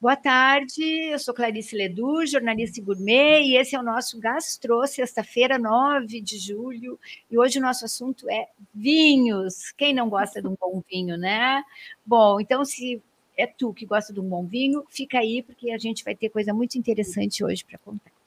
Boa 0.00 0.16
tarde, 0.16 0.82
eu 0.82 1.18
sou 1.18 1.34
Clarice 1.34 1.76
Ledur, 1.76 2.24
jornalista 2.26 2.80
gourmet, 2.80 3.42
e 3.42 3.54
esse 3.54 3.76
é 3.76 3.78
o 3.78 3.82
nosso 3.82 4.18
Gastro, 4.18 4.86
sexta-feira, 4.86 5.58
9 5.58 6.22
de 6.22 6.38
julho, 6.38 6.98
e 7.30 7.36
hoje 7.36 7.58
o 7.58 7.62
nosso 7.62 7.84
assunto 7.84 8.26
é 8.30 8.48
vinhos. 8.74 9.72
Quem 9.72 9.92
não 9.92 10.08
gosta 10.08 10.40
de 10.40 10.48
um 10.48 10.56
bom 10.58 10.82
vinho, 10.90 11.18
né? 11.18 11.62
Bom, 12.04 12.40
então 12.40 12.64
se 12.64 13.02
é 13.36 13.46
tu 13.46 13.74
que 13.74 13.84
gosta 13.84 14.10
de 14.10 14.20
um 14.20 14.26
bom 14.26 14.46
vinho, 14.46 14.82
fica 14.88 15.18
aí, 15.18 15.42
porque 15.42 15.70
a 15.70 15.76
gente 15.76 16.02
vai 16.02 16.14
ter 16.14 16.30
coisa 16.30 16.54
muito 16.54 16.78
interessante 16.78 17.44
hoje 17.44 17.62
para 17.62 17.76
contar. 17.76 18.19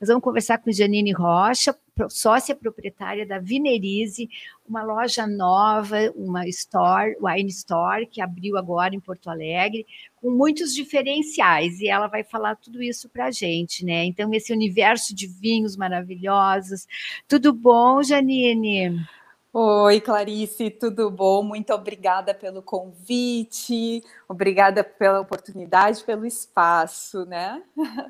Nós 0.00 0.08
vamos 0.08 0.22
conversar 0.22 0.58
com 0.58 0.72
Janine 0.72 1.12
Rocha, 1.12 1.76
sócia 2.08 2.54
proprietária 2.54 3.26
da 3.26 3.38
Vinerize, 3.38 4.28
uma 4.66 4.82
loja 4.82 5.26
nova, 5.26 6.10
uma 6.14 6.46
store, 6.48 7.16
wine 7.20 7.50
store, 7.50 8.06
que 8.06 8.20
abriu 8.20 8.56
agora 8.56 8.94
em 8.94 9.00
Porto 9.00 9.28
Alegre, 9.28 9.86
com 10.16 10.30
muitos 10.30 10.74
diferenciais, 10.74 11.80
e 11.80 11.88
ela 11.88 12.06
vai 12.06 12.22
falar 12.22 12.56
tudo 12.56 12.82
isso 12.82 13.08
para 13.08 13.26
a 13.26 13.30
gente, 13.30 13.84
né? 13.84 14.04
Então, 14.04 14.32
esse 14.32 14.52
universo 14.52 15.14
de 15.14 15.26
vinhos 15.26 15.76
maravilhosos. 15.76 16.86
Tudo 17.26 17.52
bom, 17.52 18.02
Janine? 18.02 19.04
Oi, 19.52 20.00
Clarice, 20.00 20.70
tudo 20.70 21.10
bom? 21.10 21.42
Muito 21.42 21.72
obrigada 21.72 22.32
pelo 22.32 22.62
convite, 22.62 24.00
obrigada 24.28 24.84
pela 24.84 25.20
oportunidade, 25.20 26.04
pelo 26.04 26.24
espaço, 26.24 27.24
né? 27.24 27.60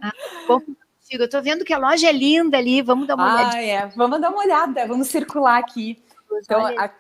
Ah, 0.02 0.12
bom 0.46 0.60
contigo. 1.10 1.22
Eu 1.22 1.24
estou 1.24 1.42
vendo 1.42 1.64
que 1.64 1.72
a 1.72 1.78
loja 1.78 2.08
é 2.08 2.12
linda 2.12 2.56
ali. 2.56 2.80
Vamos 2.82 3.06
dar 3.06 3.16
uma 3.16 3.34
olhada. 3.34 3.56
Ah, 3.56 3.62
é. 3.62 3.86
Vamos 3.88 4.20
dar 4.20 4.30
uma 4.30 4.40
olhada. 4.40 4.86
Vamos 4.86 5.08
circular 5.08 5.58
aqui. 5.58 6.00
Então, 6.42 6.64
a, 6.66 6.90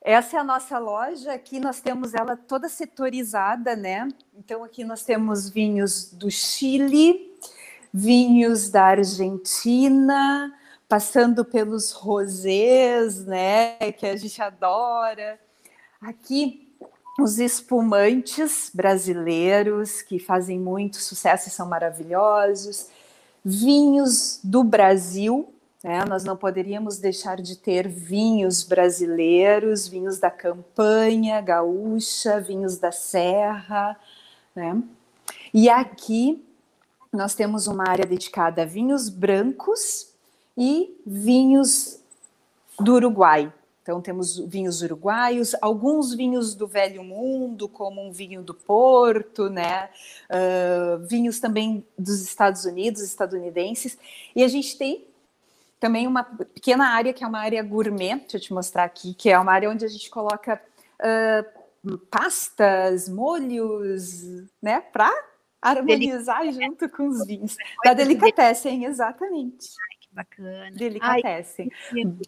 essa 0.00 0.36
é 0.36 0.40
a 0.40 0.44
nossa 0.44 0.78
loja. 0.78 1.32
Aqui 1.32 1.58
nós 1.58 1.80
temos 1.80 2.14
ela 2.14 2.36
toda 2.36 2.68
setorizada, 2.68 3.74
né? 3.74 4.08
Então, 4.36 4.62
aqui 4.62 4.84
nós 4.84 5.04
temos 5.04 5.48
vinhos 5.48 6.12
do 6.12 6.30
Chile, 6.30 7.34
vinhos 7.92 8.70
da 8.70 8.84
Argentina, 8.84 10.54
passando 10.88 11.44
pelos 11.44 11.92
rosés, 11.92 13.24
né? 13.26 13.76
Que 13.92 14.06
a 14.06 14.16
gente 14.16 14.40
adora. 14.40 15.38
Aqui 16.00 16.64
os 17.18 17.40
espumantes 17.40 18.70
brasileiros 18.72 20.02
que 20.02 20.20
fazem 20.20 20.60
muito 20.60 20.98
sucesso 20.98 21.48
e 21.48 21.50
são 21.50 21.66
maravilhosos 21.66 22.90
vinhos 23.48 24.40
do 24.44 24.62
Brasil. 24.62 25.52
Né? 25.82 26.04
Nós 26.04 26.22
não 26.22 26.36
poderíamos 26.36 26.98
deixar 26.98 27.40
de 27.40 27.56
ter 27.56 27.88
vinhos 27.88 28.62
brasileiros, 28.62 29.88
vinhos 29.88 30.18
da 30.18 30.30
campanha 30.30 31.40
gaúcha, 31.40 32.40
vinhos 32.40 32.76
da 32.76 32.92
serra. 32.92 33.98
Né? 34.54 34.82
E 35.54 35.68
aqui 35.68 36.44
nós 37.10 37.34
temos 37.34 37.66
uma 37.66 37.88
área 37.88 38.04
dedicada 38.04 38.62
a 38.62 38.66
vinhos 38.66 39.08
brancos 39.08 40.12
e 40.56 40.94
vinhos 41.06 42.00
do 42.78 42.94
Uruguai. 42.94 43.50
Então, 43.88 44.02
temos 44.02 44.38
vinhos 44.38 44.82
uruguaios, 44.82 45.54
alguns 45.62 46.12
vinhos 46.12 46.54
do 46.54 46.66
Velho 46.66 47.02
Mundo, 47.02 47.66
como 47.70 48.06
um 48.06 48.12
vinho 48.12 48.42
do 48.42 48.52
Porto, 48.52 49.48
né? 49.48 49.88
Uh, 50.28 51.06
vinhos 51.06 51.40
também 51.40 51.82
dos 51.98 52.20
Estados 52.20 52.66
Unidos, 52.66 53.00
estadunidenses. 53.00 53.96
E 54.36 54.44
a 54.44 54.48
gente 54.48 54.76
tem 54.76 55.06
também 55.80 56.06
uma 56.06 56.22
pequena 56.22 56.88
área, 56.88 57.14
que 57.14 57.24
é 57.24 57.26
uma 57.26 57.38
área 57.38 57.62
gourmet, 57.62 58.16
deixa 58.16 58.36
eu 58.36 58.40
te 58.42 58.52
mostrar 58.52 58.84
aqui, 58.84 59.14
que 59.14 59.30
é 59.30 59.38
uma 59.38 59.52
área 59.52 59.70
onde 59.70 59.86
a 59.86 59.88
gente 59.88 60.10
coloca 60.10 60.60
uh, 61.00 61.98
pastas, 62.10 63.08
molhos, 63.08 64.22
né? 64.60 64.82
Para 64.82 65.10
harmonizar 65.62 66.44
junto 66.52 66.90
com 66.90 67.08
os 67.08 67.26
vinhos. 67.26 67.56
Da 67.82 67.94
delicatessen, 67.94 68.84
exatamente. 68.84 69.70
Ai, 69.80 69.96
que 69.98 70.14
bacana. 70.14 70.70
Delicatessen. 70.72 71.72
Ai, 71.90 72.04
Hum, 72.04 72.18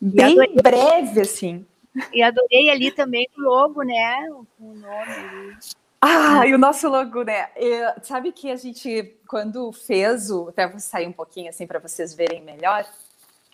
bem 0.00 0.54
breve, 0.62 1.20
assim. 1.20 1.66
E 2.12 2.22
adorei 2.22 2.70
ali 2.70 2.90
também 2.90 3.28
o 3.36 3.40
logo, 3.42 3.82
né? 3.82 4.28
O 4.30 4.46
nome 4.60 5.12
ali. 5.12 5.56
Ah, 6.00 6.44
e 6.46 6.52
o 6.54 6.58
nosso 6.58 6.88
logo, 6.88 7.22
né? 7.22 7.50
Eu, 7.54 7.92
sabe 8.02 8.32
que 8.32 8.50
a 8.50 8.56
gente, 8.56 9.16
quando 9.28 9.70
fez 9.72 10.30
o. 10.30 10.48
Até 10.48 10.66
vou 10.66 10.80
sair 10.80 11.06
um 11.06 11.12
pouquinho 11.12 11.48
assim 11.48 11.66
para 11.66 11.78
vocês 11.78 12.12
verem 12.12 12.42
melhor. 12.42 12.84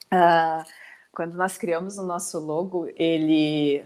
Uh, 0.06 0.64
quando 1.12 1.34
nós 1.34 1.58
criamos 1.58 1.98
o 1.98 2.02
nosso 2.02 2.38
logo, 2.38 2.88
ele 2.96 3.84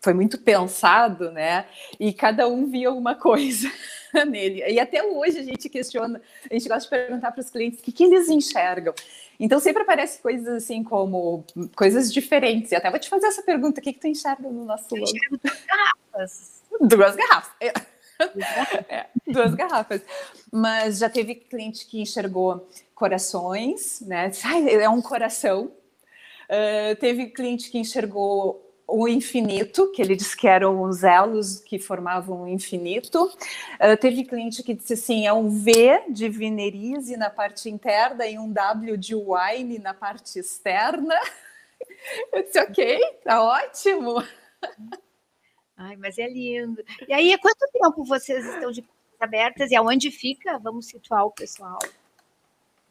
foi, 0.00 0.14
muito 0.14 0.38
pensado, 0.38 1.30
né? 1.30 1.66
E 1.98 2.12
cada 2.12 2.48
um 2.48 2.66
via 2.70 2.90
uma 2.90 3.14
coisa 3.14 3.70
nele. 4.28 4.62
E 4.68 4.78
até 4.78 5.02
hoje 5.02 5.38
a 5.38 5.42
gente 5.42 5.68
questiona, 5.68 6.20
a 6.50 6.54
gente 6.54 6.68
gosta 6.68 6.82
de 6.84 6.88
perguntar 6.90 7.32
para 7.32 7.40
os 7.40 7.50
clientes 7.50 7.80
o 7.80 7.82
que, 7.82 7.92
que 7.92 8.04
eles 8.04 8.28
enxergam. 8.28 8.94
Então 9.38 9.58
sempre 9.58 9.82
aparece 9.82 10.20
coisas 10.20 10.48
assim 10.48 10.82
como 10.82 11.44
coisas 11.76 12.12
diferentes. 12.12 12.72
E 12.72 12.76
até 12.76 12.90
vou 12.90 12.98
te 12.98 13.08
fazer 13.08 13.26
essa 13.26 13.42
pergunta: 13.42 13.80
o 13.80 13.82
que, 13.82 13.92
que 13.92 14.00
tu 14.00 14.06
enxerga 14.06 14.48
no 14.48 14.64
nosso 14.64 14.94
logo? 14.94 15.12
Duas 15.42 15.64
garrafas. 15.66 16.62
Duas 16.80 17.16
garrafas. 17.16 17.52
É, 17.60 19.06
duas 19.26 19.54
garrafas. 19.54 20.02
Mas 20.52 20.98
já 20.98 21.08
teve 21.08 21.34
cliente 21.34 21.86
que 21.86 22.00
enxergou 22.00 22.68
corações, 22.94 24.00
né? 24.02 24.30
é 24.68 24.88
um 24.88 25.00
coração. 25.00 25.72
Uh, 26.50 26.96
teve 26.98 27.26
cliente 27.26 27.70
que 27.70 27.78
enxergou 27.78 28.69
o 28.90 29.08
infinito, 29.08 29.90
que 29.92 30.02
ele 30.02 30.16
disse 30.16 30.36
que 30.36 30.48
eram 30.48 30.82
os 30.82 31.02
elos 31.02 31.60
que 31.60 31.78
formavam 31.78 32.42
o 32.42 32.48
infinito. 32.48 33.24
Uh, 33.74 33.96
teve 34.00 34.24
cliente 34.24 34.62
que 34.62 34.74
disse 34.74 34.94
assim: 34.94 35.26
é 35.26 35.32
um 35.32 35.48
V 35.48 36.04
de 36.10 36.28
Venerize 36.28 37.16
na 37.16 37.30
parte 37.30 37.68
interna 37.68 38.26
e 38.26 38.38
um 38.38 38.52
W 38.52 38.96
de 38.96 39.14
wine 39.14 39.78
na 39.78 39.94
parte 39.94 40.38
externa. 40.38 41.14
Eu 42.32 42.42
disse: 42.42 42.58
ok, 42.60 43.00
tá 43.24 43.42
ótimo. 43.42 44.22
Ai, 45.76 45.96
mas 45.96 46.18
é 46.18 46.28
lindo. 46.28 46.84
E 47.08 47.12
aí, 47.14 47.32
há 47.32 47.38
quanto 47.38 47.66
tempo 47.72 48.04
vocês 48.04 48.44
estão 48.44 48.70
de 48.70 48.82
portas 48.82 49.00
abertas 49.20 49.70
e 49.70 49.76
aonde 49.76 50.10
fica? 50.10 50.58
Vamos 50.58 50.86
situar 50.86 51.24
o 51.24 51.30
pessoal. 51.30 51.78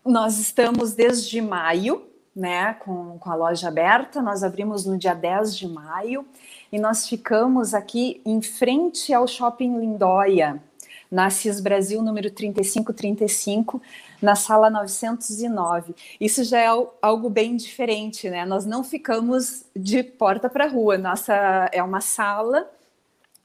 Nós 0.06 0.38
estamos 0.38 0.94
desde 0.94 1.42
maio, 1.42 2.10
né, 2.40 2.74
com, 2.76 3.20
com 3.20 3.30
a 3.30 3.36
loja 3.36 3.68
aberta. 3.68 4.22
Nós 4.22 4.44
abrimos 4.44 4.86
no 4.86 4.98
dia 4.98 5.14
10 5.14 5.58
de 5.58 5.68
maio 5.68 6.26
e 6.72 6.80
nós 6.80 7.06
ficamos 7.06 7.74
aqui 7.74 8.22
em 8.26 8.42
frente 8.42 9.14
ao 9.14 9.28
Shopping 9.28 9.78
Lindóia, 9.78 10.64
na 11.12 11.30
CIS 11.30 11.60
Brasil, 11.60 12.02
número 12.02 12.32
3535, 12.32 13.82
na 14.22 14.36
sala 14.36 14.70
909. 14.70 15.94
Isso 16.20 16.44
já 16.46 16.60
é 16.60 16.68
algo 17.02 17.30
bem 17.30 17.58
diferente, 17.58 18.30
né? 18.30 18.46
Nós 18.46 18.66
não 18.66 18.84
ficamos 18.84 19.66
de 19.76 20.02
porta 20.02 20.50
para 20.50 20.68
rua, 20.68 20.98
nossa 20.98 21.70
é 21.74 21.84
uma 21.84 22.00
sala, 22.00 22.70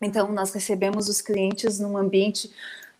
então 0.00 0.30
nós 0.30 0.52
recebemos 0.52 1.08
os 1.08 1.20
clientes 1.20 1.80
num 1.80 1.96
ambiente 1.96 2.50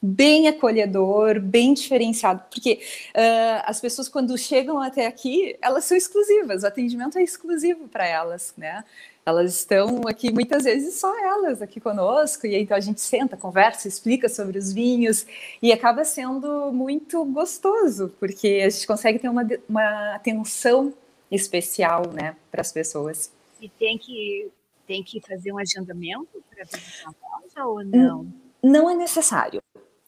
bem 0.04 0.48
acolhedor, 0.48 1.40
bem 1.40 1.72
diferenciado, 1.72 2.42
porque 2.50 2.80
uh, 3.14 3.64
as 3.64 3.80
pessoas 3.80 4.06
quando 4.06 4.36
chegam 4.36 4.78
até 4.78 5.06
aqui, 5.06 5.56
elas 5.62 5.86
são 5.86 5.96
exclusivas, 5.96 6.62
o 6.62 6.66
atendimento 6.66 7.16
é 7.16 7.22
exclusivo 7.22 7.88
para 7.88 8.06
elas, 8.06 8.52
né? 8.54 8.84
Elas 9.24 9.54
estão 9.54 10.02
aqui 10.06 10.30
muitas 10.30 10.64
vezes 10.64 10.96
só 10.96 11.18
elas 11.18 11.62
aqui 11.62 11.80
conosco, 11.80 12.46
e 12.46 12.54
então 12.54 12.76
a 12.76 12.80
gente 12.80 13.00
senta, 13.00 13.34
conversa, 13.34 13.88
explica 13.88 14.28
sobre 14.28 14.58
os 14.58 14.70
vinhos, 14.70 15.26
e 15.62 15.72
acaba 15.72 16.04
sendo 16.04 16.70
muito 16.70 17.24
gostoso, 17.24 18.12
porque 18.20 18.62
a 18.62 18.68
gente 18.68 18.86
consegue 18.86 19.18
ter 19.18 19.30
uma, 19.30 19.48
uma 19.66 20.14
atenção 20.14 20.92
especial, 21.30 22.12
né, 22.12 22.36
para 22.50 22.60
as 22.60 22.70
pessoas. 22.70 23.32
E 23.58 23.70
tem 23.70 23.96
que, 23.96 24.50
tem 24.86 25.02
que 25.02 25.18
fazer 25.22 25.50
um 25.50 25.58
agendamento 25.58 26.44
para 26.50 26.64
visitar 26.64 27.08
a 27.08 27.38
loja 27.38 27.66
ou 27.66 27.82
não? 27.82 28.26
Não 28.62 28.90
é 28.90 28.94
necessário. 28.94 29.62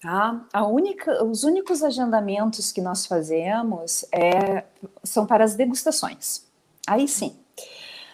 Tá? 0.07 0.41
A 0.53 0.65
única, 0.65 1.25
os 1.25 1.43
únicos 1.43 1.83
agendamentos 1.83 2.71
que 2.71 2.81
nós 2.81 3.05
fazemos 3.07 4.05
é, 4.13 4.63
são 5.03 5.27
para 5.27 5.43
as 5.43 5.57
degustações. 5.57 6.45
Aí 6.87 7.09
sim. 7.09 7.37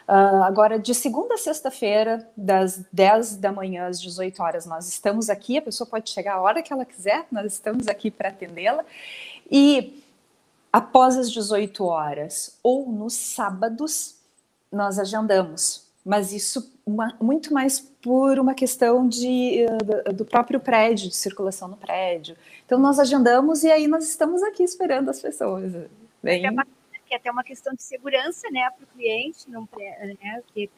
Uh, 0.09 0.43
agora, 0.43 0.79
de 0.79 0.95
segunda 0.95 1.35
a 1.35 1.37
sexta-feira, 1.37 2.27
das 2.35 2.83
10 2.91 3.37
da 3.37 3.53
manhã 3.53 3.89
às 3.89 4.01
18 4.01 4.43
horas, 4.43 4.65
nós 4.65 4.89
estamos 4.89 5.29
aqui. 5.29 5.59
A 5.59 5.63
pessoa 5.63 5.87
pode 5.87 6.09
chegar 6.09 6.37
a 6.37 6.41
hora 6.41 6.63
que 6.63 6.73
ela 6.73 6.87
quiser, 6.87 7.27
nós 7.31 7.53
estamos 7.53 7.87
aqui 7.87 8.11
para 8.11 8.31
atendê-la. 8.31 8.87
E 9.51 10.03
após 10.73 11.19
as 11.19 11.31
18 11.31 11.85
horas 11.85 12.59
ou 12.63 12.91
nos 12.91 13.13
sábados, 13.13 14.17
nós 14.73 14.99
agendamos 14.99 15.92
mas 16.05 16.33
isso 16.33 16.73
uma, 16.85 17.17
muito 17.21 17.53
mais 17.55 17.81
por 17.81 18.39
uma 18.39 18.55
questão 18.55 19.09
de, 19.09 19.67
uh, 20.09 20.13
do 20.13 20.25
próprio 20.25 20.59
prédio, 20.59 21.09
de 21.09 21.17
circulação 21.17 21.69
no 21.69 21.77
prédio. 21.77 22.37
Então 22.67 22.79
nós 22.79 22.99
agendamos 22.99 23.63
e 23.63 23.71
aí 23.71 23.87
nós 23.87 24.09
estamos 24.09 24.43
aqui 24.43 24.63
esperando 24.63 25.09
as 25.09 25.21
pessoas. 25.21 25.73
Bem... 26.23 26.47
É 26.47 26.51
que 27.07 27.15
é 27.15 27.17
até 27.19 27.31
uma 27.31 27.45
questão 27.45 27.75
de 27.75 27.83
segurança, 27.83 28.49
né, 28.51 28.69
para 28.71 28.85
o 28.85 28.87
cliente, 28.87 29.51
não, 29.51 29.69
né, 29.77 30.43
que 30.55 30.71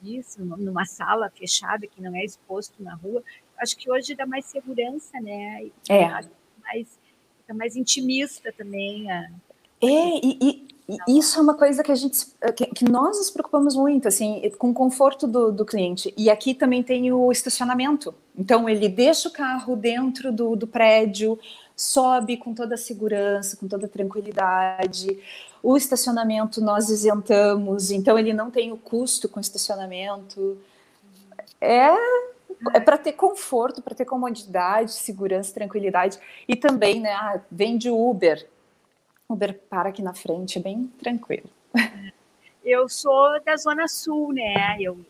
disso, 0.00 0.44
numa 0.44 0.84
sala 0.84 1.30
fechada 1.30 1.86
que 1.86 2.00
não 2.00 2.14
é 2.14 2.24
exposto 2.24 2.82
na 2.82 2.94
rua, 2.94 3.22
acho 3.58 3.76
que 3.76 3.90
hoje 3.90 4.14
dá 4.14 4.26
mais 4.26 4.44
segurança, 4.44 5.20
né? 5.20 5.70
É. 5.88 6.08
Mais, 6.62 6.98
fica 7.38 7.54
mais 7.54 7.76
intimista 7.76 8.52
também. 8.52 9.10
A... 9.10 9.30
É, 9.82 9.86
e, 9.86 10.38
e, 10.40 10.68
e, 11.08 11.18
isso 11.18 11.38
é 11.38 11.42
uma 11.42 11.54
coisa 11.54 11.82
que 11.82 11.92
a 11.92 11.94
gente, 11.94 12.26
que, 12.56 12.66
que, 12.66 12.84
nós 12.90 13.16
nos 13.18 13.30
preocupamos 13.30 13.74
muito, 13.76 14.08
assim, 14.08 14.50
com 14.58 14.70
o 14.70 14.74
conforto 14.74 15.26
do, 15.26 15.50
do, 15.52 15.64
cliente. 15.64 16.12
E 16.16 16.28
aqui 16.28 16.54
também 16.54 16.82
tem 16.82 17.12
o 17.12 17.30
estacionamento. 17.30 18.14
Então 18.36 18.68
ele 18.68 18.88
deixa 18.88 19.28
o 19.28 19.32
carro 19.32 19.76
dentro 19.76 20.32
do, 20.32 20.56
do 20.56 20.66
prédio, 20.66 21.38
sobe 21.76 22.36
com 22.36 22.52
toda 22.52 22.74
a 22.74 22.78
segurança, 22.78 23.56
com 23.56 23.66
toda 23.66 23.86
a 23.86 23.88
tranquilidade. 23.88 25.18
O 25.62 25.76
estacionamento 25.76 26.60
nós 26.60 26.90
isentamos, 26.90 27.90
então 27.90 28.18
ele 28.18 28.32
não 28.32 28.50
tem 28.50 28.72
o 28.72 28.76
custo 28.76 29.28
com 29.28 29.40
estacionamento. 29.40 30.58
É 31.60 31.94
é 32.74 32.80
para 32.80 32.98
ter 32.98 33.12
conforto, 33.12 33.80
para 33.80 33.94
ter 33.94 34.04
comodidade, 34.04 34.92
segurança, 34.92 35.54
tranquilidade. 35.54 36.18
E 36.46 36.54
também, 36.54 37.00
né, 37.00 37.12
ah, 37.12 37.40
vem 37.50 37.78
de 37.78 37.88
Uber. 37.88 38.46
Uber 39.32 39.58
para 39.68 39.88
aqui 39.90 40.02
na 40.02 40.14
frente, 40.14 40.58
é 40.58 40.62
bem 40.62 40.86
tranquilo. 40.98 41.48
Eu 42.64 42.88
sou 42.88 43.42
da 43.42 43.56
Zona 43.56 43.88
Sul, 43.88 44.32
né? 44.32 44.76
Eu, 44.80 45.00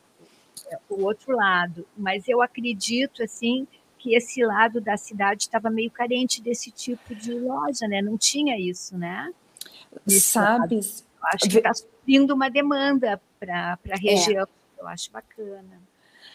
é, 0.71 0.79
o 0.89 1.03
outro 1.05 1.35
lado. 1.35 1.87
Mas 1.97 2.29
eu 2.29 2.41
acredito, 2.41 3.23
assim, 3.23 3.67
que 3.99 4.15
esse 4.15 4.45
lado 4.45 4.81
da 4.81 4.97
cidade 4.97 5.43
estava 5.43 5.69
meio 5.69 5.91
carente 5.91 6.41
desse 6.41 6.71
tipo 6.71 7.15
de 7.15 7.33
loja, 7.35 7.89
né? 7.89 8.01
Não 8.01 8.17
tinha 8.17 8.59
isso, 8.59 8.97
né? 8.97 9.33
Sabes? 10.07 11.05
Acho 11.23 11.49
que 11.49 11.59
está 11.59 11.75
subindo 11.75 12.33
uma 12.33 12.49
demanda 12.49 13.21
para 13.39 13.75
a 13.75 13.79
é. 13.89 13.97
região. 13.97 14.45
É. 14.45 14.83
Eu 14.83 14.89
acho 14.89 15.11
bacana. 15.11 15.81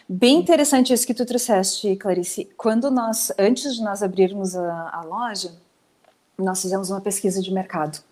Bem 0.08 0.38
interessante 0.38 0.92
isso 0.92 1.06
que 1.06 1.14
tu 1.14 1.26
trouxeste, 1.26 1.96
Clarice. 1.96 2.44
Quando 2.56 2.90
nós, 2.90 3.32
antes 3.36 3.74
de 3.74 3.82
nós 3.82 4.02
abrirmos 4.04 4.54
a, 4.54 4.90
a 4.92 5.02
loja, 5.02 5.52
nós 6.38 6.60
fizemos 6.62 6.90
uma 6.90 7.00
pesquisa 7.00 7.42
de 7.42 7.52
mercado. 7.52 8.02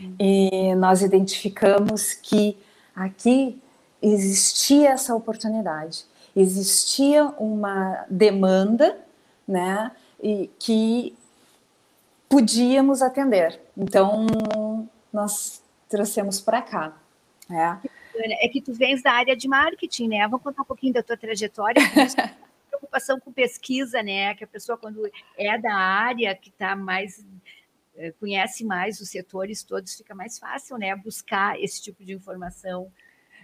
Uhum. 0.00 0.16
E 0.18 0.74
nós 0.74 1.02
identificamos 1.02 2.14
que 2.14 2.56
aqui 2.94 3.60
existia 4.00 4.90
essa 4.90 5.14
oportunidade, 5.14 6.04
existia 6.34 7.24
uma 7.38 8.04
demanda, 8.08 8.98
né, 9.46 9.90
e 10.22 10.50
que 10.58 11.14
podíamos 12.28 13.02
atender. 13.02 13.60
Então, 13.76 14.26
nós 15.12 15.62
trouxemos 15.88 16.40
para 16.40 16.60
cá. 16.62 16.96
Né? 17.48 17.80
é 18.18 18.48
que 18.48 18.60
tu 18.60 18.72
vens 18.72 19.02
da 19.02 19.12
área 19.12 19.36
de 19.36 19.46
marketing, 19.46 20.08
né? 20.08 20.22
Vamos 20.28 20.42
contar 20.42 20.62
um 20.62 20.64
pouquinho 20.64 20.92
da 20.92 21.02
tua 21.02 21.16
trajetória. 21.16 21.82
preocupação 22.76 23.18
com 23.18 23.32
pesquisa, 23.32 24.02
né? 24.02 24.34
Que 24.34 24.44
a 24.44 24.46
pessoa, 24.46 24.78
quando 24.78 25.10
é 25.36 25.58
da 25.58 25.74
área, 25.74 26.34
que 26.34 26.50
está 26.50 26.76
mais 26.76 27.24
eh, 27.96 28.12
conhece 28.20 28.64
mais 28.64 29.00
os 29.00 29.08
setores 29.08 29.62
todos, 29.62 29.96
fica 29.96 30.14
mais 30.14 30.38
fácil, 30.38 30.76
né? 30.78 30.94
Buscar 30.94 31.60
esse 31.60 31.82
tipo 31.82 32.04
de 32.04 32.12
informação. 32.12 32.90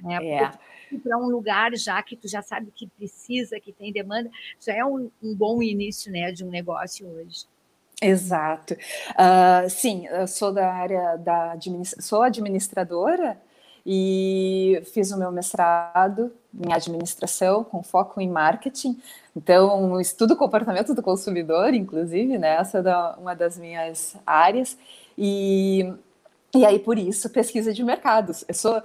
Né? 0.02 0.18
É. 0.26 0.50
Para 0.98 1.18
um 1.18 1.28
lugar 1.28 1.74
já 1.76 2.02
que 2.02 2.16
tu 2.16 2.28
já 2.28 2.42
sabe 2.42 2.70
que 2.70 2.86
precisa, 2.86 3.60
que 3.60 3.72
tem 3.72 3.92
demanda, 3.92 4.30
já 4.60 4.74
é 4.74 4.84
um, 4.84 5.10
um 5.22 5.34
bom 5.34 5.62
início, 5.62 6.10
né, 6.10 6.32
de 6.32 6.44
um 6.44 6.50
negócio 6.50 7.06
hoje. 7.06 7.46
Exato. 8.00 8.74
Uh, 8.74 9.70
sim, 9.70 10.06
eu 10.06 10.26
sou 10.26 10.52
da 10.52 10.72
área 10.72 11.16
da 11.16 11.52
administração, 11.52 12.02
sou 12.02 12.22
administradora 12.22 13.40
e 13.84 14.82
fiz 14.92 15.10
o 15.10 15.18
meu 15.18 15.32
mestrado 15.32 16.32
em 16.54 16.72
administração 16.72 17.64
com 17.64 17.82
foco 17.82 18.20
em 18.20 18.28
marketing. 18.28 19.00
Então, 19.34 20.00
estudo 20.00 20.36
comportamento 20.36 20.94
do 20.94 21.02
consumidor, 21.02 21.74
inclusive, 21.74 22.38
né? 22.38 22.56
Essa 22.56 22.78
é 22.78 23.20
uma 23.20 23.34
das 23.34 23.58
minhas 23.58 24.16
áreas. 24.26 24.76
E, 25.16 25.92
e 26.54 26.64
aí, 26.66 26.78
por 26.78 26.98
isso, 26.98 27.30
pesquisa 27.30 27.72
de 27.72 27.82
mercados. 27.82 28.44
Eu 28.46 28.54
sou, 28.54 28.82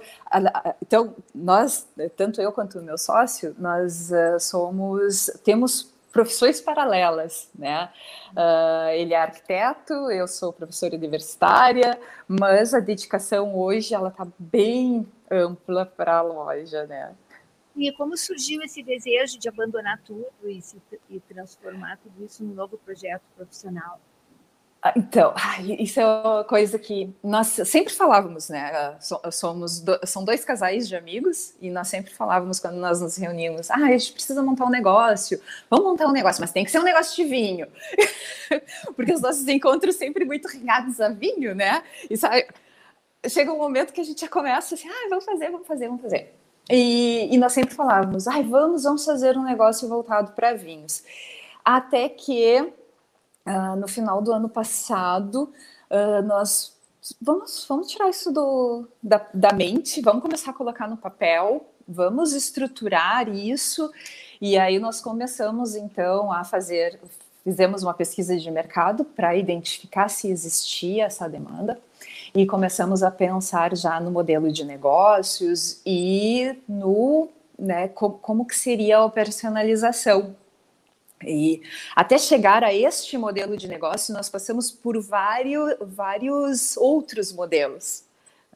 então, 0.82 1.14
nós, 1.34 1.86
tanto 2.16 2.40
eu 2.40 2.50
quanto 2.50 2.78
o 2.78 2.82
meu 2.82 2.96
sócio, 2.96 3.54
nós 3.58 4.10
uh, 4.10 4.40
somos, 4.40 5.30
temos 5.44 5.92
profissões 6.18 6.60
paralelas, 6.60 7.48
né? 7.54 7.88
Uh, 8.32 8.88
ele 8.94 9.14
é 9.14 9.22
arquiteto, 9.22 9.92
eu 10.10 10.26
sou 10.26 10.52
professora 10.52 10.96
universitária, 10.96 11.96
mas 12.26 12.74
a 12.74 12.80
dedicação 12.80 13.56
hoje 13.56 13.94
ela 13.94 14.08
está 14.08 14.26
bem 14.36 15.06
ampla 15.30 15.86
para 15.86 16.16
a 16.16 16.20
loja, 16.20 16.84
né? 16.88 17.14
E 17.76 17.92
como 17.92 18.16
surgiu 18.16 18.60
esse 18.62 18.82
desejo 18.82 19.38
de 19.38 19.48
abandonar 19.48 20.00
tudo 20.04 20.26
e, 20.42 20.60
se, 20.60 20.82
e 21.08 21.20
transformar 21.20 21.98
tudo 21.98 22.24
isso 22.24 22.42
num 22.42 22.52
novo 22.52 22.76
projeto 22.78 23.22
profissional? 23.36 24.00
Ah, 24.80 24.92
então, 24.96 25.34
isso 25.78 26.00
é 26.00 26.06
uma 26.06 26.44
coisa 26.44 26.78
que 26.78 27.12
nós 27.22 27.48
sempre 27.48 27.92
falávamos, 27.92 28.48
né? 28.48 28.70
Ah, 28.72 29.30
somos 29.30 29.84
são 30.06 30.24
dois 30.24 30.44
casais 30.44 30.86
de 30.88 30.94
amigos 30.94 31.54
e 31.60 31.68
nós 31.68 31.88
sempre 31.88 32.12
falávamos 32.12 32.60
quando 32.60 32.76
nós 32.76 33.00
nos 33.00 33.16
reuníamos: 33.16 33.70
ah, 33.70 33.76
a 33.76 33.90
gente 33.90 34.12
precisa 34.12 34.42
montar 34.42 34.66
um 34.66 34.70
negócio, 34.70 35.40
vamos 35.68 35.86
montar 35.86 36.06
um 36.06 36.12
negócio, 36.12 36.40
mas 36.40 36.52
tem 36.52 36.64
que 36.64 36.70
ser 36.70 36.78
um 36.78 36.84
negócio 36.84 37.16
de 37.16 37.28
vinho, 37.28 37.66
porque 38.94 39.12
os 39.12 39.20
nossos 39.20 39.46
encontros 39.48 39.96
sempre 39.96 40.24
muito 40.24 40.46
regados 40.46 41.00
a 41.00 41.08
vinho, 41.08 41.54
né? 41.54 41.82
E 42.08 42.16
sabe, 42.16 42.46
chega 43.28 43.52
um 43.52 43.58
momento 43.58 43.92
que 43.92 44.00
a 44.00 44.04
gente 44.04 44.20
já 44.20 44.28
começa 44.28 44.74
assim: 44.76 44.88
ah, 44.88 45.08
vamos 45.10 45.24
fazer, 45.24 45.50
vamos 45.50 45.66
fazer, 45.66 45.88
vamos 45.88 46.02
fazer. 46.02 46.34
E, 46.70 47.28
e 47.32 47.38
nós 47.38 47.52
sempre 47.52 47.74
falávamos: 47.74 48.28
ah, 48.28 48.40
vamos, 48.42 48.84
vamos 48.84 49.04
fazer 49.04 49.36
um 49.36 49.42
negócio 49.42 49.88
voltado 49.88 50.32
para 50.32 50.54
vinhos. 50.54 51.02
Até 51.64 52.08
que 52.08 52.72
Uh, 53.46 53.76
no 53.76 53.88
final 53.88 54.20
do 54.20 54.32
ano 54.32 54.48
passado, 54.48 55.52
uh, 55.90 56.22
nós 56.26 56.76
vamos, 57.20 57.64
vamos 57.68 57.88
tirar 57.88 58.08
isso 58.08 58.32
do, 58.32 58.86
da, 59.02 59.26
da 59.32 59.52
mente, 59.52 60.00
vamos 60.00 60.22
começar 60.22 60.50
a 60.50 60.54
colocar 60.54 60.88
no 60.88 60.96
papel, 60.96 61.66
vamos 61.86 62.32
estruturar 62.32 63.28
isso. 63.28 63.90
E 64.40 64.58
aí 64.58 64.78
nós 64.78 65.00
começamos 65.00 65.74
então 65.74 66.30
a 66.32 66.44
fazer, 66.44 67.00
fizemos 67.42 67.82
uma 67.82 67.94
pesquisa 67.94 68.36
de 68.36 68.50
mercado 68.50 69.04
para 69.04 69.34
identificar 69.34 70.08
se 70.08 70.28
existia 70.28 71.06
essa 71.06 71.28
demanda 71.28 71.80
e 72.34 72.46
começamos 72.46 73.02
a 73.02 73.10
pensar 73.10 73.74
já 73.76 73.98
no 73.98 74.10
modelo 74.10 74.52
de 74.52 74.64
negócios 74.64 75.80
e 75.84 76.56
no 76.68 77.28
né, 77.58 77.88
como, 77.88 78.18
como 78.18 78.46
que 78.46 78.54
seria 78.54 78.98
a 78.98 79.04
operacionalização 79.04 80.36
e 81.24 81.62
até 81.94 82.18
chegar 82.18 82.62
a 82.62 82.72
este 82.72 83.16
modelo 83.18 83.56
de 83.56 83.66
negócio, 83.66 84.14
nós 84.14 84.28
passamos 84.28 84.70
por 84.70 85.00
vários, 85.00 85.74
vários 85.80 86.76
outros 86.76 87.32
modelos. 87.32 88.04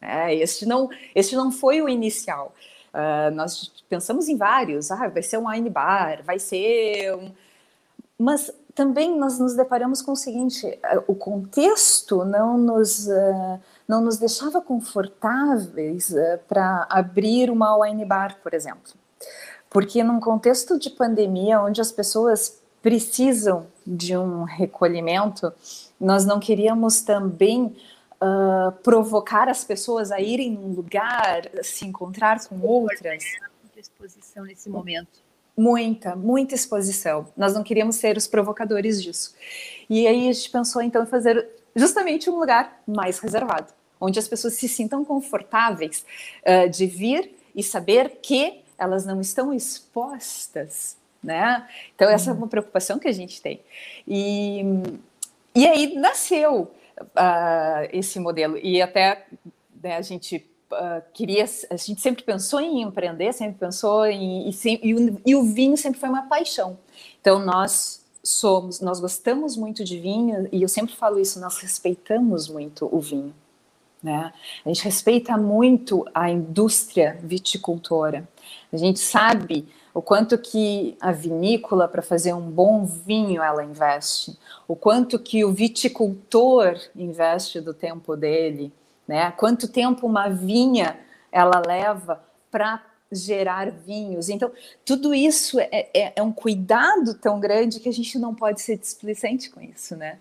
É, 0.01 0.35
este, 0.35 0.65
não, 0.65 0.89
este 1.15 1.35
não 1.35 1.51
foi 1.51 1.81
o 1.81 1.87
inicial. 1.87 2.53
Uh, 2.93 3.33
nós 3.33 3.71
pensamos 3.89 4.27
em 4.27 4.37
vários. 4.37 4.91
Ah, 4.91 5.07
vai 5.07 5.23
ser 5.23 5.37
um 5.37 5.47
wine 5.47 5.69
bar, 5.69 6.21
vai 6.23 6.37
ser 6.39 7.15
um... 7.15 7.31
Mas 8.19 8.51
também 8.75 9.17
nós 9.17 9.39
nos 9.39 9.55
deparamos 9.55 10.01
com 10.01 10.11
o 10.11 10.15
seguinte: 10.15 10.67
uh, 10.67 11.03
o 11.07 11.15
contexto 11.15 12.23
não 12.25 12.57
nos, 12.57 13.07
uh, 13.07 13.59
não 13.87 14.01
nos 14.01 14.17
deixava 14.17 14.61
confortáveis 14.61 16.13
para 16.47 16.85
abrir 16.89 17.49
uma 17.49 17.75
wine 17.77 18.05
bar, 18.05 18.37
por 18.43 18.53
exemplo. 18.53 18.93
Porque 19.73 20.03
num 20.03 20.19
contexto 20.19 20.77
de 20.77 20.91
pandemia, 20.91 21.59
onde 21.59 21.81
as 21.81 21.91
pessoas 21.91 22.61
precisam 22.81 23.65
de 23.85 24.15
um 24.15 24.43
recolhimento, 24.43 25.51
nós 25.99 26.25
não 26.25 26.39
queríamos 26.39 27.01
também 27.01 27.75
uh, 28.21 28.71
provocar 28.83 29.49
as 29.49 29.63
pessoas 29.63 30.11
a 30.11 30.21
irem 30.21 30.51
num 30.51 30.73
lugar, 30.73 31.49
se 31.63 31.85
encontrar 31.85 32.45
com 32.47 32.59
outras. 32.61 33.23
Muita 33.63 33.79
exposição 33.79 34.43
nesse 34.43 34.69
momento. 34.69 35.23
Muita, 35.57 36.15
muita 36.15 36.53
exposição. 36.55 37.27
Nós 37.35 37.53
não 37.53 37.63
queríamos 37.63 37.95
ser 37.95 38.17
os 38.17 38.27
provocadores 38.27 39.01
disso. 39.01 39.33
E 39.89 40.05
aí 40.07 40.29
a 40.29 40.33
gente 40.33 40.49
pensou 40.51 40.81
então 40.81 41.03
em 41.03 41.07
fazer 41.07 41.47
justamente 41.75 42.29
um 42.29 42.37
lugar 42.39 42.81
mais 42.87 43.19
reservado, 43.19 43.73
onde 43.99 44.19
as 44.19 44.27
pessoas 44.27 44.53
se 44.53 44.67
sintam 44.67 45.03
confortáveis 45.03 46.05
uh, 46.45 46.69
de 46.69 46.85
vir 46.85 47.35
e 47.55 47.63
saber 47.63 48.19
que 48.21 48.62
elas 48.83 49.05
não 49.05 49.19
estão 49.19 49.53
expostas, 49.53 50.97
né? 51.23 51.67
Então 51.95 52.09
essa 52.09 52.31
é 52.31 52.33
uma 52.33 52.47
preocupação 52.47 52.99
que 52.99 53.07
a 53.07 53.11
gente 53.11 53.41
tem. 53.41 53.61
E, 54.07 54.63
e 55.55 55.65
aí 55.65 55.95
nasceu 55.95 56.71
uh, 56.99 57.89
esse 57.91 58.19
modelo 58.19 58.57
e 58.57 58.81
até 58.81 59.25
né, 59.81 59.97
a 59.97 60.01
gente 60.01 60.45
uh, 60.71 61.01
queria, 61.13 61.45
a 61.69 61.77
gente 61.77 62.01
sempre 62.01 62.23
pensou 62.23 62.59
em 62.59 62.81
empreender, 62.81 63.33
sempre 63.33 63.57
pensou 63.57 64.05
em 64.05 64.49
e, 64.49 64.79
e, 64.83 64.93
o, 64.93 65.21
e 65.25 65.35
o 65.35 65.43
vinho 65.43 65.77
sempre 65.77 65.99
foi 65.99 66.09
uma 66.09 66.23
paixão. 66.23 66.77
Então 67.21 67.39
nós 67.39 68.03
somos, 68.23 68.79
nós 68.79 68.99
gostamos 68.99 69.57
muito 69.57 69.83
de 69.83 69.99
vinho 69.99 70.47
e 70.51 70.61
eu 70.61 70.69
sempre 70.69 70.95
falo 70.95 71.19
isso, 71.19 71.39
nós 71.39 71.57
respeitamos 71.57 72.47
muito 72.47 72.87
o 72.91 72.99
vinho. 72.99 73.33
Né? 74.01 74.33
A 74.65 74.67
gente 74.67 74.83
respeita 74.83 75.37
muito 75.37 76.05
a 76.13 76.29
indústria 76.29 77.17
viticultora. 77.23 78.27
A 78.73 78.77
gente 78.77 78.99
sabe 78.99 79.67
o 79.93 80.01
quanto 80.01 80.35
que 80.37 80.97
a 80.99 81.11
vinícola 81.11 81.87
para 81.87 82.01
fazer 82.01 82.33
um 82.33 82.49
bom 82.49 82.83
vinho 82.83 83.43
ela 83.43 83.63
investe, 83.63 84.35
o 84.67 84.75
quanto 84.75 85.19
que 85.19 85.45
o 85.45 85.51
viticultor 85.51 86.79
investe 86.95 87.61
do 87.61 87.73
tempo 87.73 88.15
dele, 88.15 88.73
né? 89.07 89.31
Quanto 89.31 89.67
tempo 89.67 90.07
uma 90.07 90.27
vinha 90.27 90.97
ela 91.31 91.61
leva 91.65 92.23
para 92.49 92.83
gerar 93.11 93.69
vinhos. 93.69 94.27
Então, 94.27 94.51
tudo 94.83 95.13
isso 95.13 95.59
é, 95.59 95.89
é, 95.93 96.13
é, 96.15 96.23
um 96.23 96.31
cuidado 96.31 97.13
tão 97.13 97.39
grande 97.39 97.79
que 97.79 97.89
a 97.89 97.93
gente 97.93 98.17
não 98.17 98.33
pode 98.33 98.59
ser 98.59 98.77
displicente 98.77 99.51
com 99.51 99.61
isso, 99.61 99.95
né? 99.95 100.17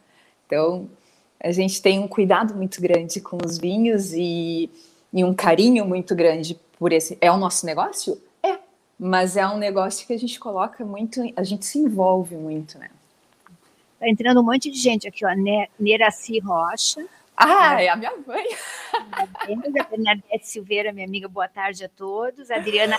Então, 0.46 0.90
a 1.40 1.50
gente 1.50 1.80
tem 1.80 1.98
um 1.98 2.06
cuidado 2.06 2.54
muito 2.54 2.82
grande 2.82 3.18
com 3.18 3.38
os 3.42 3.56
vinhos 3.56 4.12
e, 4.12 4.70
e 5.10 5.24
um 5.24 5.32
carinho 5.32 5.86
muito 5.86 6.14
grande 6.14 6.60
por 6.78 6.92
esse. 6.92 7.16
É 7.18 7.32
o 7.32 7.38
nosso 7.38 7.64
negócio? 7.64 8.20
Mas 9.04 9.36
é 9.36 9.44
um 9.48 9.56
negócio 9.56 10.06
que 10.06 10.12
a 10.12 10.16
gente 10.16 10.38
coloca 10.38 10.84
muito, 10.84 11.20
a 11.34 11.42
gente 11.42 11.66
se 11.66 11.76
envolve 11.76 12.36
muito, 12.36 12.78
né? 12.78 12.88
Tá 13.98 14.08
entrando 14.08 14.40
um 14.40 14.44
monte 14.44 14.70
de 14.70 14.78
gente 14.78 15.08
aqui, 15.08 15.26
ó. 15.26 15.30
Neraci 15.76 16.38
Rocha. 16.38 17.04
Ah, 17.36 17.82
é 17.82 17.88
a 17.88 17.96
minha 17.96 18.12
mãe. 18.24 18.46
A 18.92 19.84
Bernadette 19.90 20.46
Silveira, 20.46 20.92
minha 20.92 21.04
amiga, 21.04 21.26
boa 21.26 21.48
tarde 21.48 21.84
a 21.84 21.88
todos. 21.88 22.48
A 22.48 22.56
Adriana 22.56 22.96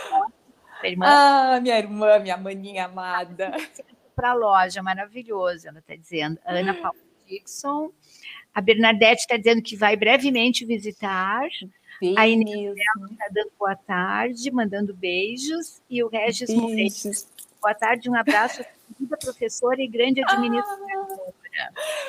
irmã. 0.83 1.05
Ah, 1.07 1.59
minha 1.61 1.77
irmã, 1.77 2.19
minha 2.19 2.35
maninha 2.35 2.83
amada. 2.83 3.53
Para 4.13 4.31
a 4.31 4.33
loja, 4.33 4.83
maravilhoso, 4.83 5.69
ela 5.69 5.79
está 5.79 5.95
dizendo. 5.95 6.37
Ana 6.45 6.73
Paula 6.73 6.97
Dixon. 7.25 7.91
A 8.53 8.59
Bernadette 8.59 9.21
está 9.21 9.37
dizendo 9.37 9.61
que 9.61 9.77
vai 9.77 9.95
brevemente 9.95 10.65
visitar. 10.65 11.47
Sim, 12.03 12.15
a 12.17 12.27
Inês 12.27 12.75
está 12.75 13.27
dando 13.31 13.51
boa 13.57 13.77
tarde, 13.77 14.51
mandando 14.51 14.93
beijos. 14.93 15.81
E 15.89 16.03
o 16.03 16.09
Regis 16.09 16.53
Moreira. 16.53 16.93
Boa 17.61 17.73
tarde, 17.73 18.09
um 18.09 18.15
abraço, 18.15 18.61
querida 18.97 19.15
professora 19.15 19.81
e 19.81 19.87
grande 19.87 20.21
administradora. 20.21 21.33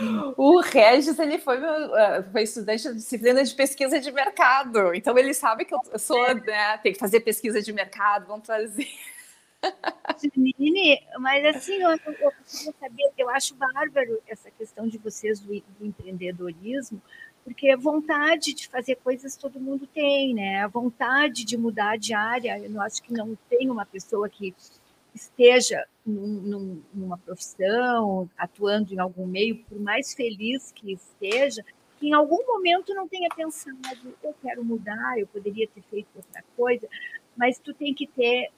Ah, 0.01 0.35
o 0.37 0.59
Regis, 0.59 1.17
ele 1.17 1.39
foi, 1.39 1.61
meu, 1.61 1.95
ah, 1.95 2.25
foi 2.33 2.43
estudante 2.43 2.89
de 2.89 2.95
disciplina 2.95 3.45
de 3.45 3.55
pesquisa 3.55 4.01
de 4.01 4.11
mercado. 4.11 4.93
Então, 4.95 5.17
ele 5.17 5.33
sabe 5.33 5.65
que 5.65 5.73
eu 5.73 5.81
sou, 5.97 6.35
né, 6.35 6.77
tem 6.79 6.93
que 6.93 6.99
fazer 6.99 7.21
pesquisa 7.21 7.63
de 7.63 7.73
mercado, 7.73 8.27
vamos 8.27 8.49
fazer. 8.49 8.89
Janine, 10.21 11.01
mas 11.21 11.57
assim, 11.57 11.75
eu, 11.75 11.91
eu 11.91 12.33
saber, 12.81 13.13
eu 13.17 13.31
acho 13.31 13.55
bárbaro 13.55 14.21
essa 14.27 14.51
questão 14.51 14.89
de 14.89 14.99
vocês 14.99 15.39
do, 15.39 15.55
do 15.79 15.87
empreendedorismo, 15.87 17.01
porque 17.45 17.71
a 17.71 17.77
vontade 17.77 18.55
de 18.55 18.67
fazer 18.69 18.97
coisas 18.97 19.37
todo 19.37 19.61
mundo 19.61 19.87
tem, 19.87 20.35
né? 20.35 20.63
A 20.63 20.69
vontade 20.69 21.45
de 21.45 21.57
mudar 21.57 21.99
de 21.99 22.15
área, 22.15 22.59
eu 22.59 22.81
acho 22.81 23.03
que 23.03 23.13
não 23.13 23.37
tem 23.51 23.71
uma 23.71 23.85
pessoa 23.85 24.29
que 24.29 24.55
esteja 25.15 25.87
num, 26.05 26.27
num, 26.27 26.83
numa 26.93 27.19
profissão, 27.19 28.29
atuando 28.37 28.95
em 28.95 28.99
algum 28.99 29.27
meio, 29.27 29.63
por 29.65 29.79
mais 29.79 30.15
feliz 30.15 30.73
que 30.73 30.93
esteja, 30.93 31.63
que 32.01 32.09
em 32.09 32.15
algum 32.15 32.45
momento 32.47 32.95
não 32.95 33.07
tenha 33.07 33.29
pensado, 33.29 34.17
eu 34.23 34.35
quero 34.43 34.65
mudar, 34.65 35.19
eu 35.19 35.27
poderia 35.27 35.69
ter 35.69 35.83
feito 35.83 36.09
outra 36.17 36.43
coisa, 36.57 36.89
mas 37.37 37.59
tu 37.59 37.75
tem 37.75 37.95
que 37.95 38.07
ter 38.07 38.51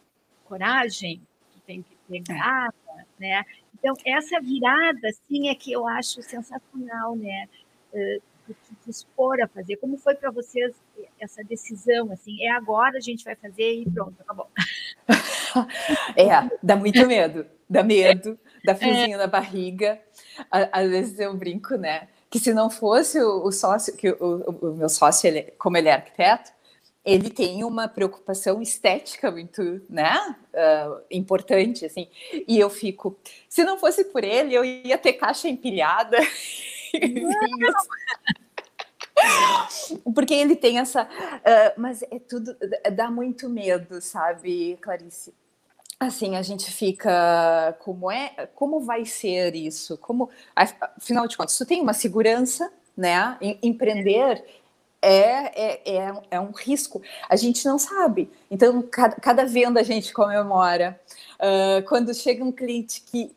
coragem, 0.45 1.21
tu 1.52 1.61
tem 1.66 1.83
que 1.83 1.97
ter 2.09 2.19
é. 2.19 2.35
garra, 2.35 3.07
né? 3.19 3.45
Então, 3.75 3.95
essa 4.07 4.40
virada, 4.40 5.09
assim, 5.09 5.49
é 5.49 5.55
que 5.55 5.73
eu 5.73 5.87
acho 5.87 6.23
sensacional, 6.23 7.14
né? 7.16 7.49
Uh, 7.93 8.23
te 8.55 8.91
expor 8.91 9.41
a 9.41 9.49
fazer. 9.49 9.76
Como 9.76 9.97
foi 9.97 10.15
para 10.15 10.31
vocês 10.31 10.75
essa 11.21 11.43
decisão? 11.43 12.11
Assim, 12.12 12.43
é 12.43 12.50
agora 12.50 12.99
a 12.99 13.00
gente 13.00 13.25
vai 13.25 13.35
fazer 13.35 13.81
e 13.81 13.91
pronto, 13.91 14.15
acabou. 14.21 14.49
é, 16.17 16.59
dá 16.62 16.76
muito 16.76 17.07
medo, 17.07 17.47
dá 17.69 17.83
medo, 17.83 18.38
dá 18.65 18.75
friozinho 18.75 19.15
é. 19.15 19.19
na 19.19 19.26
barriga. 19.26 20.00
Às 20.50 20.88
vezes 20.88 21.19
eu 21.19 21.35
brinco, 21.35 21.76
né? 21.76 22.09
Que 22.31 22.38
se 22.38 22.53
não 22.53 22.69
fosse 22.69 23.21
o, 23.21 23.45
o 23.45 23.53
sócio, 23.53 23.97
que 23.97 24.11
o, 24.11 24.59
o, 24.61 24.75
meu 24.75 24.88
sócio, 24.88 25.26
ele, 25.26 25.43
como 25.59 25.76
ele 25.76 25.88
é 25.88 25.93
arquiteto, 25.93 26.50
ele 27.07 27.31
tem 27.31 27.62
uma 27.62 27.87
preocupação 27.87 28.61
estética 28.61 29.31
muito, 29.31 29.81
né, 29.88 30.37
uh, 30.53 31.00
importante, 31.09 31.87
assim, 31.87 32.09
e 32.49 32.59
eu 32.59 32.69
fico, 32.69 33.17
se 33.49 33.62
não 33.62 33.79
fosse 33.79 34.07
por 34.07 34.25
ele, 34.25 34.53
eu 34.53 34.65
ia 34.65 34.99
ter 34.99 35.12
caixa 35.12 35.49
empilhada, 35.49 36.19
porque 40.15 40.35
ele 40.35 40.57
tem 40.57 40.79
essa, 40.79 41.05
uh, 41.05 41.81
mas 41.81 42.03
é 42.03 42.19
tudo, 42.19 42.57
dá 42.93 43.11
muito 43.11 43.49
medo, 43.49 44.00
sabe, 44.00 44.76
Clarice? 44.81 45.33
assim 45.99 46.37
a 46.37 46.43
gente 46.43 46.71
fica 46.71 47.75
como 47.79 48.11
é 48.11 48.47
como 48.55 48.81
vai 48.81 49.07
ser 49.07 49.55
isso 49.55 49.97
como 49.97 50.29
afinal 50.55 51.26
de 51.26 51.38
contas 51.38 51.57
tu 51.57 51.65
tem 51.65 51.81
uma 51.81 51.95
segurança 51.95 52.71
né 52.95 53.38
empreender 53.62 54.45
é, 55.03 55.11
é, 55.11 55.83
é, 55.85 56.12
é, 56.33 56.41
um 56.41 56.50
risco. 56.50 57.00
A 57.29 57.37
gente 57.37 57.65
não 57.65 57.79
sabe. 57.79 58.29
Então, 58.50 58.83
cada, 58.83 59.15
cada 59.17 59.45
venda 59.45 59.79
a 59.79 59.85
gente 59.85 60.12
comemora. 60.12 60.99
Uh, 61.35 61.87
quando 61.87 62.12
chega 62.15 62.43
um 62.43 62.50
cliente 62.50 63.03
que 63.03 63.36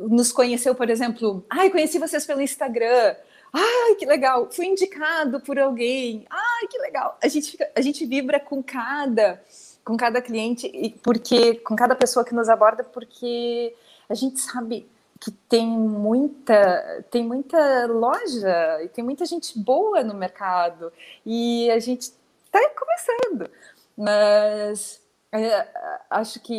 nos 0.00 0.32
conheceu, 0.32 0.74
por 0.74 0.90
exemplo, 0.90 1.44
ai, 1.48 1.70
conheci 1.70 1.98
vocês 1.98 2.24
pelo 2.26 2.40
Instagram. 2.40 3.14
Ai, 3.52 3.94
que 3.96 4.06
legal! 4.06 4.48
Fui 4.50 4.66
indicado 4.66 5.40
por 5.40 5.58
alguém. 5.58 6.24
Ai, 6.30 6.66
que 6.68 6.78
legal! 6.78 7.18
A 7.22 7.28
gente, 7.28 7.50
fica, 7.50 7.70
a 7.74 7.80
gente 7.80 8.06
vibra 8.06 8.40
com 8.40 8.62
cada 8.62 9.42
com 9.84 9.96
cada 9.96 10.22
cliente 10.22 10.70
e 10.72 10.90
porque 10.90 11.56
com 11.56 11.74
cada 11.74 11.96
pessoa 11.96 12.24
que 12.24 12.34
nos 12.34 12.48
aborda 12.48 12.84
porque 12.84 13.74
a 14.08 14.14
gente 14.14 14.40
sabe 14.40 14.88
que 15.20 15.30
tem 15.30 15.66
muita 15.66 17.04
tem 17.10 17.24
muita 17.24 17.86
loja 17.86 18.82
e 18.84 18.88
tem 18.88 19.02
muita 19.02 19.26
gente 19.26 19.58
boa 19.58 20.04
no 20.04 20.14
mercado 20.14 20.92
e 21.26 21.68
a 21.70 21.80
gente 21.80 22.12
está 22.44 22.60
começando 22.78 23.50
mas 23.96 25.01
é, 25.32 25.68
acho 26.10 26.40
que 26.40 26.54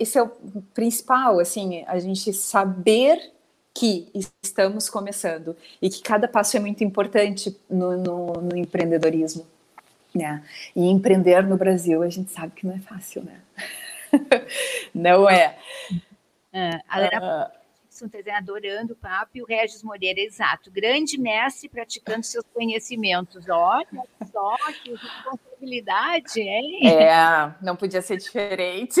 esse, 0.00 0.18
é 0.18 0.22
o 0.22 0.28
principal 0.74 1.40
assim 1.40 1.84
a 1.86 1.98
gente 1.98 2.32
saber 2.32 3.32
que 3.74 4.10
estamos 4.42 4.88
começando 4.88 5.56
e 5.80 5.88
que 5.88 6.02
cada 6.02 6.28
passo 6.28 6.56
é 6.56 6.60
muito 6.60 6.84
importante 6.84 7.58
no, 7.68 7.96
no, 7.96 8.32
no 8.34 8.56
empreendedorismo 8.56 9.46
né? 10.14 10.42
E 10.76 10.86
empreender 10.88 11.42
no 11.46 11.56
Brasil, 11.56 12.02
a 12.02 12.08
gente 12.08 12.30
sabe 12.30 12.52
que 12.54 12.66
não 12.66 12.74
é 12.74 12.78
fácil, 12.78 13.24
né? 13.24 13.40
não 14.94 15.28
é. 15.28 15.56
é 16.52 16.80
a 16.88 17.50
uh, 18.00 18.36
adorando 18.36 18.94
o 18.94 18.96
papo, 18.96 19.32
e 19.34 19.42
o 19.42 19.46
Regis 19.46 19.82
Moreira, 19.82 20.20
exato, 20.20 20.70
grande 20.70 21.18
mestre 21.18 21.68
praticando 21.68 22.24
seus 22.24 22.44
conhecimentos. 22.54 23.48
Olha 23.48 23.86
só 24.32 24.56
que 24.82 24.94
responsabilidade, 24.94 26.40
hein? 26.40 26.80
É, 26.86 27.54
não 27.60 27.76
podia 27.76 28.00
ser 28.00 28.16
diferente. 28.16 29.00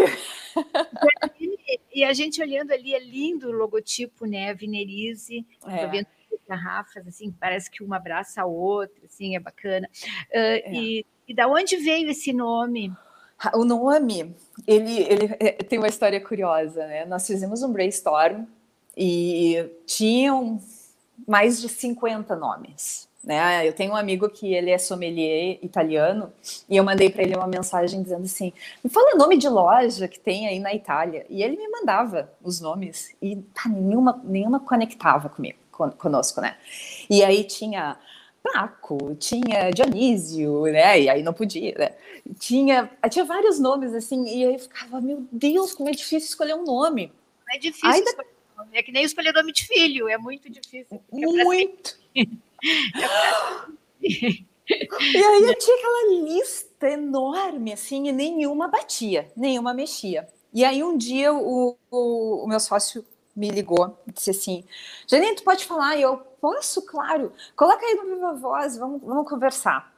E, 1.94 2.04
a 2.04 2.12
gente 2.12 2.40
olhando 2.42 2.72
ali, 2.72 2.94
é 2.94 2.98
lindo 2.98 3.48
o 3.48 3.52
logotipo, 3.52 4.26
né? 4.26 4.52
Vinerize, 4.52 5.46
é. 5.66 5.86
vendo 5.86 6.06
garrafas, 6.48 7.06
assim, 7.06 7.30
parece 7.32 7.70
que 7.70 7.82
uma 7.82 7.96
abraça 7.96 8.42
a 8.42 8.46
outra, 8.46 9.06
assim, 9.06 9.36
é 9.36 9.40
bacana. 9.40 9.88
Uh, 10.30 10.60
é. 10.64 10.72
E, 10.72 11.06
e 11.26 11.34
da 11.34 11.46
onde 11.48 11.76
veio 11.76 12.10
esse 12.10 12.32
nome? 12.32 12.92
O 13.54 13.64
nome, 13.64 14.36
ele, 14.66 15.02
ele 15.02 15.36
é, 15.40 15.52
tem 15.52 15.78
uma 15.78 15.88
história 15.88 16.20
curiosa, 16.20 16.86
né? 16.86 17.04
Nós 17.06 17.26
fizemos 17.26 17.62
um 17.62 17.72
brainstorm 17.72 18.44
e 18.96 19.70
tinham 19.86 20.60
mais 21.26 21.60
de 21.60 21.68
50 21.68 22.36
nomes. 22.36 23.08
Né? 23.22 23.66
Eu 23.66 23.72
tenho 23.72 23.92
um 23.92 23.96
amigo 23.96 24.28
que 24.28 24.52
ele 24.52 24.70
é 24.70 24.78
sommelier 24.78 25.58
italiano 25.62 26.32
e 26.68 26.76
eu 26.76 26.82
mandei 26.82 27.08
para 27.08 27.22
ele 27.22 27.36
uma 27.36 27.46
mensagem 27.46 28.02
dizendo 28.02 28.24
assim: 28.24 28.52
me 28.82 28.90
fala 28.90 29.16
nome 29.16 29.36
de 29.36 29.48
loja 29.48 30.08
que 30.08 30.18
tem 30.18 30.48
aí 30.48 30.58
na 30.58 30.74
Itália. 30.74 31.24
E 31.30 31.42
ele 31.42 31.56
me 31.56 31.68
mandava 31.68 32.32
os 32.42 32.60
nomes 32.60 33.14
e 33.22 33.36
tá, 33.54 33.68
nenhuma, 33.68 34.20
nenhuma 34.24 34.58
conectava 34.58 35.28
comigo 35.28 35.58
conosco, 35.98 36.40
né? 36.40 36.56
E 37.08 37.24
aí 37.24 37.44
tinha 37.44 37.96
Paco, 38.42 39.14
tinha 39.16 39.70
Dionísio, 39.70 40.64
né? 40.64 41.00
E 41.00 41.08
aí 41.08 41.22
não 41.22 41.32
podia, 41.32 41.74
né? 41.78 41.92
Tinha, 42.38 42.90
tinha 43.08 43.24
vários 43.24 43.58
nomes 43.58 43.94
assim, 43.94 44.24
e 44.26 44.44
aí 44.44 44.58
ficava, 44.58 45.00
meu 45.00 45.24
Deus, 45.30 45.74
como 45.74 45.88
é 45.88 45.92
difícil 45.92 46.28
escolher 46.28 46.54
um 46.54 46.64
nome. 46.64 47.12
É 47.52 47.58
difícil. 47.58 47.88
É 48.72 48.82
que 48.82 48.92
nem 48.92 49.04
escolher 49.04 49.32
nome 49.32 49.52
de 49.52 49.66
filho, 49.66 50.08
é 50.08 50.18
muito 50.18 50.50
difícil. 50.50 51.00
Muito. 51.10 51.98
É 54.70 55.18
e 55.18 55.24
aí 55.24 55.42
eu 55.42 55.58
tinha 55.58 55.76
aquela 55.76 56.24
lista 56.24 56.88
enorme, 56.88 57.72
assim, 57.72 58.08
e 58.08 58.12
nenhuma 58.12 58.68
batia, 58.68 59.30
nenhuma 59.36 59.74
mexia. 59.74 60.28
E 60.52 60.64
aí 60.64 60.84
um 60.84 60.96
dia 60.96 61.32
o, 61.32 61.76
o, 61.90 62.44
o 62.44 62.46
meu 62.46 62.60
sócio 62.60 63.04
me 63.34 63.50
ligou 63.50 63.98
e 64.06 64.12
disse 64.12 64.30
assim: 64.30 64.64
Janine, 65.08 65.34
tu 65.34 65.42
pode 65.42 65.64
falar? 65.64 65.96
E 65.96 66.02
eu 66.02 66.18
posso, 66.40 66.82
claro. 66.82 67.32
Coloca 67.56 67.84
aí 67.84 67.94
no 67.94 68.06
Viva 68.06 68.34
Voz, 68.34 68.76
vamos, 68.76 69.02
vamos 69.02 69.28
conversar. 69.28 69.91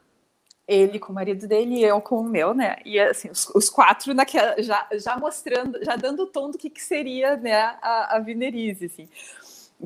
Ele 0.67 0.99
com 0.99 1.13
o 1.13 1.15
marido 1.15 1.47
dele 1.47 1.77
e 1.77 1.85
eu 1.85 2.01
com 2.01 2.21
o 2.21 2.25
meu, 2.25 2.55
né? 2.55 2.77
E 2.85 2.99
assim, 2.99 3.31
os, 3.31 3.49
os 3.55 3.69
quatro 3.69 4.15
naquela, 4.15 4.61
já, 4.63 4.87
já 4.93 5.17
mostrando, 5.19 5.83
já 5.85 5.97
dando 5.97 6.23
o 6.23 6.27
tom 6.27 6.51
do 6.51 6.59
que, 6.59 6.71
que 6.71 6.83
seria 6.83 7.37
né, 7.37 7.55
a, 7.55 8.17
a 8.17 8.19
Vinerize, 8.19 8.87
assim. 8.87 9.09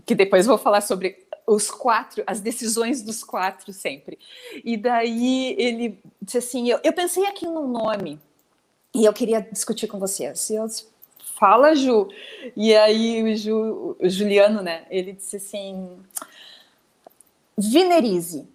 Que 0.07 0.15
depois 0.15 0.47
vou 0.47 0.57
falar 0.57 0.81
sobre 0.81 1.27
os 1.47 1.71
quatro, 1.71 2.23
as 2.27 2.41
decisões 2.41 3.03
dos 3.03 3.25
quatro 3.25 3.73
sempre. 3.73 4.19
E 4.65 4.77
daí 4.77 5.57
ele 5.59 5.99
disse 6.23 6.39
assim: 6.39 6.69
eu, 6.69 6.79
eu 6.85 6.93
pensei 6.93 7.27
aqui 7.27 7.47
num 7.47 7.67
nome 7.67 8.21
e 8.95 9.05
eu 9.05 9.13
queria 9.13 9.41
discutir 9.41 9.89
com 9.89 9.99
vocês. 9.99 10.49
E 10.51 10.55
eu 10.55 10.67
disse, 10.67 10.87
fala, 11.39 11.75
Ju. 11.75 12.09
E 12.57 12.77
aí 12.77 13.23
o, 13.23 13.37
Ju, 13.37 13.97
o 13.99 14.09
Juliano, 14.09 14.63
né? 14.63 14.87
Ele 14.91 15.13
disse 15.13 15.37
assim: 15.37 15.99
Vinerize 17.57 18.47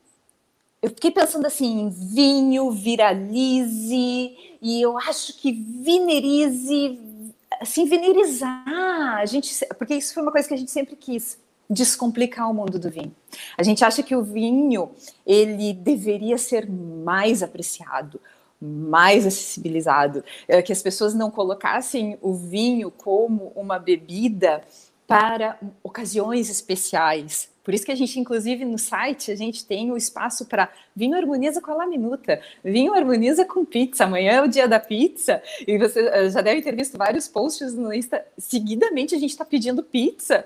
eu 0.84 0.90
fiquei 0.90 1.12
pensando 1.12 1.48
assim, 1.48 1.90
vinho, 1.90 2.70
viralize, 2.70 4.36
e 4.62 4.82
eu 4.82 4.98
acho 4.98 5.38
que 5.38 5.54
vinerize, 5.54 7.00
assim, 7.62 7.86
vinerizar, 7.86 9.18
a 9.18 9.26
gente, 9.26 9.66
porque 9.78 9.96
isso 9.96 10.14
foi 10.14 10.22
uma 10.22 10.32
coisa 10.32 10.46
que 10.46 10.54
a 10.54 10.58
gente 10.58 10.72
sempre 10.72 10.98
quis, 10.98 11.40
descomplicar 11.70 12.52
o 12.52 12.54
mundo 12.54 12.78
do 12.78 12.90
vinho. 12.90 13.16
A 13.58 13.64
gente 13.64 13.86
acha 13.86 14.04
que 14.04 14.14
o 14.14 14.22
vinho, 14.22 14.92
ele 15.26 15.72
deveria 15.72 16.38
ser 16.38 16.70
mais 16.70 17.42
apreciado, 17.42 18.20
mais 18.62 19.26
acessibilizado, 19.26 20.22
é, 20.50 20.62
que 20.62 20.74
as 20.74 20.82
pessoas 20.82 21.14
não 21.14 21.32
colocassem 21.32 22.18
o 22.22 22.34
vinho 22.34 22.92
como 22.92 23.54
uma 23.56 23.80
bebida 23.80 24.62
para 25.08 25.60
ocasiões 25.84 26.50
especiais, 26.50 27.54
por 27.64 27.74
isso 27.74 27.86
que 27.86 27.92
a 27.92 27.96
gente, 27.96 28.20
inclusive, 28.20 28.66
no 28.66 28.78
site, 28.78 29.32
a 29.32 29.36
gente 29.36 29.66
tem 29.66 29.90
o 29.90 29.96
espaço 29.96 30.46
para 30.46 30.70
vinho 30.94 31.16
harmoniza 31.16 31.62
com 31.62 31.72
a 31.72 31.76
laminuta, 31.76 32.42
vinho 32.64 32.94
harmoniza 32.94 33.46
com 33.46 33.64
pizza. 33.64 34.04
Amanhã 34.04 34.34
é 34.34 34.42
o 34.42 34.50
dia 34.50 34.68
da 34.68 34.80
pizza 34.80 35.42
e 35.66 35.78
você 35.78 36.02
eh, 36.02 36.30
já 36.30 36.42
deve 36.42 36.62
ter 36.62 36.76
visto 36.76 36.98
vários 36.98 37.28
posts 37.30 37.74
no 37.74 37.94
Insta. 37.94 38.26
Seguidamente, 38.38 39.16
a 39.16 39.18
gente 39.18 39.30
está 39.30 39.46
pedindo 39.46 39.82
pizza 39.82 40.46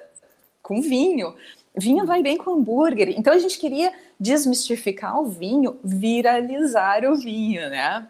com 0.61 0.79
vinho. 0.79 1.33
Vinho 1.75 2.05
vai 2.05 2.21
bem 2.21 2.37
com 2.37 2.51
hambúrguer. 2.51 3.09
Então, 3.17 3.33
a 3.33 3.39
gente 3.39 3.57
queria 3.57 3.91
desmistificar 4.19 5.19
o 5.19 5.25
vinho, 5.25 5.79
viralizar 5.83 7.03
o 7.03 7.15
vinho, 7.15 7.67
né? 7.69 8.07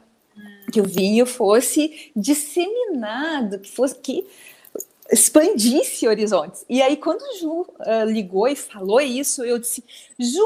Que 0.72 0.82
o 0.82 0.86
vinho 0.86 1.26
fosse 1.26 2.12
disseminado, 2.14 3.60
que 3.60 3.70
fosse 3.70 3.96
que 3.96 4.28
expandisse 5.12 6.08
horizontes. 6.08 6.66
E 6.70 6.82
aí, 6.82 6.98
quando 6.98 7.22
o 7.22 7.38
Ju 7.38 7.62
uh, 7.62 8.06
ligou 8.06 8.48
e 8.48 8.56
falou 8.56 9.00
isso, 9.00 9.44
eu 9.44 9.58
disse, 9.58 9.84
Ju, 10.20 10.46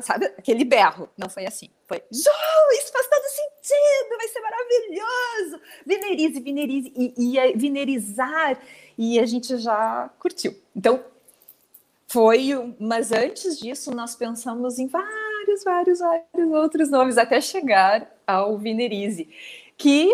sabe 0.00 0.26
aquele 0.26 0.64
berro? 0.64 1.08
Não 1.16 1.28
foi 1.28 1.46
assim. 1.46 1.70
Foi, 1.86 1.98
Ju, 2.10 2.30
isso 2.78 2.92
faz 2.92 3.06
todo 3.08 3.24
sentido, 3.24 4.16
vai 4.16 4.28
ser 4.28 4.40
maravilhoso. 4.40 5.60
Venerize, 5.86 6.40
venerize. 6.40 6.92
E, 6.96 7.38
e 7.38 7.56
venerizar. 7.56 8.58
E 8.96 9.18
a 9.18 9.26
gente 9.26 9.56
já 9.58 10.10
curtiu. 10.18 10.54
Então, 10.74 11.02
foi, 12.06 12.74
mas 12.78 13.10
antes 13.10 13.58
disso, 13.58 13.90
nós 13.90 14.14
pensamos 14.14 14.78
em 14.78 14.86
vários, 14.86 15.64
vários, 15.64 15.98
vários 15.98 16.52
outros 16.52 16.88
nomes, 16.88 17.18
até 17.18 17.40
chegar 17.40 18.08
ao 18.26 18.56
Venerize, 18.56 19.28
que 19.76 20.08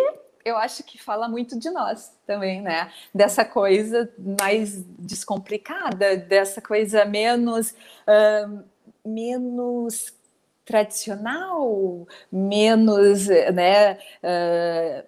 eu 0.45 0.57
acho 0.57 0.83
que 0.85 1.03
fala 1.03 1.29
muito 1.29 1.59
de 1.59 1.71
nós 1.71 2.13
também, 2.27 2.63
né? 2.63 2.91
Dessa 3.15 3.45
coisa 3.45 4.13
mais 4.41 4.83
descomplicada, 4.99 6.17
dessa 6.17 6.61
coisa 6.61 7.05
menos, 7.05 7.75
uh, 8.07 8.65
menos 9.05 10.15
tradicional, 10.65 12.07
menos, 12.31 13.27
né? 13.29 13.95
Uh, 14.23 15.05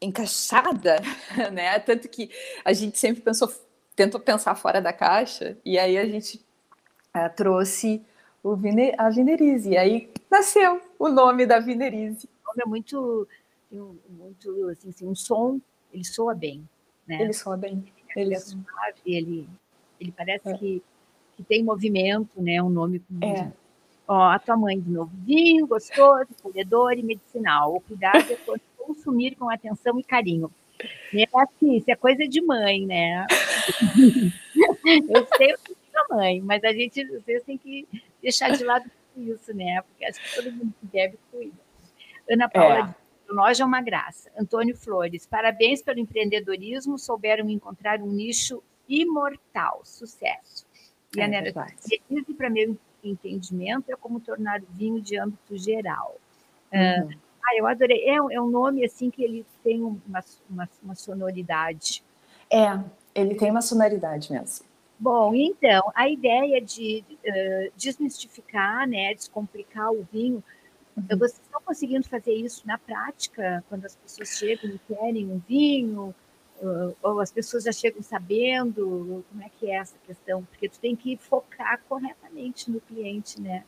encaixada, 0.00 0.96
né? 1.52 1.78
Tanto 1.80 2.08
que 2.08 2.30
a 2.64 2.72
gente 2.72 2.98
sempre 2.98 3.22
pensou, 3.22 3.52
tentou 3.96 4.20
pensar 4.20 4.54
fora 4.54 4.80
da 4.80 4.92
caixa, 4.92 5.56
e 5.64 5.78
aí 5.78 5.98
a 5.98 6.06
gente 6.06 6.44
uh, 7.16 7.34
trouxe 7.34 8.04
o 8.42 8.54
Vine, 8.54 8.94
a 8.96 9.10
Vinerize, 9.10 9.70
e 9.70 9.76
aí 9.76 10.12
nasceu 10.30 10.80
o 10.98 11.08
nome 11.08 11.44
da 11.44 11.58
Vinerize. 11.58 12.28
O 12.44 12.48
nome 12.48 12.62
é 12.64 12.66
muito 12.66 13.28
tem 13.70 13.80
um, 13.80 13.98
muito 14.08 14.68
assim, 14.68 14.88
assim, 14.88 15.06
um 15.06 15.14
som, 15.14 15.60
ele 15.92 16.04
soa 16.04 16.34
bem, 16.34 16.68
né? 17.06 17.22
Ele 17.22 17.32
soa 17.32 17.56
bem. 17.56 17.84
Ele, 18.16 18.34
é 18.34 18.38
suave, 18.38 18.98
ele, 19.06 19.48
ele 20.00 20.12
parece 20.12 20.48
é. 20.48 20.56
que, 20.56 20.82
que 21.36 21.42
tem 21.44 21.62
movimento, 21.62 22.40
né? 22.40 22.62
Um 22.62 22.70
nome 22.70 23.00
com 23.00 23.24
é. 23.24 23.52
Ó, 24.06 24.30
a 24.30 24.38
tua 24.38 24.56
mãe 24.56 24.80
de 24.80 24.90
novo, 24.90 25.10
vinho, 25.24 25.66
gostoso, 25.66 26.28
colhedor 26.42 26.94
e 26.94 27.02
medicinal. 27.02 27.74
O 27.74 27.80
cuidado 27.80 28.24
é 28.32 28.36
consumir 28.78 29.36
com 29.36 29.50
atenção 29.50 29.98
e 29.98 30.02
carinho. 30.02 30.50
É 31.14 31.24
assim, 31.34 31.76
isso 31.76 31.90
é 31.90 31.96
coisa 31.96 32.26
de 32.26 32.40
mãe, 32.40 32.86
né? 32.86 33.26
Eu 35.10 35.26
sei 35.36 35.52
o 35.52 35.58
que 35.58 35.76
é 35.94 36.14
mãe, 36.14 36.40
mas 36.40 36.64
a 36.64 36.72
gente, 36.72 37.04
vocês 37.04 37.42
têm 37.42 37.58
que 37.58 37.86
deixar 38.22 38.50
de 38.56 38.64
lado 38.64 38.90
isso, 39.16 39.52
né? 39.52 39.82
Porque 39.82 40.04
acho 40.04 40.20
que 40.20 40.36
todo 40.36 40.52
mundo 40.52 40.72
que 40.80 40.86
bebe 40.86 41.18
cuida. 41.30 41.58
Ana 42.30 42.48
Paula 42.48 42.90
é. 42.90 43.07
Nós 43.28 43.60
é 43.60 43.64
uma 43.64 43.80
graça. 43.80 44.30
Antônio 44.38 44.76
Flores, 44.76 45.26
parabéns 45.26 45.82
pelo 45.82 45.98
empreendedorismo, 45.98 46.98
souberam 46.98 47.48
encontrar 47.48 48.00
um 48.00 48.06
nicho 48.06 48.62
imortal. 48.88 49.82
Sucesso. 49.84 50.66
E 51.16 51.20
é 51.20 51.24
a 51.24 51.28
Nera 51.28 51.52
diz, 51.52 52.36
para 52.36 52.50
meu 52.50 52.76
entendimento, 53.02 53.90
é 53.90 53.96
como 53.96 54.20
tornar 54.20 54.60
o 54.60 54.66
vinho 54.70 55.00
de 55.00 55.18
âmbito 55.18 55.56
geral. 55.56 56.16
Ah, 56.72 57.02
uhum. 57.02 57.10
Ah, 57.44 57.56
eu 57.56 57.66
adorei. 57.66 58.04
É, 58.04 58.16
é, 58.16 58.40
um 58.40 58.48
nome 58.48 58.84
assim 58.84 59.10
que 59.10 59.22
ele 59.22 59.44
tem 59.62 59.82
uma, 59.82 60.24
uma, 60.48 60.68
uma 60.82 60.94
sonoridade. 60.94 62.02
É, 62.50 62.78
ele 63.14 63.34
tem 63.34 63.50
uma 63.50 63.62
sonoridade 63.62 64.32
mesmo. 64.32 64.66
Bom, 64.98 65.32
então, 65.34 65.92
a 65.94 66.08
ideia 66.08 66.60
de 66.60 67.04
uh, 67.10 67.72
desmistificar, 67.76 68.86
né, 68.86 69.14
descomplicar 69.14 69.92
o 69.92 70.06
vinho, 70.12 70.42
Uhum. 70.98 71.18
Vocês 71.18 71.40
estão 71.40 71.60
conseguindo 71.62 72.08
fazer 72.08 72.32
isso 72.32 72.66
na 72.66 72.78
prática, 72.78 73.64
quando 73.68 73.84
as 73.84 73.96
pessoas 73.96 74.30
chegam 74.30 74.70
e 74.70 74.78
querem 74.78 75.30
um 75.30 75.38
vinho, 75.46 76.14
ou 77.02 77.20
as 77.20 77.30
pessoas 77.30 77.64
já 77.64 77.72
chegam 77.72 78.02
sabendo 78.02 79.24
como 79.30 79.42
é 79.42 79.48
que 79.58 79.70
é 79.70 79.76
essa 79.76 79.94
questão? 80.06 80.44
Porque 80.44 80.68
tu 80.68 80.78
tem 80.80 80.96
que 80.96 81.16
focar 81.16 81.80
corretamente 81.88 82.70
no 82.70 82.80
cliente, 82.80 83.40
né? 83.40 83.64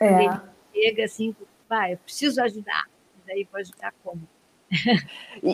É. 0.00 0.24
Ele 0.24 0.40
chega 0.74 1.04
assim, 1.04 1.36
vai, 1.68 1.92
eu 1.92 1.98
preciso 1.98 2.42
ajudar. 2.42 2.86
E 3.16 3.28
daí 3.28 3.48
vou 3.50 3.60
ajudar 3.60 3.94
como? 4.02 4.22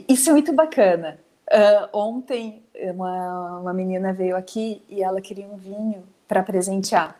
Isso 0.09 0.31
é 0.31 0.33
muito 0.33 0.53
bacana. 0.53 1.19
Uh, 1.51 1.97
ontem, 1.97 2.63
uma, 2.75 3.61
uma 3.61 3.75
menina 3.75 4.13
veio 4.13 4.37
aqui 4.37 4.83
e 4.89 5.03
ela 5.03 5.21
queria 5.21 5.47
um 5.47 5.57
vinho 5.57 6.05
para 6.27 6.43
presentear. 6.43 7.19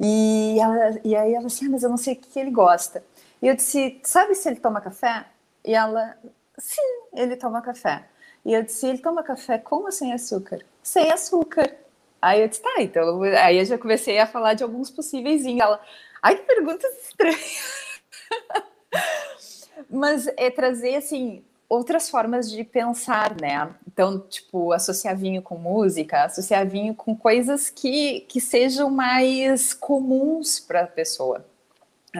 E, 0.00 0.58
ela, 0.60 1.00
e 1.04 1.16
aí 1.16 1.34
ela 1.34 1.46
assim, 1.46 1.66
ah, 1.66 1.70
mas 1.70 1.82
eu 1.82 1.90
não 1.90 1.96
sei 1.96 2.14
o 2.14 2.16
que 2.16 2.38
ele 2.38 2.50
gosta. 2.50 3.02
E 3.40 3.46
eu 3.46 3.54
disse, 3.54 4.00
sabe 4.02 4.34
se 4.34 4.48
ele 4.48 4.60
toma 4.60 4.80
café? 4.80 5.26
E 5.64 5.74
ela, 5.74 6.16
sim, 6.58 6.80
ele 7.12 7.36
toma 7.36 7.62
café. 7.62 8.04
E 8.44 8.52
eu 8.52 8.62
disse, 8.62 8.86
ele 8.86 8.98
toma 8.98 9.22
café 9.22 9.58
com 9.58 9.84
ou 9.84 9.92
sem 9.92 10.12
açúcar? 10.12 10.60
Sem 10.82 11.10
açúcar. 11.10 11.76
Aí 12.20 12.42
eu 12.42 12.48
disse, 12.48 12.62
tá, 12.62 12.74
então. 12.78 13.22
Aí 13.22 13.58
eu 13.58 13.64
já 13.64 13.78
comecei 13.78 14.18
a 14.18 14.26
falar 14.26 14.54
de 14.54 14.62
alguns 14.62 14.90
possíveis. 14.90 15.44
E 15.44 15.60
ela, 15.60 15.80
ai, 16.22 16.36
que 16.36 16.42
perguntas 16.42 16.90
estranhas. 17.04 18.00
Mas 19.88 20.26
é 20.36 20.50
trazer, 20.50 20.96
assim, 20.96 21.44
outras 21.68 22.10
formas 22.10 22.50
de 22.50 22.64
pensar, 22.64 23.36
né? 23.40 23.72
Então, 23.86 24.18
tipo, 24.18 24.72
associar 24.72 25.16
vinho 25.16 25.42
com 25.42 25.56
música, 25.56 26.24
associar 26.24 26.66
vinho 26.66 26.94
com 26.94 27.14
coisas 27.14 27.70
que, 27.70 28.20
que 28.20 28.40
sejam 28.40 28.90
mais 28.90 29.72
comuns 29.74 30.58
para 30.58 30.82
a 30.82 30.86
pessoa. 30.86 31.44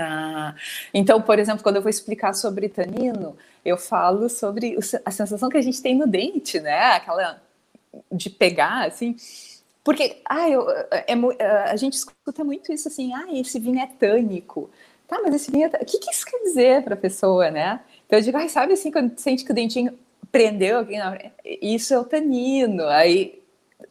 Ah, 0.00 0.54
então, 0.92 1.20
por 1.20 1.38
exemplo, 1.38 1.62
quando 1.62 1.76
eu 1.76 1.82
vou 1.82 1.90
explicar 1.90 2.34
sobre 2.34 2.68
tanino, 2.68 3.36
eu 3.64 3.76
falo 3.76 4.28
sobre 4.28 4.76
a 5.04 5.10
sensação 5.10 5.48
que 5.48 5.56
a 5.56 5.62
gente 5.62 5.82
tem 5.82 5.94
no 5.94 6.06
dente, 6.06 6.60
né? 6.60 6.92
Aquela 6.92 7.42
de 8.10 8.30
pegar, 8.30 8.86
assim. 8.86 9.16
Porque 9.84 10.20
ah, 10.24 10.48
eu, 10.48 10.70
é, 10.70 11.04
é, 11.38 11.46
a 11.70 11.76
gente 11.76 11.94
escuta 11.94 12.44
muito 12.44 12.72
isso 12.72 12.88
assim, 12.88 13.14
ah, 13.14 13.26
esse 13.32 13.58
vinho 13.58 13.80
é 13.80 13.86
tânico. 13.86 14.70
Tá, 15.06 15.20
mas 15.22 15.34
esse 15.34 15.50
vinho 15.50 15.70
é... 15.72 15.82
O 15.82 15.86
que, 15.86 15.98
que 15.98 16.10
isso 16.10 16.26
quer 16.26 16.38
dizer 16.40 16.82
para 16.84 16.94
a 16.94 16.96
pessoa, 16.96 17.50
né? 17.50 17.80
Então 18.06 18.18
eu 18.18 18.22
digo, 18.22 18.36
ah, 18.36 18.48
sabe 18.48 18.74
assim, 18.74 18.90
quando 18.90 19.18
sente 19.18 19.44
que 19.44 19.50
o 19.52 19.54
dentinho 19.54 19.98
prendeu, 20.30 20.86
isso 21.62 21.94
é 21.94 21.98
o 21.98 22.04
tanino. 22.04 22.86
Aí 22.88 23.42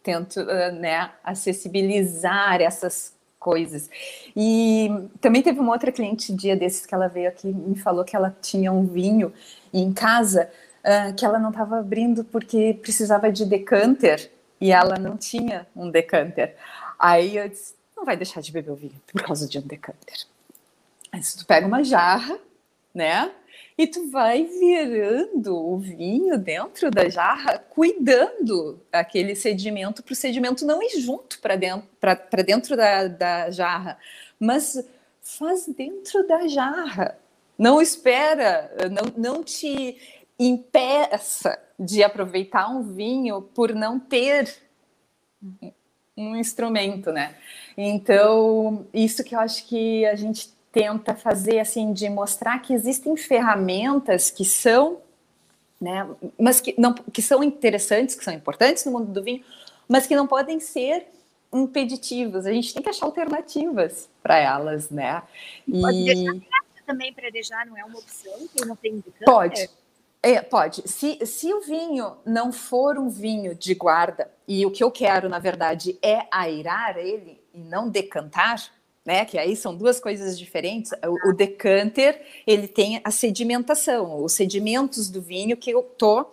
tento 0.03 0.43
né, 0.45 1.11
acessibilizar 1.23 2.61
essas 2.61 3.16
coisas. 3.39 3.89
E 4.35 4.89
também 5.21 5.41
teve 5.41 5.59
uma 5.59 5.71
outra 5.71 5.91
cliente 5.91 6.33
dia 6.33 6.55
desses 6.55 6.85
que 6.85 6.93
ela 6.93 7.07
veio 7.07 7.29
aqui 7.29 7.47
me 7.47 7.77
falou 7.77 8.03
que 8.03 8.15
ela 8.15 8.35
tinha 8.41 8.71
um 8.71 8.85
vinho 8.85 9.31
em 9.73 9.93
casa 9.93 10.49
uh, 10.83 11.13
que 11.13 11.25
ela 11.25 11.39
não 11.39 11.49
estava 11.49 11.79
abrindo 11.79 12.23
porque 12.23 12.77
precisava 12.81 13.31
de 13.31 13.45
decanter 13.45 14.31
e 14.59 14.71
ela 14.71 14.97
não 14.97 15.17
tinha 15.17 15.67
um 15.75 15.89
decanter. 15.89 16.55
Aí 16.97 17.37
eu 17.37 17.47
disse, 17.47 17.75
não 17.95 18.05
vai 18.05 18.17
deixar 18.17 18.41
de 18.41 18.51
beber 18.51 18.71
o 18.71 18.75
vinho 18.75 18.99
por 19.11 19.21
causa 19.21 19.47
de 19.47 19.59
um 19.59 19.61
decanter. 19.61 20.25
Aí, 21.11 21.21
tu 21.21 21.45
pega 21.45 21.65
uma 21.65 21.83
jarra, 21.83 22.37
né? 22.93 23.31
E 23.77 23.85
tu 23.85 24.09
vai 24.09 24.43
virando 24.43 25.55
o 25.55 25.77
vinho 25.77 26.37
dentro 26.37 26.89
da 26.89 27.07
jarra, 27.09 27.59
cuidando 27.59 28.81
aquele 28.91 29.35
sedimento 29.35 30.01
para 30.01 30.13
o 30.13 30.15
sedimento 30.15 30.65
não 30.65 30.81
ir 30.81 30.99
junto 30.99 31.39
para 31.39 31.55
dentro, 31.55 31.87
dentro 32.43 32.75
da, 32.75 33.07
da 33.07 33.51
jarra, 33.51 33.99
mas 34.39 34.83
faz 35.21 35.67
dentro 35.67 36.25
da 36.27 36.47
jarra. 36.47 37.19
Não 37.55 37.79
espera, 37.79 38.71
não, 38.89 39.35
não 39.35 39.43
te 39.43 39.97
impeça 40.39 41.59
de 41.79 42.03
aproveitar 42.03 42.69
um 42.69 42.81
vinho 42.81 43.41
por 43.41 43.75
não 43.75 43.99
ter 43.99 44.55
um 46.15 46.35
instrumento, 46.35 47.11
né? 47.11 47.35
Então, 47.77 48.87
isso 48.91 49.23
que 49.23 49.35
eu 49.35 49.39
acho 49.39 49.67
que 49.67 50.03
a 50.05 50.15
gente 50.15 50.56
tenta 50.77 51.15
fazer, 51.15 51.59
assim, 51.59 51.91
de 51.91 52.07
mostrar 52.07 52.59
que 52.59 52.73
existem 52.73 53.17
ferramentas 53.17 54.29
que 54.29 54.45
são, 54.45 54.99
né, 55.81 56.07
mas 56.39 56.61
que, 56.61 56.75
não, 56.77 56.93
que 56.93 57.21
são 57.21 57.43
interessantes, 57.43 58.13
que 58.13 58.23
são 58.23 58.33
importantes 58.33 58.85
no 58.85 58.91
mundo 58.91 59.11
do 59.11 59.23
vinho, 59.23 59.43
mas 59.87 60.05
que 60.05 60.15
não 60.15 60.27
podem 60.27 60.59
ser 60.59 61.07
impeditivas. 61.51 62.45
A 62.45 62.51
gente 62.51 62.73
tem 62.73 62.83
que 62.83 62.89
achar 62.89 63.05
alternativas 63.05 64.07
para 64.21 64.37
elas, 64.37 64.89
né? 64.89 65.23
E... 65.67 65.81
Pode 65.81 66.05
deixar 66.05 66.33
também 66.85 67.11
para 67.11 67.27
arejar, 67.27 67.65
não 67.65 67.77
é 67.77 67.83
uma 67.83 67.99
opção? 67.99 68.33
Quem 68.55 68.65
não 68.65 68.75
tem 68.75 69.03
Pode. 69.25 69.69
É, 70.23 70.41
pode. 70.41 70.87
Se, 70.87 71.25
se 71.25 71.53
o 71.53 71.61
vinho 71.61 72.17
não 72.25 72.51
for 72.51 72.97
um 72.97 73.09
vinho 73.09 73.53
de 73.53 73.73
guarda, 73.73 74.31
e 74.47 74.65
o 74.65 74.71
que 74.71 74.83
eu 74.83 74.89
quero, 74.89 75.27
na 75.27 75.39
verdade, 75.39 75.97
é 76.01 76.27
airar 76.31 76.97
ele 76.97 77.41
e 77.53 77.59
não 77.59 77.89
decantar, 77.89 78.71
né? 79.07 79.23
Que 79.23 79.37
aí 79.37 79.55
são 79.55 79.73
duas 79.73 80.01
coisas 80.01 80.37
diferentes. 80.37 80.91
O, 80.91 81.29
o 81.29 81.33
decanter, 81.33 82.21
ele 82.45 82.67
tem 82.67 82.99
a 83.05 83.09
sedimentação, 83.09 84.21
os 84.21 84.33
sedimentos 84.33 85.09
do 85.09 85.21
vinho 85.21 85.55
que 85.55 85.71
eu 85.71 85.81
tô 85.81 86.25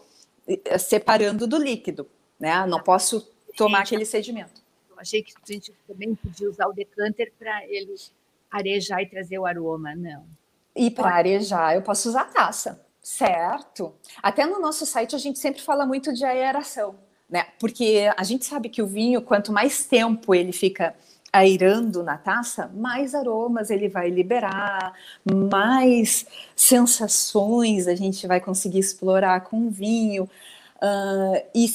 eh, 0.48 0.76
separando 0.76 1.46
do 1.46 1.56
líquido, 1.56 2.04
né? 2.38 2.66
Não 2.66 2.82
posso 2.82 3.20
tomar 3.56 3.82
aquele 3.82 4.04
sedimento. 4.04 4.60
Eu 4.90 4.96
achei 4.98 5.22
que 5.22 5.32
a 5.32 5.52
gente 5.52 5.72
também 5.86 6.16
podia 6.16 6.50
usar 6.50 6.66
o 6.66 6.72
decanter 6.72 7.32
para 7.38 7.64
ele 7.68 7.94
arejar 8.50 9.00
e 9.02 9.06
trazer 9.06 9.38
o 9.38 9.46
aroma, 9.46 9.94
não. 9.94 10.26
E 10.74 10.90
para 10.90 11.14
arejar, 11.14 11.76
eu 11.76 11.82
posso 11.82 12.08
usar 12.08 12.24
taça. 12.24 12.84
Certo. 13.00 13.94
Até 14.20 14.46
no 14.46 14.58
nosso 14.58 14.84
site 14.84 15.14
a 15.14 15.18
gente 15.18 15.38
sempre 15.38 15.62
fala 15.62 15.86
muito 15.86 16.12
de 16.12 16.24
aeração, 16.24 16.96
né? 17.30 17.46
Porque 17.60 18.10
a 18.16 18.24
gente 18.24 18.44
sabe 18.44 18.68
que 18.68 18.82
o 18.82 18.86
vinho, 18.88 19.22
quanto 19.22 19.52
mais 19.52 19.86
tempo 19.86 20.34
ele 20.34 20.50
fica 20.50 20.92
airando 21.34 22.04
na 22.04 22.16
taça, 22.16 22.70
mais 22.72 23.12
aromas 23.12 23.68
ele 23.68 23.88
vai 23.88 24.08
liberar, 24.08 24.94
mais 25.28 26.24
sensações 26.54 27.88
a 27.88 27.94
gente 27.96 28.24
vai 28.24 28.40
conseguir 28.40 28.78
explorar 28.78 29.40
com 29.40 29.66
o 29.66 29.70
vinho. 29.70 30.30
Uh, 30.76 31.44
e, 31.52 31.66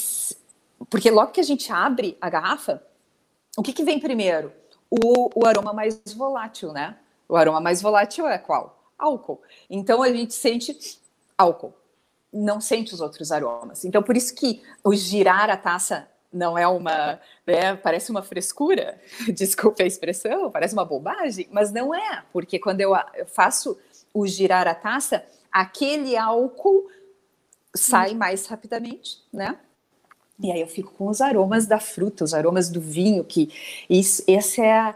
porque 0.89 1.11
logo 1.11 1.33
que 1.33 1.41
a 1.41 1.43
gente 1.43 1.69
abre 1.73 2.17
a 2.21 2.29
garrafa, 2.29 2.81
o 3.57 3.61
que, 3.61 3.73
que 3.73 3.83
vem 3.83 3.99
primeiro? 3.99 4.53
O, 4.89 5.41
o 5.41 5.45
aroma 5.45 5.73
mais 5.73 5.99
volátil, 6.15 6.71
né? 6.71 6.95
O 7.27 7.35
aroma 7.35 7.59
mais 7.59 7.81
volátil 7.81 8.25
é 8.29 8.37
qual? 8.37 8.81
Álcool. 8.97 9.41
Então 9.69 10.01
a 10.01 10.09
gente 10.09 10.33
sente 10.33 11.01
álcool. 11.37 11.73
Não 12.31 12.61
sente 12.61 12.93
os 12.93 13.01
outros 13.01 13.29
aromas. 13.29 13.83
Então, 13.83 14.01
por 14.01 14.15
isso 14.15 14.33
que 14.33 14.61
o 14.85 14.93
girar 14.93 15.49
a 15.49 15.57
taça 15.57 16.07
não 16.31 16.57
é 16.57 16.67
uma. 16.67 17.19
Né, 17.45 17.75
parece 17.75 18.11
uma 18.11 18.21
frescura, 18.21 18.99
desculpe 19.33 19.83
a 19.83 19.85
expressão, 19.85 20.51
parece 20.51 20.73
uma 20.73 20.85
bobagem, 20.85 21.47
mas 21.51 21.71
não 21.71 21.93
é, 21.93 22.23
porque 22.31 22.59
quando 22.59 22.81
eu 22.81 22.95
faço 23.27 23.77
o 24.13 24.25
girar 24.27 24.67
a 24.67 24.75
taça, 24.75 25.23
aquele 25.51 26.15
álcool 26.15 26.87
sai 27.75 28.13
mais 28.13 28.45
rapidamente, 28.47 29.23
né? 29.31 29.57
E 30.41 30.51
aí 30.51 30.61
eu 30.61 30.67
fico 30.67 30.93
com 30.93 31.07
os 31.07 31.19
aromas 31.19 31.65
da 31.65 31.79
fruta, 31.79 32.23
os 32.23 32.33
aromas 32.33 32.69
do 32.69 32.79
vinho, 32.79 33.25
que 33.25 33.51
isso, 33.89 34.23
essa 34.25 34.63
é 34.63 34.71
a, 34.71 34.95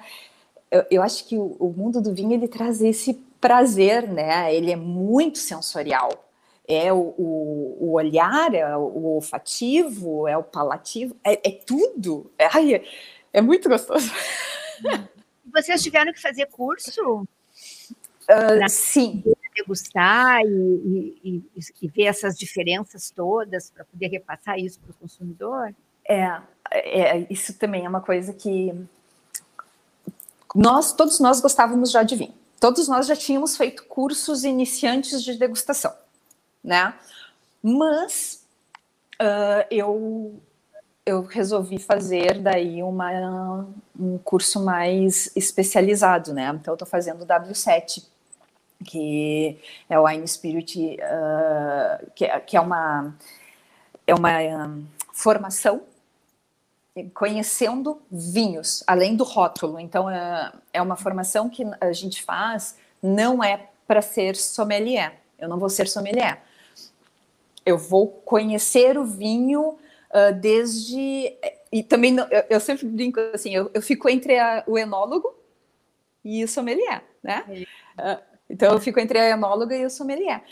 eu, 0.74 0.86
eu 0.90 1.04
acho 1.04 1.26
que 1.26 1.38
o, 1.38 1.56
o, 1.60 1.72
mundo 1.72 2.02
do 2.02 2.14
vinho 2.14 2.34
ele 2.34 2.48
traz 2.48 2.82
esse 2.82 3.14
prazer, 3.40 4.08
né? 4.08 4.54
Ele 4.54 4.72
é 4.72 4.76
muito 4.76 5.38
sensorial 5.38 6.10
é 6.68 6.92
o, 6.94 7.14
o, 7.18 7.78
o, 7.82 7.92
olhar, 7.94 8.54
é 8.54 8.76
o 8.76 9.06
olfativo, 9.16 10.28
é 10.28 10.38
o 10.38 10.44
palativo, 10.44 11.16
é, 11.24 11.34
é 11.50 11.52
tudo. 11.52 12.32
É, 12.38 12.48
ai, 12.52 12.76
é, 12.76 12.84
é, 13.34 13.42
muito 13.42 13.68
gostoso. 13.68 14.10
Vocês 15.54 15.84
tiveram 15.84 16.14
que 16.14 16.22
fazer 16.22 16.48
curso? 16.48 17.28
Uh, 18.24 18.70
sim. 18.70 19.24
Degustar 19.56 20.42
e, 20.42 21.20
e, 21.24 21.44
e, 21.82 21.88
ver 21.88 22.06
essas 22.06 22.36
diferenças 22.38 23.12
todas 23.12 23.70
para 23.70 23.86
poder 23.86 24.08
repassar 24.08 24.58
isso 24.58 24.80
para 24.80 24.92
o 24.92 24.94
consumidor? 24.96 25.76
É, 26.08 26.42
é, 26.72 27.28
isso 27.30 27.54
também 27.60 27.86
é 27.86 27.90
uma 27.90 28.02
coisa 28.02 28.34
que 28.34 28.74
nós, 30.56 30.94
todos 30.94 31.20
nós 31.20 31.40
gostávamos 31.40 31.92
já 31.92 32.02
de 32.02 32.16
vinho. 32.16 32.34
Todos 32.60 32.88
nós 32.88 33.06
já 33.06 33.16
tínhamos 33.16 33.56
feito 33.56 33.84
cursos 33.86 34.44
iniciantes 34.44 35.22
de 35.22 35.38
degustação 35.38 35.94
né? 36.64 36.94
Mas 37.62 38.46
uh, 39.22 39.66
eu 39.70 40.42
eu 41.06 41.22
resolvi 41.22 41.80
fazer 41.80 42.40
daí 42.40 42.82
uma, 42.82 43.68
um 44.00 44.18
curso 44.18 44.64
mais 44.64 45.30
especializado, 45.36 46.34
né? 46.34 46.50
Então, 46.56 46.72
eu 46.72 46.76
estou 46.76 46.88
fazendo 46.88 47.24
o 47.24 47.28
W7, 47.28 48.06
que 48.86 49.60
é 49.90 50.00
o 50.00 50.06
Wine 50.06 50.28
Spirit, 50.28 50.98
uh, 51.02 52.12
que, 52.16 52.26
é, 52.26 52.40
que, 52.40 52.56
é 52.56 52.62
uma, 52.62 53.14
é 54.08 54.16
uma 54.16 54.40
um, 54.40 54.86
formação 55.12 55.82
conhecendo 57.14 58.02
vinhos, 58.10 58.84
além 58.88 59.16
do 59.16 59.24
rótulo. 59.24 59.80
Então, 59.80 60.10
é, 60.10 60.54
é 60.72 60.82
uma 60.82 60.96
formação 60.96 61.50
que 61.50 61.66
a 61.82 61.92
gente 61.92 62.24
faz, 62.24 62.78
não 63.02 63.44
é 63.44 63.68
para 63.86 64.02
ser 64.02 64.38
sommelier. 64.38 65.20
Eu 65.38 65.50
não 65.50 65.58
vou 65.58 65.70
ser 65.70 65.88
sommelier 65.90 66.42
eu 67.66 67.78
vou 67.78 68.08
conhecer 68.08 68.98
o 68.98 69.06
vinho 69.06 69.62
uh, 69.70 70.34
desde. 70.40 71.36
E 71.72 71.84
também, 71.84 72.16
eu, 72.18 72.44
eu, 72.50 72.60
sempre 72.60 72.86
brinco 72.88 73.20
assim, 73.34 73.54
eu, 73.54 73.70
eu 73.74 73.82
fico 73.82 74.08
entre 74.10 74.38
a, 74.38 74.64
o 74.68 74.78
enólogo 74.78 75.34
e 76.24 76.44
o 76.44 76.48
sommelier, 76.48 77.04
né? 77.22 77.44
Uh, 77.98 78.34
então, 78.50 78.74
eu 78.74 78.80
fico 78.80 79.00
entre 79.00 79.18
a 79.18 79.30
enóloga 79.30 79.76
e 79.76 79.86
o 79.86 79.90
sommelier. 79.90 80.44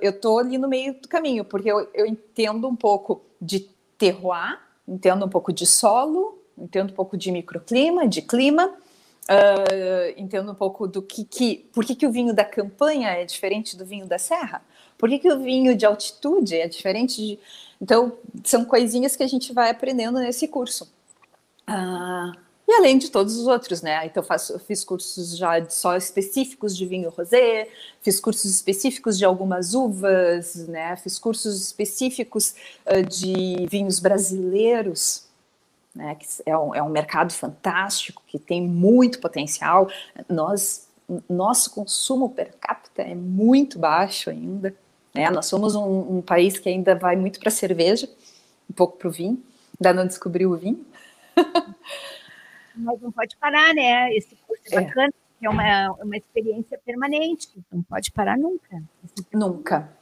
Eu 0.00 0.10
estou 0.10 0.38
ali 0.38 0.56
no 0.56 0.68
meio 0.68 0.94
do 0.94 1.08
caminho, 1.08 1.44
porque 1.44 1.70
eu, 1.70 1.86
eu 1.92 2.06
entendo 2.06 2.66
um 2.66 2.74
pouco 2.74 3.22
de 3.38 3.68
terroir, 3.98 4.58
entendo 4.88 5.26
um 5.26 5.28
pouco 5.28 5.52
de 5.52 5.66
solo, 5.66 6.42
entendo 6.56 6.90
um 6.90 6.94
pouco 6.94 7.16
de 7.16 7.30
microclima, 7.30 8.06
de 8.06 8.22
clima, 8.22 8.68
uh, 8.68 10.14
entendo 10.16 10.52
um 10.52 10.54
pouco 10.54 10.86
do 10.86 11.02
que, 11.02 11.24
que 11.24 11.70
por 11.72 11.84
que, 11.84 11.94
que 11.94 12.06
o 12.06 12.12
vinho 12.12 12.34
da 12.34 12.44
campanha 12.44 13.10
é 13.10 13.24
diferente 13.24 13.76
do 13.76 13.84
vinho 13.84 14.06
da 14.06 14.18
serra, 14.18 14.62
por 15.02 15.08
que, 15.08 15.18
que 15.18 15.32
o 15.32 15.40
vinho 15.40 15.76
de 15.76 15.84
altitude 15.84 16.54
é 16.54 16.68
diferente 16.68 17.16
de. 17.16 17.38
Então, 17.80 18.12
são 18.44 18.64
coisinhas 18.64 19.16
que 19.16 19.24
a 19.24 19.26
gente 19.26 19.52
vai 19.52 19.68
aprendendo 19.68 20.20
nesse 20.20 20.46
curso. 20.46 20.88
Ah, 21.66 22.32
e 22.68 22.72
além 22.72 22.98
de 22.98 23.10
todos 23.10 23.36
os 23.36 23.48
outros, 23.48 23.82
né? 23.82 24.06
Então, 24.06 24.22
eu, 24.22 24.26
faço, 24.26 24.56
fiz 24.60 24.84
cursos 24.84 25.36
já 25.36 25.68
só 25.68 25.96
específicos 25.96 26.76
de 26.76 26.86
vinho 26.86 27.10
rosé, 27.10 27.68
fiz 28.00 28.20
cursos 28.20 28.48
específicos 28.48 29.18
de 29.18 29.24
algumas 29.24 29.74
uvas, 29.74 30.68
né? 30.68 30.94
Fiz 30.94 31.18
cursos 31.18 31.60
específicos 31.60 32.54
uh, 32.86 33.02
de 33.02 33.66
vinhos 33.68 33.98
brasileiros, 33.98 35.26
né? 35.92 36.14
Que 36.14 36.26
é 36.46 36.56
um, 36.56 36.72
é 36.76 36.80
um 36.80 36.90
mercado 36.90 37.32
fantástico, 37.32 38.22
que 38.28 38.38
tem 38.38 38.62
muito 38.62 39.18
potencial. 39.18 39.90
Nós, 40.28 40.86
nosso 41.28 41.72
consumo 41.72 42.30
per 42.30 42.54
capita 42.60 43.02
é 43.02 43.16
muito 43.16 43.80
baixo 43.80 44.30
ainda. 44.30 44.72
Né? 45.14 45.30
Nós 45.30 45.46
somos 45.46 45.74
um, 45.74 46.18
um 46.18 46.22
país 46.22 46.58
que 46.58 46.68
ainda 46.68 46.94
vai 46.94 47.16
muito 47.16 47.38
para 47.38 47.48
a 47.48 47.52
cerveja, 47.52 48.08
um 48.68 48.72
pouco 48.72 48.96
para 48.96 49.08
o 49.08 49.10
vinho, 49.10 49.42
ainda 49.78 49.92
não 49.92 50.06
descobriu 50.06 50.52
o 50.52 50.56
vinho. 50.56 50.84
Mas 52.74 53.00
não 53.00 53.12
pode 53.12 53.36
parar, 53.36 53.74
né? 53.74 54.14
Esse 54.14 54.34
curso 54.46 54.62
é, 54.70 54.76
é. 54.76 54.80
bacana, 54.80 55.12
é 55.42 55.48
uma, 55.48 55.92
uma 56.02 56.16
experiência 56.16 56.80
permanente, 56.84 57.48
não 57.70 57.82
pode 57.82 58.10
parar 58.10 58.38
nunca. 58.38 58.82
Nunca. 59.32 59.92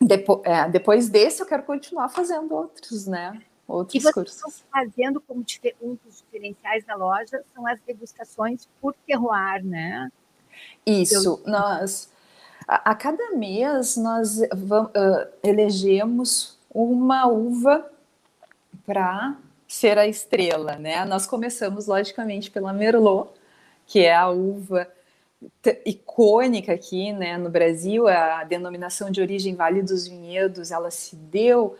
Depo 0.00 0.40
é, 0.44 0.66
depois 0.70 1.10
desse, 1.10 1.42
eu 1.42 1.46
quero 1.46 1.62
continuar 1.64 2.08
fazendo 2.08 2.54
outros, 2.54 3.06
né? 3.06 3.38
Outros 3.68 4.02
e 4.02 4.12
cursos. 4.12 4.36
Estão 4.36 4.50
fazendo 4.72 5.20
como 5.20 5.44
um 5.82 5.98
dos 6.02 6.22
diferenciais 6.22 6.84
da 6.86 6.94
loja 6.94 7.42
são 7.52 7.66
as 7.66 7.78
degustações 7.80 8.66
por 8.80 8.94
terroir, 9.06 9.62
né? 9.64 10.10
Isso, 10.86 11.42
eu... 11.44 11.50
nós 11.50 12.10
a, 12.66 12.94
cada 12.94 13.32
mês 13.32 13.96
nós 13.96 14.40
vamos, 14.52 14.90
uh, 14.90 15.28
elegemos 15.42 16.58
uma 16.72 17.26
uva 17.26 17.90
para 18.84 19.36
ser 19.68 19.98
a 19.98 20.06
estrela, 20.06 20.76
né? 20.76 21.04
Nós 21.04 21.26
começamos 21.26 21.86
logicamente 21.86 22.50
pela 22.50 22.72
Merlot, 22.72 23.30
que 23.86 24.00
é 24.00 24.14
a 24.14 24.28
uva 24.28 24.86
icônica 25.84 26.72
aqui, 26.72 27.12
né, 27.12 27.36
no 27.36 27.50
Brasil, 27.50 28.08
a 28.08 28.42
denominação 28.44 29.10
de 29.10 29.20
origem 29.20 29.54
Vale 29.54 29.82
dos 29.82 30.08
Vinhedos, 30.08 30.70
ela 30.70 30.90
se 30.90 31.14
deu 31.14 31.76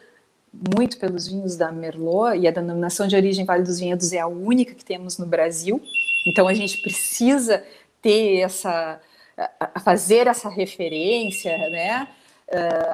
muito 0.53 0.99
pelos 0.99 1.27
vinhos 1.27 1.57
da 1.57 1.73
Merlot 1.73 2.39
e 2.39 2.47
a 2.47 2.51
denominação 2.51 3.07
de 3.07 3.17
origem 3.17 3.45
Vale 3.45 3.63
dos 3.63 3.79
Vinhedos 3.79 4.13
é 4.13 4.21
a 4.21 4.27
única 4.27 4.75
que 4.75 4.85
temos 4.85 5.19
no 5.19 5.27
Brasil. 5.27 5.83
Então 6.27 6.47
a 6.49 6.55
gente 6.55 6.81
precisa 6.83 7.65
ter 8.01 8.41
essa 8.41 9.01
a 9.37 9.81
fazer 9.81 10.27
essa 10.27 10.49
referência, 10.49 11.57
né, 11.69 12.09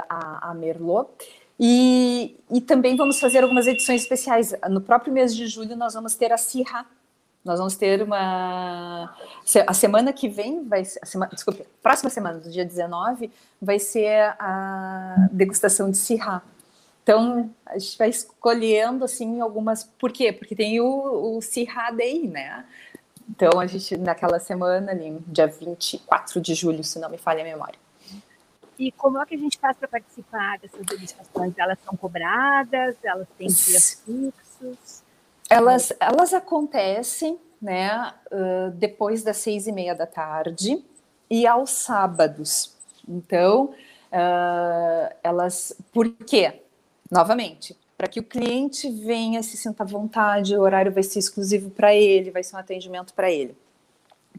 a, 0.09 0.50
a 0.50 0.55
Merlot. 0.55 1.11
E, 1.61 2.37
e, 2.50 2.61
também 2.61 2.96
vamos 2.96 3.20
fazer 3.20 3.42
algumas 3.42 3.66
edições 3.66 4.02
especiais. 4.02 4.52
No 4.68 4.81
próprio 4.81 5.12
mês 5.12 5.35
de 5.35 5.46
julho 5.46 5.76
nós 5.76 5.94
vamos 5.94 6.14
ter 6.16 6.33
a 6.33 6.38
Sirra. 6.38 6.87
Nós 7.44 7.59
vamos 7.59 7.76
ter 7.76 8.02
uma 8.02 9.14
a 9.66 9.74
semana 9.74 10.12
que 10.12 10.28
vem 10.28 10.64
vai 10.64 10.85
ser, 10.85 11.00
a 11.02 11.07
semana, 11.07 11.31
desculpe, 11.33 11.64
próxima 11.83 12.09
semana, 12.09 12.38
do 12.38 12.48
dia 12.48 12.64
19, 12.64 13.31
vai 13.61 13.81
ser 13.81 14.35
a 14.38 15.28
degustação 15.33 15.90
de 15.90 15.96
Sirra. 15.96 16.42
Então, 17.02 17.50
a 17.66 17.78
gente 17.78 17.98
vai 17.98 18.11
escolhendo 18.11 19.05
assim 19.05 19.40
algumas. 19.40 19.83
Por 19.83 20.12
quê? 20.12 20.33
Porque 20.33 20.55
tem 20.55 20.81
o, 20.81 21.37
o 21.37 21.42
Sirra 21.42 21.90
Day, 21.90 22.28
né? 22.28 22.64
Então, 23.28 23.61
a 23.61 23.66
gente, 23.66 23.96
naquela 23.96 24.38
semana, 24.38 24.92
ali, 24.92 25.18
dia 25.26 25.46
24 25.46 26.40
de 26.40 26.54
julho, 26.54 26.82
se 26.85 26.98
não 26.98 27.08
me 27.08 27.18
falha 27.18 27.42
a 27.42 27.44
memória. 27.44 27.78
E 28.78 28.90
como 28.92 29.20
é 29.20 29.26
que 29.26 29.35
a 29.35 29.38
gente 29.38 29.58
faz 29.58 29.76
para 29.76 29.88
participar 29.88 30.58
dessas 30.58 30.85
degustações? 30.85 31.54
Elas 31.56 31.78
são 31.85 31.96
cobradas? 31.96 32.96
Elas 33.02 33.28
têm 33.38 33.46
dias 33.46 34.02
fixos? 34.04 35.02
Elas, 35.48 35.92
elas 36.00 36.35
acontecem 36.35 37.38
né, 37.61 38.12
depois 38.74 39.22
das 39.22 39.37
seis 39.37 39.66
e 39.66 39.72
meia 39.72 39.94
da 39.94 40.06
tarde 40.06 40.85
e 41.30 41.46
aos 41.46 41.70
sábados. 41.70 42.76
Então, 43.06 43.72
elas. 45.22 45.76
Por 45.92 46.11
quê? 46.11 46.62
Novamente, 47.11 47.78
para 48.02 48.08
que 48.08 48.18
o 48.18 48.24
cliente 48.24 48.90
venha 48.90 49.44
se 49.44 49.56
sinta 49.56 49.84
à 49.84 49.86
vontade, 49.86 50.56
o 50.56 50.60
horário 50.60 50.90
vai 50.90 51.04
ser 51.04 51.20
exclusivo 51.20 51.70
para 51.70 51.94
ele, 51.94 52.32
vai 52.32 52.42
ser 52.42 52.56
um 52.56 52.58
atendimento 52.58 53.14
para 53.14 53.30
ele. 53.30 53.56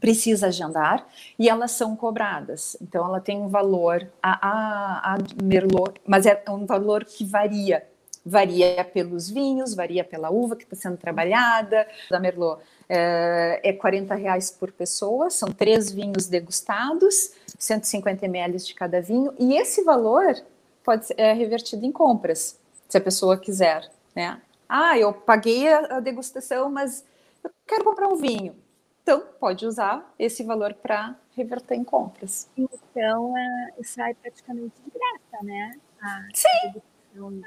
Precisa 0.02 0.48
agendar 0.48 1.08
e 1.40 1.48
elas 1.48 1.72
são 1.72 1.96
cobradas. 1.96 2.76
Então, 2.82 3.06
ela 3.06 3.22
tem 3.22 3.38
um 3.38 3.48
valor, 3.48 4.06
a, 4.22 4.48
a, 4.50 5.14
a 5.14 5.18
Merlot, 5.42 5.94
mas 6.06 6.26
é 6.26 6.44
um 6.50 6.66
valor 6.66 7.06
que 7.06 7.24
varia. 7.24 7.88
Varia 8.26 8.84
pelos 8.84 9.30
vinhos, 9.30 9.74
varia 9.74 10.04
pela 10.04 10.30
uva 10.30 10.58
que 10.58 10.66
está 10.66 10.76
sendo 10.76 10.98
trabalhada. 10.98 11.88
Da 12.12 12.20
Merlot 12.20 12.62
é, 12.90 13.62
é 13.64 13.72
40 13.72 14.14
reais 14.14 14.52
por 14.52 14.74
pessoa, 14.74 15.30
são 15.30 15.54
três 15.54 15.90
vinhos 15.90 16.28
degustados, 16.28 17.32
150 17.58 18.26
ml 18.26 18.58
de 18.58 18.76
cada 18.76 19.00
vinho, 19.00 19.34
e 19.40 19.56
esse 19.56 19.86
valor 19.86 20.36
pode 20.84 21.06
ser 21.06 21.16
é 21.18 21.32
revertido 21.32 21.86
em 21.86 21.94
compras 21.94 22.62
se 22.94 22.98
a 23.00 23.02
pessoa 23.02 23.36
quiser, 23.40 23.90
né? 24.16 24.40
Ah, 24.70 24.96
eu 24.96 25.12
paguei 25.12 25.68
a, 25.68 26.00
degustação, 26.00 26.70
mas 26.70 27.04
eu 27.44 27.50
quero 27.66 27.84
comprar 27.84 28.08
um 28.08 28.16
vinho. 28.16 28.56
Então, 29.02 29.26
pode 29.40 29.66
usar 29.66 30.14
esse 30.20 30.44
valor 30.44 30.76
para 30.76 31.16
reverter 31.36 31.74
em 31.74 31.84
compras. 31.84 32.48
Então, 32.56 33.36
é, 33.36 33.84
sai 33.84 34.14
praticamente 34.14 34.76
de 34.86 34.92
graça, 34.92 35.44
né? 35.44 35.72
A 36.00 36.28
Sim, 36.36 36.82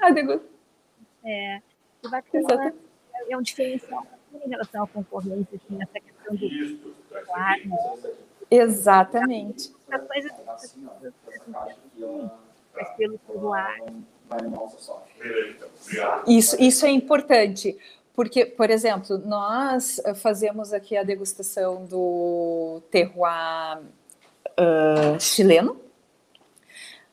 a 0.01 0.09
degustação. 0.09 0.49
É, 1.23 1.61
bacana, 2.09 2.73
é 3.29 3.37
um 3.37 3.41
diferencial 3.41 4.05
em 4.45 4.49
relação 4.49 4.83
à 4.83 4.87
concorrência, 4.87 5.61
assim, 5.65 5.81
essa 5.81 5.99
questão 6.01 6.35
do 6.35 6.49
celular, 7.07 7.57
né? 7.65 8.13
Exatamente. 8.51 9.73
As 9.89 10.07
coisas, 10.07 10.31
mas 12.75 12.97
pelo 12.97 13.17
celular, 13.25 13.77
isso, 16.27 16.61
isso 16.61 16.85
é 16.85 16.89
importante, 16.89 17.77
porque, 18.13 18.45
por 18.45 18.69
exemplo, 18.69 19.17
nós 19.19 19.99
eh, 19.99 20.13
fazemos 20.13 20.73
aqui 20.73 20.97
a 20.97 21.03
degustação 21.03 21.85
do 21.85 22.81
terroir 22.91 23.79
uh, 23.79 25.19
chileno, 25.19 25.79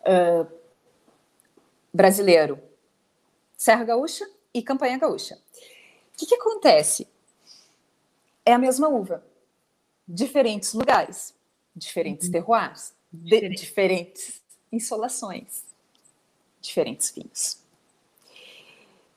uh, 0.00 0.46
brasileiro, 1.92 2.58
Serra 3.56 3.84
Gaúcha 3.84 4.28
e 4.52 4.62
Campanha 4.62 4.98
Gaúcha. 4.98 5.36
O 5.36 6.16
que, 6.16 6.26
que 6.26 6.34
acontece? 6.34 7.06
É 8.44 8.52
a 8.52 8.58
mesma 8.58 8.88
uva, 8.88 9.24
diferentes 10.06 10.74
lugares, 10.74 11.34
diferentes 11.74 12.26
uhum. 12.26 12.32
terroirs, 12.32 12.92
de, 13.12 13.48
diferentes 13.50 14.42
insolações 14.72 15.73
diferentes 16.64 17.10
vinhos. 17.10 17.58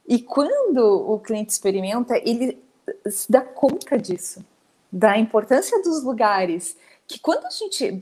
E 0.08 0.22
quando 0.22 0.80
o 0.80 1.20
cliente 1.20 1.52
experimenta, 1.52 2.18
ele 2.18 2.64
se 3.10 3.30
dá 3.32 3.42
conta 3.42 3.98
disso, 3.98 4.46
da 4.92 5.18
importância 5.18 5.82
dos 5.82 6.04
lugares, 6.04 6.78
que 7.06 7.20
quando 7.20 7.46
a 7.46 7.50
gente 7.50 8.02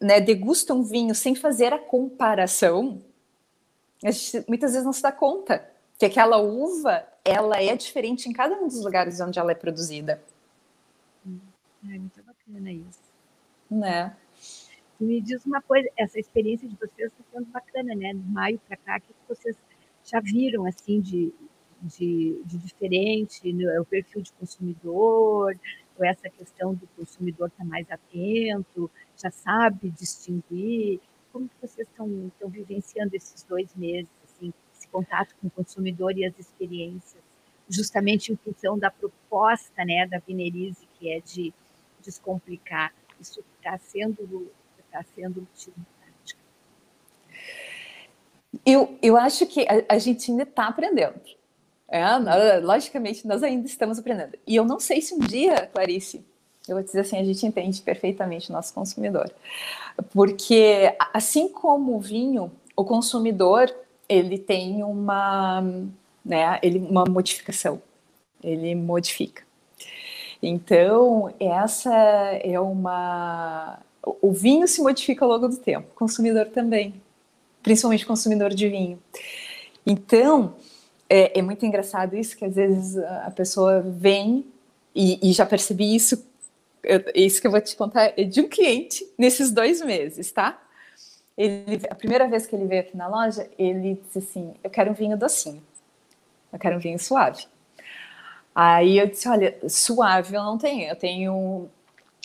né, 0.00 0.20
degusta 0.20 0.74
um 0.74 0.82
vinho 0.82 1.14
sem 1.14 1.34
fazer 1.34 1.72
a 1.72 1.78
comparação, 1.78 3.00
a 4.02 4.10
gente 4.10 4.44
muitas 4.48 4.72
vezes 4.72 4.84
não 4.84 4.92
se 4.92 5.02
dá 5.02 5.12
conta 5.12 5.68
que 5.98 6.04
aquela 6.04 6.38
uva 6.38 7.06
ela 7.24 7.62
é 7.62 7.74
diferente 7.76 8.28
em 8.28 8.32
cada 8.32 8.56
um 8.56 8.66
dos 8.66 8.84
lugares 8.84 9.20
onde 9.20 9.38
ela 9.38 9.52
é 9.52 9.54
produzida. 9.54 10.22
É 11.84 11.98
muito 11.98 12.22
bacana 12.22 12.72
isso. 12.72 13.00
Né? 13.70 14.14
Me 15.00 15.20
diz 15.20 15.44
uma 15.44 15.60
coisa, 15.60 15.88
essa 15.96 16.18
experiência 16.18 16.68
de 16.68 16.76
vocês 16.76 17.10
está 17.10 17.24
sendo 17.32 17.46
bacana, 17.46 17.94
né? 17.94 18.14
Do 18.14 18.22
maio 18.30 18.60
para 18.66 18.76
cá, 18.76 18.98
o 18.98 19.00
que 19.00 19.14
vocês 19.28 19.56
já 20.04 20.20
viram, 20.20 20.66
assim, 20.66 21.00
de, 21.00 21.32
de, 21.82 22.42
de 22.44 22.58
diferente, 22.58 23.52
né? 23.52 23.80
o 23.80 23.84
perfil 23.84 24.22
de 24.22 24.32
consumidor, 24.32 25.56
essa 26.00 26.28
questão 26.28 26.74
do 26.74 26.86
consumidor 26.96 27.48
estar 27.48 27.62
tá 27.62 27.68
mais 27.68 27.90
atento, 27.90 28.90
já 29.16 29.30
sabe 29.30 29.90
distinguir? 29.90 31.00
Como 31.32 31.48
que 31.48 31.54
vocês 31.60 31.88
estão, 31.88 32.26
estão 32.28 32.48
vivenciando 32.48 33.14
esses 33.14 33.42
dois 33.42 33.74
meses, 33.74 34.10
assim, 34.24 34.52
esse 34.72 34.88
contato 34.88 35.34
com 35.40 35.48
o 35.48 35.50
consumidor 35.50 36.16
e 36.16 36.24
as 36.24 36.38
experiências? 36.38 37.22
Justamente 37.68 38.32
em 38.32 38.36
função 38.36 38.78
da 38.78 38.90
proposta, 38.90 39.84
né, 39.84 40.06
da 40.06 40.18
Vinerize, 40.18 40.86
que 40.98 41.10
é 41.10 41.20
de 41.20 41.52
descomplicar. 42.02 42.94
Isso 43.20 43.42
está 43.58 43.78
sendo 43.78 44.50
está 44.94 45.04
sendo 45.14 45.46
prática? 45.58 46.38
Eu, 48.64 48.96
eu 49.02 49.16
acho 49.16 49.46
que 49.46 49.62
a, 49.62 49.94
a 49.94 49.98
gente 49.98 50.30
ainda 50.30 50.44
está 50.44 50.68
aprendendo. 50.68 51.20
É, 51.88 52.58
logicamente, 52.60 53.26
nós 53.26 53.42
ainda 53.42 53.66
estamos 53.66 53.98
aprendendo. 53.98 54.38
E 54.46 54.56
eu 54.56 54.64
não 54.64 54.80
sei 54.80 55.00
se 55.00 55.14
um 55.14 55.18
dia, 55.18 55.66
Clarice, 55.66 56.24
eu 56.68 56.76
vou 56.76 56.84
dizer 56.84 57.00
assim, 57.00 57.18
a 57.18 57.24
gente 57.24 57.44
entende 57.44 57.82
perfeitamente 57.82 58.50
o 58.50 58.52
nosso 58.52 58.72
consumidor. 58.72 59.30
Porque, 60.12 60.94
assim 61.12 61.48
como 61.48 61.96
o 61.96 62.00
vinho, 62.00 62.50
o 62.76 62.84
consumidor, 62.84 63.74
ele 64.08 64.38
tem 64.38 64.82
uma, 64.82 65.62
né, 66.24 66.58
ele, 66.62 66.78
uma 66.78 67.04
modificação. 67.04 67.82
Ele 68.42 68.74
modifica. 68.74 69.42
Então, 70.42 71.34
essa 71.38 71.94
é 71.94 72.58
uma 72.58 73.78
o 74.04 74.32
vinho 74.32 74.66
se 74.68 74.82
modifica 74.82 75.24
ao 75.24 75.30
longo 75.30 75.48
do 75.48 75.56
tempo, 75.56 75.88
o 75.92 75.98
consumidor 75.98 76.46
também, 76.46 76.94
principalmente 77.62 78.04
consumidor 78.04 78.50
de 78.50 78.68
vinho. 78.68 79.02
Então, 79.86 80.54
é, 81.08 81.38
é, 81.38 81.42
muito 81.42 81.64
engraçado 81.64 82.16
isso, 82.16 82.36
que 82.36 82.44
às 82.44 82.54
vezes 82.54 82.96
a 82.98 83.30
pessoa 83.30 83.80
vem, 83.80 84.44
e, 84.94 85.30
e 85.30 85.32
já 85.32 85.46
percebi 85.46 85.94
isso, 85.94 86.24
eu, 86.82 87.02
isso 87.14 87.40
que 87.40 87.46
eu 87.46 87.50
vou 87.50 87.60
te 87.60 87.74
contar 87.76 88.12
é 88.16 88.24
de 88.24 88.40
um 88.40 88.48
cliente 88.48 89.06
nesses 89.18 89.50
dois 89.50 89.80
meses, 89.80 90.30
tá? 90.30 90.60
Ele, 91.36 91.80
a 91.90 91.94
primeira 91.94 92.28
vez 92.28 92.46
que 92.46 92.54
ele 92.54 92.66
veio 92.66 92.82
aqui 92.82 92.96
na 92.96 93.08
loja, 93.08 93.48
ele 93.58 94.00
disse 94.04 94.18
assim: 94.18 94.54
Eu 94.62 94.70
quero 94.70 94.90
um 94.90 94.94
vinho 94.94 95.16
docinho, 95.16 95.62
eu 96.52 96.58
quero 96.58 96.76
um 96.76 96.78
vinho 96.78 96.98
suave. 96.98 97.46
Aí 98.54 98.98
eu 98.98 99.08
disse: 99.08 99.28
Olha, 99.28 99.56
suave 99.68 100.36
eu 100.36 100.42
não 100.44 100.56
tenho, 100.56 100.88
eu 100.88 100.94
tenho 100.94 101.68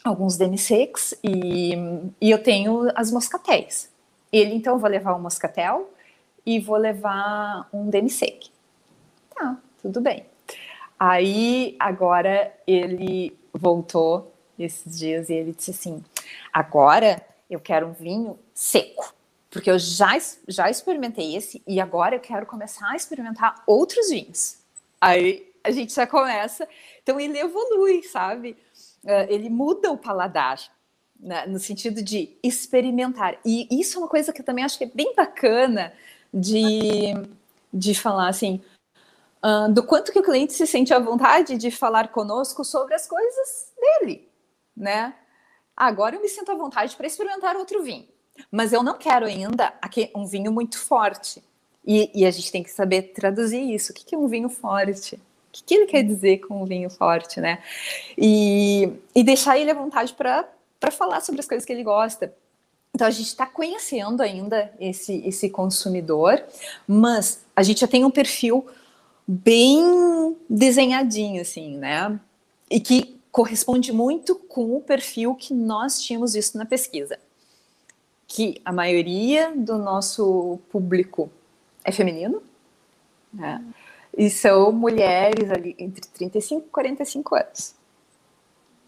alguns 0.04 0.38
demi-secs 0.38 1.14
e, 1.24 1.74
e 2.22 2.32
eu 2.32 2.42
tenho 2.42 2.92
as 2.96 3.12
moscatéis. 3.12 3.90
Ele, 4.32 4.54
então, 4.54 4.78
vou 4.78 4.90
levar 4.90 5.16
um 5.16 5.20
moscatel 5.20 5.92
e 6.46 6.60
vou 6.60 6.78
levar 6.78 7.68
um 7.74 7.90
demi-sec. 7.90 8.48
Tá, 9.36 9.58
tudo 9.82 10.00
bem. 10.02 10.26
Aí, 11.00 11.76
agora, 11.80 12.54
ele 12.68 13.38
voltou 13.54 14.34
esses 14.58 14.98
dias 15.00 15.30
e 15.30 15.34
ele 15.34 15.54
disse 15.54 15.72
assim, 15.72 16.04
agora 16.52 17.26
eu 17.50 17.60
quero 17.60 17.88
um 17.88 17.94
vinho 17.94 18.38
seco, 18.54 19.14
porque 19.50 19.72
eu 19.72 19.80
já, 19.80 20.18
já 20.48 20.70
experimentei 20.70 21.36
esse 21.36 21.64
e 21.66 21.80
agora 21.80 22.16
eu 22.16 22.20
quero 22.20 22.46
começar 22.46 22.90
a 22.90 22.96
experimentar 22.96 23.64
outros 23.66 24.10
vinhos. 24.10 24.58
Aí 25.00 25.50
a 25.64 25.72
gente 25.72 25.94
já 25.94 26.06
começa, 26.06 26.68
então 27.02 27.20
ele 27.20 27.40
evolui, 27.40 28.04
sabe? 28.04 28.58
Uh, 29.04 29.26
ele 29.30 29.50
muda 29.50 29.92
o 29.92 29.98
paladar. 29.98 30.60
né, 31.20 31.46
no 31.48 31.60
sentido 31.60 32.02
de 32.02 32.38
experimentar. 32.42 33.38
E 33.44 33.68
isso 33.70 33.98
é 33.98 34.02
uma 34.02 34.08
coisa 34.08 34.32
que 34.32 34.40
eu 34.40 34.46
também 34.46 34.64
acho 34.64 34.78
que 34.78 34.86
é 34.86 34.92
bem 34.94 35.14
bacana 35.14 35.92
de, 36.34 37.14
de 37.74 37.94
falar 37.94 38.30
assim, 38.30 38.62
uh, 39.44 39.72
do 39.72 39.84
quanto 39.84 40.12
que 40.12 40.20
o 40.20 40.24
cliente 40.24 40.54
se 40.54 40.66
sente 40.66 40.94
à 40.94 41.00
vontade 41.00 41.58
de 41.58 41.72
falar 41.72 42.10
conosco 42.10 42.64
sobre 42.64 42.94
as 42.94 43.08
coisas 43.08 43.74
dele, 43.80 44.30
né? 44.76 45.14
Agora 45.76 46.16
eu 46.16 46.22
me 46.22 46.28
sinto 46.28 46.52
à 46.52 46.56
vontade 46.56 46.96
para 46.96 47.08
experimentar 47.08 47.56
outro 47.56 47.82
vinho, 47.84 48.08
mas 48.52 48.74
eu 48.74 48.84
não 48.84 48.98
quero 48.98 49.26
ainda 49.26 49.74
um 50.16 50.26
vinho 50.26 50.52
muito 50.52 50.78
forte. 50.78 51.44
E, 51.86 52.12
e, 52.14 52.26
a 52.26 52.32
gente 52.32 52.52
tem 52.52 52.62
que 52.62 52.70
saber 52.70 53.14
traduzir 53.14 53.62
isso. 53.74 53.92
O 53.92 53.96
que 53.96 54.14
é 54.14 54.18
um 54.18 54.28
vinho 54.28 54.50
forte? 54.50 55.20
O 55.50 55.64
que 55.66 55.74
ele 55.74 55.86
quer 55.88 56.04
dizer 56.04 56.40
com 56.40 56.62
um 56.62 56.66
vinho 56.66 56.90
forte, 56.90 57.42
né? 57.42 57.62
E, 58.18 58.92
e 59.16 59.24
deixar 59.24 59.58
ele 59.58 59.72
à 59.72 59.74
vontade 59.74 60.14
para 60.14 60.46
falar 60.92 61.22
sobre 61.22 61.42
as 61.42 61.48
coisas 61.48 61.66
que 61.66 61.74
ele 61.74 61.84
gosta. 61.84 62.34
Então 62.94 63.08
a 63.08 63.12
gente 63.12 63.28
está 63.28 63.46
conhecendo 63.46 64.22
ainda 64.22 64.72
esse, 64.80 65.22
esse 65.26 65.50
consumidor, 65.50 66.44
mas 66.88 67.42
a 67.56 67.64
gente 67.64 67.82
já 67.82 67.88
tem 67.88 68.04
um 68.04 68.12
perfil 68.12 68.68
bem 69.28 70.36
desenhadinho, 70.50 71.42
assim, 71.42 71.78
né? 71.78 72.20
E 72.70 72.80
que 72.80 73.20
corresponde 73.32 73.92
muito 73.92 74.36
com 74.36 74.76
o 74.76 74.82
perfil 74.82 75.36
que 75.36 75.54
nós 75.54 76.02
tínhamos 76.02 76.34
visto 76.34 76.58
na 76.58 76.66
pesquisa. 76.66 77.18
Que 78.28 78.62
a 78.66 78.72
maioria 78.72 79.54
do 79.56 79.78
nosso 79.78 80.60
público 80.72 81.32
é 81.84 81.92
feminino, 81.92 82.42
né? 83.34 83.64
E 84.20 84.30
são 84.30 84.70
mulheres 84.74 85.50
ali 85.50 85.74
entre 85.80 86.02
35 86.02 86.68
e 86.68 86.70
45 86.72 87.36
anos. 87.36 87.76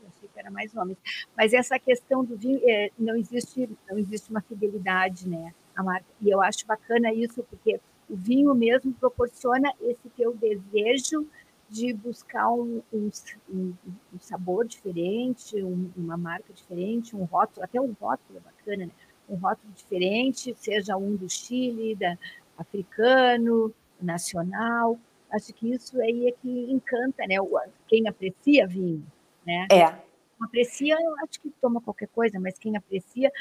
Eu 0.04 0.10
achei 0.10 0.28
que 0.28 0.38
era 0.38 0.52
mais 0.52 0.76
homens. 0.76 0.98
Mas 1.38 1.54
essa 1.54 1.80
questão 1.80 2.22
do 2.22 2.36
vinho, 2.36 2.60
é, 2.66 2.92
não 3.00 3.16
existe, 3.16 3.70
não 3.90 3.98
existe 3.98 4.30
uma 4.30 4.42
fidelidade, 4.42 5.30
né? 5.30 5.54
A 5.74 5.82
marca. 5.82 6.06
E 6.20 6.30
eu 6.30 6.42
acho 6.42 6.68
bacana 6.68 7.14
isso, 7.14 7.42
porque 7.44 7.80
o 8.10 8.16
vinho 8.18 8.54
mesmo 8.54 8.92
proporciona 8.96 9.72
esse 9.80 10.10
teu 10.18 10.36
desejo 10.36 11.26
de 11.70 11.94
buscar 11.94 12.52
um, 12.52 12.84
um, 12.92 13.10
um, 13.50 13.74
sabor 14.20 14.68
diferente, 14.68 15.56
uma 15.96 16.18
marca 16.18 16.52
diferente, 16.52 17.16
um 17.16 17.24
rótulo, 17.24 17.64
até 17.64 17.80
um 17.80 17.96
rótulo 18.02 18.38
é 18.38 18.42
bacana, 18.42 18.86
né? 18.88 18.92
um 19.30 19.36
rótulo 19.36 19.72
diferente, 19.74 20.54
seja 20.60 20.98
um 20.98 21.16
do 21.16 21.30
Chile, 21.30 21.96
da, 21.96 22.18
africano, 22.58 23.74
nacional. 24.02 25.00
Acho 25.32 25.54
que 25.54 25.72
isso 25.72 26.00
aí 26.02 26.28
é 26.28 26.32
que 26.32 26.72
encanta, 26.72 27.26
né? 27.26 27.36
Quem 27.88 28.08
aprecia 28.08 28.68
vinho, 28.68 29.06
né? 29.46 29.68
É. 29.72 29.98
Aprecia, 30.44 30.96
eu 31.00 31.16
acho 31.24 31.40
que 31.40 31.50
toma 31.62 31.80
qualquer 31.80 32.08
coisa, 32.10 32.40
mas 32.40 32.58
quem 32.58 32.76
aprecia 32.76 33.32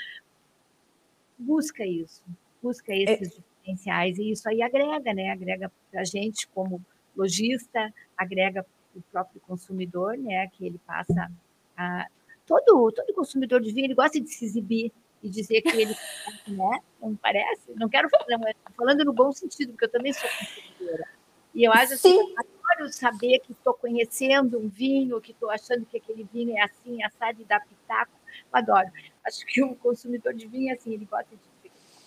busca 1.38 1.84
isso, 1.84 2.22
busca 2.62 2.92
é. 2.92 3.02
esses 3.02 3.32
é 3.32 3.40
diferenciais, 3.40 4.18
e 4.18 4.30
isso 4.30 4.48
aí 4.48 4.62
agrega, 4.62 5.12
né? 5.14 5.30
Agrega 5.30 5.72
para 5.90 6.02
a 6.02 6.04
gente 6.04 6.46
como 6.48 6.80
lojista, 7.16 7.92
agrega 8.16 8.64
o 8.94 9.02
próprio 9.10 9.40
consumidor, 9.40 10.16
né? 10.16 10.46
Que 10.48 10.66
ele 10.66 10.78
passa 10.86 11.30
a... 11.76 12.06
Todo, 12.46 12.90
todo 12.92 13.14
consumidor 13.14 13.60
de 13.60 13.72
vinho, 13.72 13.86
ele 13.86 13.94
gosta 13.94 14.20
de 14.20 14.28
se 14.28 14.44
exibir 14.44 14.92
e 15.22 15.28
dizer 15.28 15.62
que 15.62 15.76
ele, 15.76 15.94
né? 16.48 16.80
Não 17.00 17.14
parece? 17.16 17.72
Não 17.76 17.88
quero 17.88 18.08
falar, 18.10 18.54
falando 18.76 19.04
no 19.04 19.12
bom 19.12 19.32
sentido, 19.32 19.70
porque 19.70 19.84
eu 19.84 19.90
também 19.90 20.12
sou 20.12 20.28
consumidora. 20.28 21.08
E 21.54 21.64
eu 21.64 21.72
acho 21.72 21.94
assim, 21.94 22.16
Sim. 22.16 22.34
adoro 22.36 22.92
saber 22.92 23.40
que 23.40 23.52
estou 23.52 23.74
conhecendo 23.74 24.58
um 24.58 24.68
vinho, 24.68 25.20
que 25.20 25.32
estou 25.32 25.50
achando 25.50 25.84
que 25.84 25.98
aquele 25.98 26.26
vinho 26.32 26.56
é 26.56 26.62
assim, 26.62 27.02
assado 27.02 27.40
e 27.40 27.44
dá 27.44 27.60
pitaco. 27.60 28.12
Eu 28.52 28.58
adoro. 28.58 28.88
Acho 29.24 29.44
que 29.46 29.62
o 29.62 29.74
consumidor 29.74 30.32
de 30.34 30.46
vinho 30.46 30.70
é 30.70 30.74
assim, 30.74 30.94
ele 30.94 31.04
gosta 31.04 31.34
de 31.34 31.50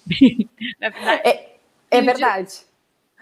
é, 1.24 1.56
é 1.90 2.02
verdade. 2.02 2.62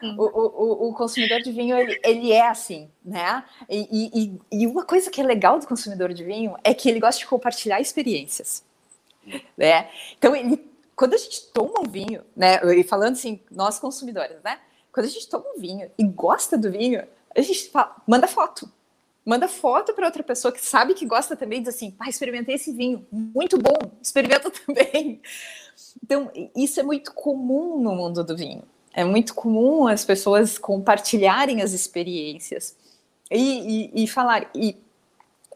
O, 0.02 0.24
o, 0.24 0.90
o, 0.90 0.94
consumidor 0.96 1.42
de 1.42 1.52
vinho 1.52 1.78
ele, 1.78 2.00
ele 2.04 2.32
é 2.32 2.48
assim, 2.48 2.90
né? 3.06 3.44
E, 3.70 3.88
e, 3.92 4.40
e, 4.52 4.68
uma 4.68 4.84
coisa 4.84 5.12
que 5.12 5.22
é 5.22 5.24
legal 5.24 5.60
do 5.60 5.68
consumidor 5.68 6.12
de 6.12 6.24
vinho 6.24 6.56
é 6.64 6.74
que 6.74 6.90
ele 6.90 7.00
gosta 7.00 7.20
de 7.20 7.28
compartilhar 7.28 7.80
experiências, 7.80 8.64
né? 9.56 9.92
Então 10.18 10.36
ele, 10.36 10.60
quando 10.96 11.14
a 11.14 11.18
gente 11.18 11.46
toma 11.54 11.82
um 11.82 11.90
vinho, 11.90 12.24
né? 12.36 12.60
E 12.76 12.84
falando 12.84 13.14
assim, 13.14 13.40
nós 13.52 13.78
consumidores, 13.78 14.42
né? 14.44 14.60
Quando 14.92 15.06
a 15.06 15.10
gente 15.10 15.28
toma 15.30 15.46
um 15.56 15.60
vinho 15.60 15.90
e 15.98 16.04
gosta 16.04 16.58
do 16.58 16.72
vinho, 16.72 17.04
a 17.36 17.42
gente 17.42 17.70
fala, 17.70 17.96
manda 18.06 18.28
foto, 18.28 18.70
manda 19.26 19.48
foto 19.48 19.94
para 19.94 20.06
outra 20.06 20.24
pessoa 20.24 20.52
que 20.52 20.66
sabe 20.66 20.94
que 20.94 21.06
gosta 21.06 21.36
também, 21.36 21.62
diz 21.62 21.76
assim, 21.76 21.92
pai, 21.92 22.10
experimentei 22.10 22.56
esse 22.56 22.72
vinho, 22.72 23.06
muito 23.12 23.58
bom, 23.58 23.78
experimenta 24.02 24.52
também. 24.66 25.22
Então, 26.04 26.32
isso 26.56 26.80
é 26.80 26.84
muito 26.84 27.14
comum 27.14 27.80
no 27.82 27.96
mundo 27.96 28.24
do 28.24 28.36
vinho. 28.36 28.64
É 28.94 29.06
muito 29.06 29.34
comum 29.34 29.88
as 29.88 30.04
pessoas 30.04 30.58
compartilharem 30.58 31.62
as 31.62 31.72
experiências 31.72 32.76
e, 33.30 33.92
e, 33.96 34.04
e 34.04 34.08
falar. 34.08 34.50
E, 34.54 34.76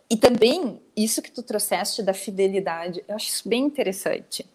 e 0.10 0.16
também, 0.16 0.80
isso 0.96 1.22
que 1.22 1.32
tu 1.32 1.44
trouxeste 1.44 2.02
da 2.02 2.14
fidelidade, 2.14 3.04
eu 3.08 3.16
acho 3.16 3.28
isso 3.28 3.50
bem 3.50 3.66
interessante. 3.66 4.50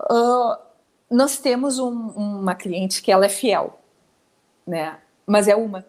Uh, 0.00 0.56
nós 1.10 1.38
temos 1.38 1.78
um, 1.78 1.90
uma 1.90 2.54
cliente 2.54 3.02
que 3.02 3.12
ela 3.12 3.26
é 3.26 3.28
fiel, 3.28 3.78
né? 4.66 4.98
Mas 5.26 5.48
é 5.48 5.56
uma. 5.56 5.84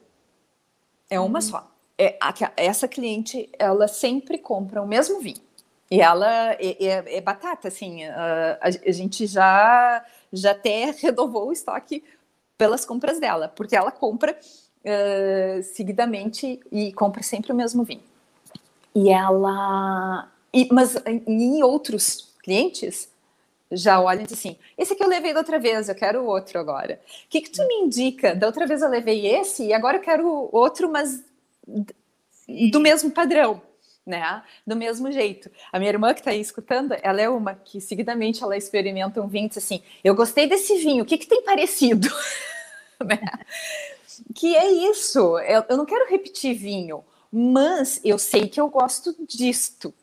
É 1.10 1.19
uma 1.19 1.39
uhum. 1.39 1.41
só. 1.41 1.71
É, 1.97 2.17
a, 2.21 2.34
essa 2.56 2.88
cliente, 2.88 3.49
ela 3.58 3.88
sempre 3.88 4.38
compra 4.38 4.82
o 4.82 4.88
mesmo 4.88 5.19
vinho. 5.19 5.41
E 5.89 6.01
ela 6.01 6.53
é, 6.53 6.86
é, 6.86 7.17
é 7.17 7.21
batata, 7.21 7.69
assim, 7.69 8.03
a, 8.03 8.60
a, 8.62 8.91
gente 8.91 9.25
já, 9.25 10.06
já 10.34 10.51
até 10.51 10.91
renovou 10.99 11.47
o 11.47 11.53
estoque 11.53 12.03
pelas 12.58 12.84
compras 12.84 13.19
dela, 13.19 13.47
porque 13.47 13.75
ela 13.75 13.91
compra 13.91 14.38
uh, 14.38 15.63
seguidamente 15.63 16.60
e 16.71 16.91
compra 16.93 17.23
sempre 17.23 17.51
o 17.51 17.56
mesmo 17.56 17.84
vinho. 17.84 18.03
E 18.93 19.10
ela. 19.10 20.30
E, 20.53 20.67
mas 20.71 20.95
em 21.06 21.62
outros 21.63 22.34
clientes 22.43 23.10
já 23.71 23.99
olham 23.99 24.23
e 24.23 24.27
dizem 24.27 24.51
assim: 24.51 24.60
esse 24.77 24.93
aqui 24.93 25.03
eu 25.03 25.08
levei 25.10 25.34
da 25.34 25.39
outra 25.39 25.60
vez, 25.60 25.89
eu 25.89 25.95
quero 25.95 26.25
outro 26.25 26.60
agora. 26.60 26.99
O 27.25 27.30
que, 27.30 27.41
que 27.41 27.49
tu 27.49 27.65
me 27.67 27.75
indica? 27.75 28.36
Da 28.36 28.47
outra 28.47 28.65
vez 28.65 28.82
eu 28.82 28.89
levei 28.89 29.27
esse 29.27 29.65
e 29.65 29.73
agora 29.73 29.97
eu 29.97 30.01
quero 30.01 30.49
outro, 30.51 30.89
mas 30.89 31.23
do 32.71 32.80
mesmo 32.80 33.12
padrão 33.12 33.62
né? 34.08 34.41
Do 34.65 34.75
mesmo 34.75 35.12
jeito. 35.12 35.51
A 35.71 35.77
minha 35.77 35.91
irmã 35.91 36.13
que 36.13 36.21
está 36.21 36.32
aí 36.32 36.39
escutando, 36.39 36.95
ela 37.03 37.21
é 37.21 37.27
uma 37.27 37.53
que 37.53 37.82
seguidamente 37.82 38.41
ela 38.41 38.56
experimenta 38.56 39.21
um 39.21 39.27
vinho 39.27 39.47
e 39.47 39.49
diz 39.49 39.58
assim: 39.58 39.84
Eu 40.01 40.15
gostei 40.15 40.47
desse 40.47 40.77
vinho, 40.77 41.03
o 41.03 41.06
que, 41.06 41.17
que 41.17 41.27
tem 41.27 41.43
parecido? 41.43 42.08
né? 43.06 43.19
Que 44.34 44.56
é 44.56 44.71
isso. 44.89 45.38
Eu, 45.39 45.65
eu, 45.69 45.77
não 45.77 45.86
quero 45.86 46.10
repetir 46.10 46.56
vinho, 46.56 47.03
mas 47.30 47.99
eu 48.03 48.17
sei 48.17 48.47
que 48.47 48.62
eu 48.62 48.69
gosto 48.69 49.13
disto. 49.27 49.93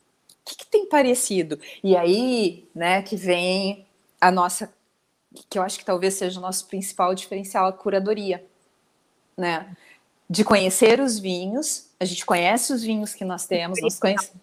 O 0.44 0.50
que, 0.50 0.56
que 0.56 0.66
tem 0.66 0.86
parecido? 0.86 1.58
E 1.82 1.96
aí, 1.96 2.68
né, 2.74 3.02
que 3.02 3.16
vem 3.16 3.86
a 4.20 4.30
nossa, 4.30 4.72
que 5.48 5.58
eu 5.58 5.62
acho 5.62 5.78
que 5.78 5.84
talvez 5.84 6.14
seja 6.14 6.38
o 6.38 6.42
nosso 6.42 6.66
principal 6.66 7.14
diferencial, 7.14 7.66
a 7.66 7.72
curadoria, 7.72 8.44
né? 9.36 9.74
De 10.28 10.44
conhecer 10.44 11.00
os 11.00 11.18
vinhos 11.18 11.90
a 12.04 12.06
gente 12.06 12.26
conhece 12.26 12.72
os 12.72 12.82
vinhos 12.82 13.14
que 13.14 13.24
nós 13.24 13.46
temos, 13.46 13.80
nós 13.80 13.98
conhecemos. 13.98 14.38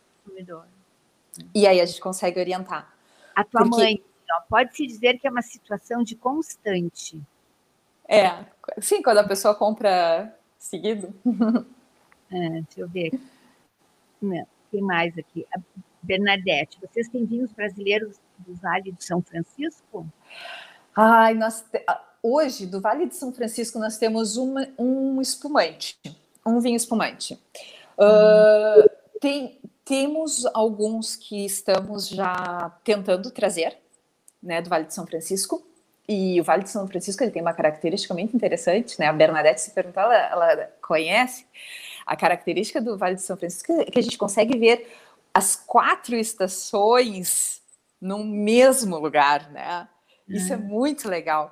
E 1.53 1.67
aí 1.67 1.79
a 1.79 1.85
gente 1.85 2.01
consegue 2.01 2.39
orientar. 2.39 2.91
A 3.35 3.43
tua 3.43 3.61
Porque... 3.61 3.77
mãe, 3.77 4.03
pode-se 4.49 4.87
dizer 4.87 5.19
que 5.19 5.27
é 5.27 5.29
uma 5.29 5.43
situação 5.43 6.03
de 6.03 6.15
constante. 6.15 7.21
É, 8.07 8.45
sim, 8.81 9.01
quando 9.01 9.19
a 9.19 9.27
pessoa 9.27 9.53
compra 9.55 10.35
seguido. 10.57 11.13
É, 12.33 12.49
deixa 12.49 12.79
eu 12.79 12.87
ver. 12.87 13.11
Não, 14.21 14.47
tem 14.71 14.81
mais 14.81 15.17
aqui. 15.17 15.45
Bernadette, 16.01 16.77
vocês 16.81 17.07
têm 17.09 17.25
vinhos 17.25 17.51
brasileiros 17.51 18.17
do 18.37 18.55
Vale 18.55 18.91
de 18.91 19.03
São 19.03 19.21
Francisco? 19.21 20.07
Ai, 20.95 21.33
nós 21.33 21.61
te... 21.61 21.83
hoje, 22.21 22.65
do 22.65 22.81
Vale 22.81 23.07
de 23.07 23.15
São 23.15 23.33
Francisco, 23.33 23.79
nós 23.79 23.97
temos 23.97 24.37
uma, 24.37 24.67
um 24.77 25.21
espumante 25.21 25.99
um 26.45 26.59
vinho 26.59 26.75
espumante. 26.75 27.39
Uh, 27.97 28.89
tem, 29.19 29.59
temos 29.85 30.45
alguns 30.53 31.15
que 31.15 31.45
estamos 31.45 32.07
já 32.07 32.71
tentando 32.83 33.29
trazer, 33.31 33.77
né, 34.41 34.61
do 34.61 34.69
Vale 34.69 34.85
de 34.85 34.93
São 34.93 35.05
Francisco. 35.05 35.65
E 36.07 36.41
o 36.41 36.43
Vale 36.43 36.63
de 36.63 36.69
São 36.69 36.87
Francisco 36.87 37.23
ele 37.23 37.31
tem 37.31 37.41
uma 37.41 37.53
característica 37.53 38.13
muito 38.13 38.35
interessante, 38.35 38.99
né? 38.99 39.07
A 39.07 39.13
Bernadette 39.13 39.61
se 39.61 39.71
perguntou, 39.71 40.03
ela, 40.03 40.15
ela 40.15 40.69
conhece 40.81 41.45
a 42.05 42.17
característica 42.17 42.81
do 42.81 42.97
Vale 42.97 43.15
de 43.15 43.21
São 43.21 43.37
Francisco 43.37 43.85
que 43.85 43.99
a 43.99 44.01
gente 44.01 44.17
consegue 44.17 44.57
ver 44.57 44.91
as 45.33 45.55
quatro 45.55 46.15
estações 46.15 47.61
no 48.01 48.23
mesmo 48.23 48.97
lugar, 48.97 49.49
né? 49.51 49.87
Isso 50.27 50.53
é 50.53 50.55
uhum. 50.55 50.63
muito 50.63 51.09
legal 51.09 51.51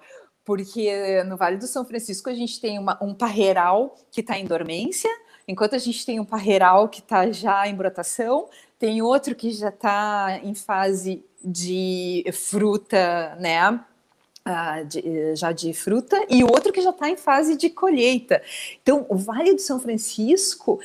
porque 0.50 1.24
no 1.26 1.38
Vale 1.38 1.58
do 1.58 1.68
São 1.68 1.86
Francisco 1.86 2.28
a 2.28 2.34
gente 2.34 2.60
tem 2.60 2.80
uma, 2.80 2.98
um 3.04 3.14
parreiral 3.14 3.96
que 4.12 4.22
está 4.22 4.36
em 4.36 4.46
dormência, 4.46 5.08
enquanto 5.48 5.76
a 5.76 5.78
gente 5.78 6.04
tem 6.04 6.20
um 6.20 6.26
parreiral 6.26 6.90
que 6.90 7.02
está 7.02 7.32
já 7.32 7.68
em 7.68 7.76
brotação, 7.76 8.50
tem 8.80 9.00
outro 9.00 9.36
que 9.36 9.52
já 9.52 9.70
está 9.70 10.40
em 10.42 10.56
fase 10.56 11.24
de 11.46 12.26
fruta, 12.34 13.36
né? 13.40 13.80
Uh, 14.40 14.86
de, 14.88 15.36
já 15.36 15.52
de 15.52 15.72
fruta, 15.72 16.20
e 16.28 16.44
outro 16.44 16.74
que 16.74 16.82
já 16.82 16.90
está 16.90 17.08
em 17.08 17.18
fase 17.18 17.56
de 17.56 17.70
colheita. 17.70 18.42
Então, 18.82 19.06
o 19.08 19.16
Vale 19.18 19.54
do 19.54 19.62
São 19.62 19.80
Francisco 19.80 20.80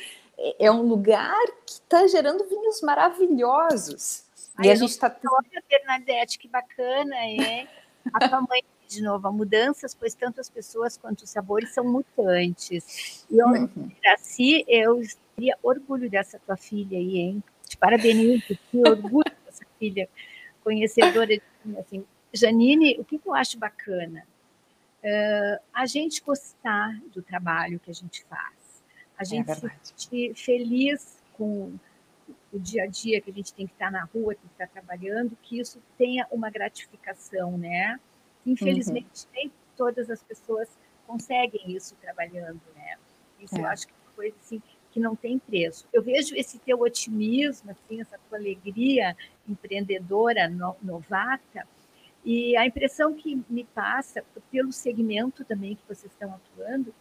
é, 0.44 0.66
é 0.66 0.70
um 0.70 0.82
lugar 0.82 1.44
que 1.66 1.72
está 1.72 2.06
gerando 2.06 2.48
vinhos 2.48 2.82
maravilhosos. 2.82 4.24
Ai, 4.56 4.66
e 4.66 4.70
a 4.70 4.74
gente 4.74 4.90
está. 4.90 5.14
Olha, 5.26 5.62
Bernadette, 5.68 6.38
que 6.38 6.48
bacana, 6.48 7.16
é. 7.16 7.66
A 8.12 8.28
tua 8.28 8.42
mãe 8.42 8.62
de 8.86 9.02
novo, 9.02 9.32
mudanças, 9.32 9.94
pois 9.94 10.14
tanto 10.14 10.40
as 10.40 10.48
pessoas 10.48 10.96
quanto 10.96 11.22
os 11.22 11.30
sabores 11.30 11.72
são 11.72 11.84
mutantes. 11.84 13.26
E 13.30 13.38
eu, 13.38 13.48
uhum. 13.48 13.90
assim, 14.14 14.64
eu 14.68 15.00
teria 15.34 15.58
orgulho 15.62 16.08
dessa 16.08 16.38
tua 16.38 16.56
filha 16.56 16.98
aí, 16.98 17.18
hein? 17.18 17.42
Te 17.66 17.76
parabenizo, 17.76 18.46
que 18.70 18.88
orgulho 18.88 19.24
dessa 19.44 19.64
filha 19.78 20.08
conhecedora 20.62 21.26
de 21.26 21.42
assim. 21.78 22.04
Janine, 22.32 22.96
o 22.98 23.04
que, 23.04 23.18
que 23.18 23.28
eu 23.28 23.34
acho 23.34 23.58
bacana? 23.58 24.26
Uh, 25.02 25.62
a 25.72 25.86
gente 25.86 26.22
gostar 26.22 26.98
do 27.12 27.22
trabalho 27.22 27.78
que 27.78 27.90
a 27.90 27.94
gente 27.94 28.24
faz, 28.24 28.54
a 29.18 29.22
é 29.22 29.24
gente 29.24 29.50
é 29.50 29.54
se 29.54 29.70
sentir 29.82 30.34
feliz 30.34 31.22
com 31.34 31.72
o 32.52 32.58
dia 32.58 32.84
a 32.84 32.86
dia 32.86 33.20
que 33.20 33.30
a 33.30 33.34
gente 33.34 33.52
tem 33.52 33.66
que 33.66 33.72
estar 33.72 33.90
na 33.90 34.04
rua, 34.04 34.34
tem 34.34 34.46
que 34.46 34.62
estar 34.62 34.68
trabalhando, 34.68 35.36
que 35.42 35.58
isso 35.58 35.82
tenha 35.98 36.26
uma 36.30 36.50
gratificação, 36.50 37.58
né? 37.58 37.98
Infelizmente, 38.46 39.24
uhum. 39.24 39.32
nem 39.34 39.52
todas 39.76 40.08
as 40.08 40.22
pessoas 40.22 40.68
conseguem 41.06 41.72
isso 41.72 41.96
trabalhando, 42.00 42.60
né? 42.74 42.96
Isso 43.40 43.56
é. 43.56 43.60
eu 43.60 43.66
acho 43.66 43.86
que 43.86 43.92
é 43.92 43.96
uma 44.06 44.12
coisa 44.14 44.36
assim 44.40 44.62
que 44.90 45.00
não 45.00 45.16
tem 45.16 45.40
preço. 45.40 45.88
Eu 45.92 46.02
vejo 46.02 46.36
esse 46.36 46.56
teu 46.60 46.80
otimismo, 46.80 47.72
assim, 47.72 48.00
essa 48.00 48.16
tua 48.28 48.38
alegria 48.38 49.16
empreendedora, 49.48 50.48
no, 50.48 50.76
novata, 50.80 51.66
e 52.24 52.56
a 52.56 52.64
impressão 52.64 53.12
que 53.12 53.42
me 53.50 53.64
passa, 53.64 54.24
pelo 54.50 54.72
segmento 54.72 55.44
também 55.44 55.74
que 55.74 55.82
vocês 55.86 56.10
estão 56.12 56.32
atuando, 56.32 56.94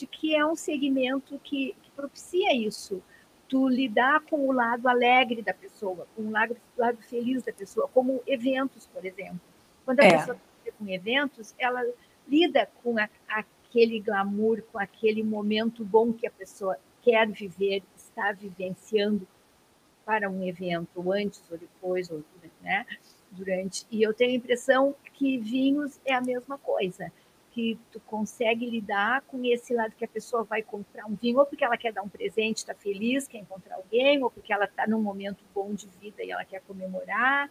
de 0.00 0.06
que 0.06 0.34
é 0.34 0.44
um 0.44 0.56
segmento 0.56 1.38
que, 1.40 1.76
que 1.82 1.90
propicia 1.90 2.56
isso, 2.56 3.02
tu 3.46 3.68
lidar 3.68 4.22
com 4.22 4.48
o 4.48 4.52
lado 4.52 4.88
alegre 4.88 5.42
da 5.42 5.52
pessoa, 5.52 6.06
com 6.16 6.22
o 6.22 6.30
lado, 6.30 6.56
lado 6.74 6.96
feliz 7.02 7.42
da 7.42 7.52
pessoa, 7.52 7.86
como 7.92 8.22
eventos, 8.26 8.86
por 8.86 9.04
exemplo. 9.04 9.40
Quando 9.84 10.00
a 10.00 10.04
é. 10.04 10.16
pessoa 10.16 10.40
com 10.78 10.88
eventos, 10.88 11.54
ela 11.58 11.84
lida 12.26 12.66
com 12.82 12.98
a, 12.98 13.10
aquele 13.28 14.00
glamour, 14.00 14.62
com 14.72 14.78
aquele 14.78 15.22
momento 15.22 15.84
bom 15.84 16.12
que 16.12 16.26
a 16.26 16.30
pessoa 16.30 16.78
quer 17.02 17.28
viver, 17.28 17.82
está 17.94 18.32
vivenciando 18.32 19.28
para 20.06 20.30
um 20.30 20.42
evento, 20.42 21.12
antes 21.12 21.42
ou 21.50 21.58
depois, 21.58 22.10
ou, 22.10 22.24
né, 22.62 22.86
durante. 23.30 23.86
E 23.90 24.02
eu 24.02 24.14
tenho 24.14 24.32
a 24.32 24.36
impressão 24.36 24.94
que 25.12 25.36
vinhos 25.36 26.00
é 26.06 26.14
a 26.14 26.22
mesma 26.22 26.56
coisa, 26.56 27.12
que 27.52 27.78
tu 27.90 28.00
consegue 28.00 28.68
lidar 28.68 29.22
com 29.22 29.44
esse 29.44 29.74
lado 29.74 29.94
que 29.96 30.04
a 30.04 30.08
pessoa 30.08 30.44
vai 30.44 30.62
comprar 30.62 31.06
um 31.06 31.14
vinho, 31.14 31.38
ou 31.38 31.46
porque 31.46 31.64
ela 31.64 31.76
quer 31.76 31.92
dar 31.92 32.02
um 32.02 32.08
presente, 32.08 32.58
está 32.58 32.74
feliz, 32.74 33.26
quer 33.26 33.38
encontrar 33.38 33.76
alguém, 33.76 34.22
ou 34.22 34.30
porque 34.30 34.52
ela 34.52 34.64
está 34.64 34.86
num 34.86 35.02
momento 35.02 35.44
bom 35.54 35.74
de 35.74 35.88
vida 36.00 36.22
e 36.22 36.30
ela 36.30 36.44
quer 36.44 36.60
comemorar, 36.62 37.48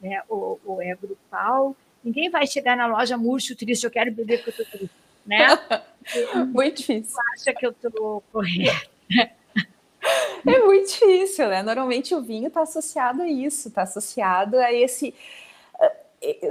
né, 0.00 0.22
ou, 0.28 0.60
ou 0.64 0.82
é 0.82 0.94
grupal. 0.94 1.76
Ninguém 2.02 2.28
vai 2.28 2.46
chegar 2.46 2.76
na 2.76 2.86
loja 2.86 3.16
murcho, 3.16 3.56
triste, 3.56 3.84
eu 3.84 3.90
quero 3.90 4.12
beber 4.12 4.42
porque 4.42 4.60
eu 4.60 4.64
estou 4.64 4.78
triste, 4.78 4.96
né? 5.24 5.46
muito 6.52 6.78
difícil. 6.78 7.16
acha 7.34 7.54
que 7.54 7.66
eu 7.66 7.70
estou 7.70 8.22
correta. 8.32 8.90
É 10.46 10.58
muito 10.60 10.88
difícil, 10.88 11.48
né? 11.48 11.62
Normalmente 11.62 12.14
o 12.14 12.22
vinho 12.22 12.46
está 12.46 12.62
associado 12.62 13.22
a 13.22 13.28
isso, 13.28 13.68
está 13.68 13.82
associado 13.82 14.56
a 14.58 14.72
esse 14.72 15.12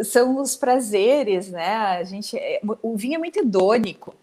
são 0.03 0.39
os 0.41 0.55
prazeres, 0.55 1.49
né? 1.49 1.75
A 1.75 2.03
gente, 2.03 2.37
é, 2.37 2.61
o 2.81 2.95
vinho 2.95 3.15
é 3.15 3.17
muito 3.17 3.39
hedônico, 3.39 4.13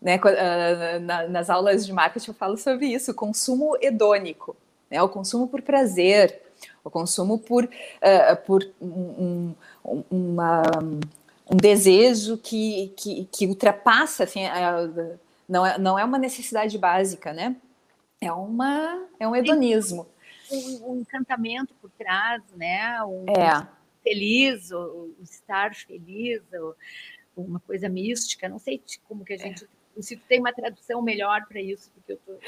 né? 0.00 0.20
Ah, 0.24 1.28
nas 1.28 1.50
aulas 1.50 1.86
de 1.86 1.92
marketing 1.92 2.30
eu 2.30 2.34
falo 2.34 2.56
sobre 2.56 2.86
isso, 2.86 3.10
o 3.10 3.14
consumo 3.14 3.76
hedônico, 3.80 4.56
né? 4.90 5.02
O 5.02 5.08
consumo 5.08 5.48
por 5.48 5.62
prazer, 5.62 6.40
o 6.84 6.90
consumo 6.90 7.38
por, 7.38 7.64
uh, 7.64 8.36
por 8.46 8.66
um, 8.80 9.54
uma, 10.10 10.62
um 11.50 11.56
desejo 11.56 12.36
que, 12.38 12.92
que, 12.96 13.28
que 13.30 13.46
ultrapassa, 13.46 14.24
assim, 14.24 14.40
não, 15.48 15.66
é, 15.66 15.78
não 15.78 15.98
é 15.98 16.04
uma 16.04 16.18
necessidade 16.18 16.76
básica, 16.78 17.32
né? 17.32 17.56
É, 18.20 18.32
uma, 18.32 19.06
é 19.18 19.26
um 19.26 19.34
hedonismo. 19.34 20.06
Um, 20.50 20.92
um 20.92 21.00
encantamento 21.00 21.74
por 21.80 21.90
trás, 21.90 22.42
né? 22.56 23.02
Um, 23.04 23.24
é. 23.28 23.66
Feliz, 24.02 24.70
o, 24.70 25.14
o 25.18 25.22
estar 25.22 25.74
feliz, 25.74 26.42
o, 26.52 26.74
uma 27.36 27.60
coisa 27.60 27.88
mística, 27.88 28.48
não 28.48 28.58
sei 28.58 28.82
como 29.08 29.24
que 29.24 29.34
a 29.34 29.38
gente... 29.38 29.64
É. 29.64 30.02
Se 30.02 30.16
tem 30.16 30.40
uma 30.40 30.52
tradução 30.52 31.02
melhor 31.02 31.46
para 31.46 31.60
isso 31.60 31.90
do 31.94 32.00
que 32.02 32.12
eu 32.12 32.16
estou... 32.16 32.38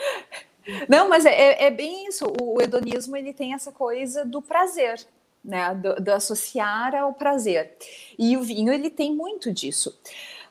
Não, 0.89 1.09
mas 1.09 1.27
é, 1.27 1.31
é, 1.31 1.65
é 1.65 1.71
bem 1.71 2.07
isso. 2.07 2.33
O 2.41 2.61
hedonismo 2.63 3.17
ele 3.17 3.33
tem 3.33 3.53
essa 3.53 3.73
coisa 3.73 4.25
do 4.25 4.41
prazer, 4.41 5.05
né, 5.45 5.75
do, 5.75 5.97
do, 5.97 6.09
associar 6.11 6.95
ao 6.95 7.13
prazer. 7.13 7.77
E 8.19 8.37
o 8.37 8.43
vinho 8.43 8.73
ele 8.73 8.91
tem 8.91 9.15
muito 9.15 9.53
disso. 9.53 9.99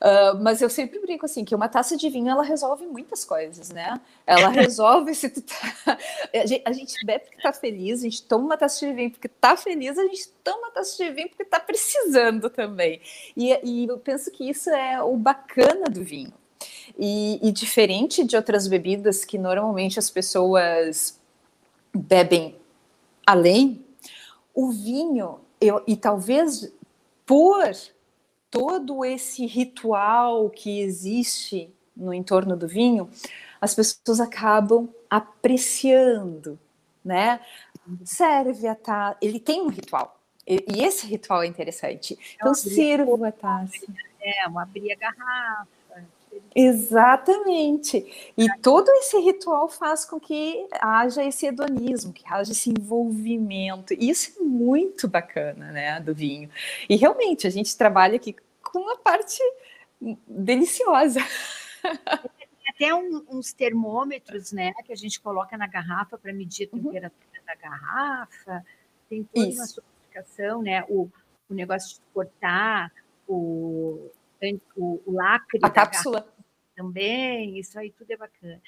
Uh, 0.02 0.36
mas 0.42 0.62
eu 0.62 0.70
sempre 0.70 1.00
brinco 1.00 1.26
assim 1.26 1.46
que 1.46 1.54
uma 1.54 1.70
taça 1.70 1.96
de 1.96 2.10
vinho 2.10 2.28
ela 2.28 2.42
resolve 2.42 2.88
muitas 2.88 3.24
coisas, 3.24 3.70
né? 3.70 4.02
Ela 4.26 4.50
resolve 4.50 5.14
se 5.14 5.30
tu 5.30 5.42
tá... 5.42 5.98
a 6.66 6.74
gente 6.74 7.06
bebe 7.06 7.26
porque 7.26 7.42
tá 7.42 7.54
feliz, 7.54 8.00
a 8.00 8.04
gente 8.04 8.24
toma 8.24 8.46
uma 8.46 8.58
taça 8.58 8.86
de 8.86 8.92
vinho 8.92 9.12
porque 9.12 9.28
tá 9.28 9.56
feliz, 9.56 9.98
a 9.98 10.04
gente 10.04 10.28
toma 10.44 10.58
uma 10.58 10.72
taça 10.72 10.98
de 10.98 11.10
vinho 11.12 11.30
porque 11.30 11.46
tá 11.46 11.60
precisando 11.60 12.50
também. 12.50 13.00
E, 13.38 13.58
e 13.64 13.88
eu 13.88 14.00
penso 14.00 14.32
que 14.32 14.50
isso 14.50 14.72
é 14.72 15.02
o 15.04 15.16
bacana 15.16 15.86
do 15.86 16.04
vinho. 16.04 16.34
E, 16.98 17.40
e 17.42 17.52
diferente 17.52 18.24
de 18.24 18.36
outras 18.36 18.68
bebidas 18.68 19.24
que 19.24 19.38
normalmente 19.38 20.00
as 20.00 20.10
pessoas 20.10 21.20
bebem 21.94 22.56
além 23.26 23.86
o 24.54 24.72
vinho, 24.72 25.40
eu, 25.60 25.84
e 25.88 25.96
talvez 25.96 26.72
por 27.26 27.72
todo 28.50 29.06
esse 29.06 29.46
ritual 29.46 30.50
que 30.50 30.82
existe 30.82 31.74
no 31.96 32.14
entorno 32.14 32.58
do 32.58 32.68
vinho, 32.68 33.10
as 33.60 33.74
pessoas 33.74 34.20
acabam 34.20 34.90
apreciando, 35.10 36.60
né? 37.04 37.40
Serve 38.04 38.68
a 38.68 38.76
taça, 38.76 39.18
ele 39.22 39.40
tem 39.40 39.62
um 39.62 39.68
ritual, 39.68 40.20
e 40.46 40.84
esse 40.84 41.06
ritual 41.08 41.44
é 41.44 41.48
interessante. 41.48 42.18
Então, 42.36 42.54
sirvo 42.54 43.24
a 43.24 43.32
taça. 43.32 43.74
É, 44.20 44.44
abrir 44.46 44.92
a 44.92 44.96
garrafa, 44.96 45.68
Exatamente. 46.56 48.34
E 48.38 48.48
todo 48.62 48.90
esse 48.90 49.18
ritual 49.20 49.70
faz 49.70 50.04
com 50.04 50.20
que 50.20 50.68
haja 50.82 51.24
esse 51.24 51.46
hedonismo, 51.46 52.12
que 52.12 52.24
haja 52.28 52.52
esse 52.52 52.70
envolvimento. 52.70 53.94
Isso 53.94 54.40
é 54.40 54.44
muito 54.44 55.08
bacana, 55.08 55.72
né, 55.72 56.00
do 56.00 56.14
vinho. 56.14 56.50
E 56.90 56.96
realmente 56.96 57.48
a 57.48 57.50
gente 57.50 57.76
trabalha 57.78 58.18
aqui 58.18 58.36
com 58.62 58.80
uma 58.80 58.98
parte 58.98 59.40
deliciosa. 60.28 61.22
Até 62.70 62.94
um, 62.94 63.24
uns 63.30 63.54
termômetros, 63.54 64.52
né, 64.52 64.74
que 64.86 64.92
a 64.92 64.96
gente 64.96 65.22
coloca 65.22 65.58
na 65.58 65.68
garrafa 65.68 66.18
para 66.18 66.34
medir 66.34 66.70
a 66.72 66.76
uhum. 66.76 66.84
temperatura 66.84 67.40
uhum. 67.40 67.46
da 67.46 67.56
garrafa. 67.56 68.66
Tem 69.10 69.24
toda 69.24 69.48
Isso. 69.48 69.58
uma 69.58 69.68
sofisticação, 69.68 70.62
né? 70.62 70.84
O, 70.90 71.10
o 71.50 71.54
negócio 71.54 71.96
de 71.96 72.02
cortar 72.14 72.92
o 73.28 74.10
o, 74.76 75.02
o 75.06 75.12
lacre. 75.12 75.60
A 75.62 75.70
cápsula. 75.70 76.28
Também, 76.82 77.60
isso 77.60 77.78
aí 77.80 77.92
tudo 77.92 78.12
é 78.12 78.18
bacana. 78.18 78.62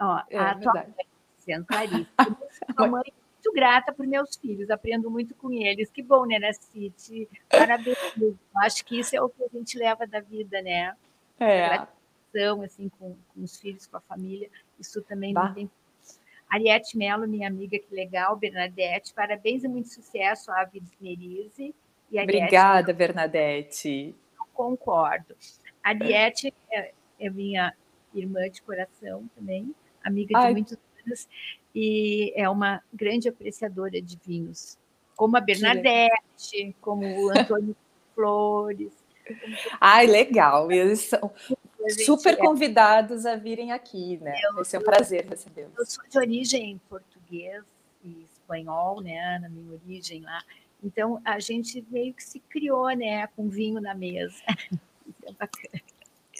Ó, 0.00 0.22
é, 0.30 0.38
a 0.38 0.54
tua 0.54 0.74
mãe, 0.74 0.94
sendo 1.38 1.66
Clarice, 1.66 2.06
mãe 2.78 3.12
muito 3.34 3.52
grata 3.54 3.92
por 3.92 4.06
meus 4.06 4.36
filhos, 4.36 4.70
aprendo 4.70 5.10
muito 5.10 5.34
com 5.34 5.52
eles. 5.52 5.90
Que 5.90 6.02
bom, 6.02 6.26
né, 6.26 6.52
City? 6.52 7.28
Parabéns. 7.48 7.96
Acho 8.56 8.84
que 8.84 8.98
isso 8.98 9.14
é 9.14 9.22
o 9.22 9.28
que 9.28 9.44
a 9.44 9.48
gente 9.48 9.78
leva 9.78 10.06
da 10.06 10.20
vida, 10.20 10.60
né? 10.60 10.94
É. 11.38 11.68
Gratidão, 11.68 12.62
assim, 12.62 12.88
com, 12.88 13.16
com, 13.34 13.42
os 13.42 13.58
filhos, 13.58 13.86
com 13.86 13.96
a 13.96 14.00
família. 14.00 14.50
Isso 14.78 15.02
também 15.02 15.32
bah. 15.32 15.48
não 15.48 15.54
tem. 15.54 15.70
Ariete 16.50 16.96
Mello, 16.96 17.28
minha 17.28 17.46
amiga, 17.46 17.78
que 17.78 17.94
legal. 17.94 18.34
Bernadette, 18.34 19.12
parabéns 19.12 19.62
e 19.64 19.68
muito 19.68 19.88
sucesso 19.88 20.50
à 20.50 20.62
Avides 20.62 20.92
Merise. 21.00 21.74
Obrigada, 22.10 22.92
Bernadette 22.92 24.14
concordo. 24.58 25.36
A 25.84 25.94
Diete 25.94 26.52
é, 26.72 26.92
é, 27.18 27.30
minha 27.30 27.74
irmã 28.14 28.48
de 28.48 28.62
coração 28.62 29.28
também, 29.34 29.74
amiga 30.02 30.38
de 30.38 30.46
Ai. 30.46 30.52
muitos 30.52 30.76
anos, 31.06 31.28
e 31.74 32.32
é 32.36 32.48
uma 32.48 32.82
grande 32.92 33.28
apreciadora 33.28 34.00
de 34.00 34.18
vinhos, 34.24 34.78
como 35.16 35.36
a 35.36 35.40
Bernadette, 35.40 36.74
como 36.80 37.06
o 37.06 37.30
Antônio 37.36 37.76
Flores. 38.14 38.92
Ai, 39.80 40.06
legal. 40.06 40.72
Eles 40.72 41.00
são 41.00 41.32
super 42.04 42.34
é. 42.34 42.36
convidados 42.36 43.26
a 43.26 43.36
virem 43.36 43.72
aqui, 43.72 44.18
né? 44.18 44.34
Eu, 44.42 44.54
Vai 44.54 44.64
ser 44.64 44.78
um 44.78 44.82
prazer 44.82 45.26
recebê-los. 45.26 45.72
Eu 45.76 45.86
sou 45.86 46.04
de 46.08 46.18
origem 46.18 46.80
portuguesa 46.88 47.66
e 48.02 48.24
espanhol, 48.24 49.00
né, 49.00 49.38
na 49.40 49.48
minha 49.48 49.72
origem 49.72 50.22
lá. 50.22 50.42
Então 50.82 51.20
a 51.24 51.38
gente 51.38 51.84
meio 51.90 52.14
que 52.14 52.22
se 52.22 52.40
criou, 52.40 52.88
né, 52.90 53.26
com 53.28 53.48
vinho 53.48 53.80
na 53.80 53.94
mesa. 53.94 54.42
Isso 55.06 55.26
é 55.26 55.32
bacana. 55.32 55.82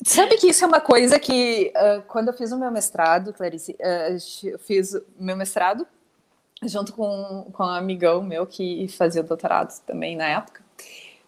Sabe 0.04 0.36
que 0.36 0.48
isso 0.48 0.64
é 0.64 0.66
uma 0.66 0.80
coisa 0.80 1.18
que, 1.18 1.72
uh, 1.74 2.02
quando 2.06 2.28
eu 2.28 2.34
fiz 2.34 2.52
o 2.52 2.58
meu 2.58 2.70
mestrado, 2.70 3.32
Clarice, 3.32 3.72
uh, 3.72 4.46
eu 4.46 4.58
fiz 4.58 4.94
o 4.94 5.04
meu 5.18 5.36
mestrado 5.36 5.86
junto 6.62 6.92
com, 6.92 7.50
com 7.52 7.64
um 7.64 7.68
amigão 7.68 8.22
meu 8.22 8.46
que 8.46 8.88
fazia 8.88 9.22
doutorado 9.22 9.80
também 9.86 10.16
na 10.16 10.26
época, 10.26 10.62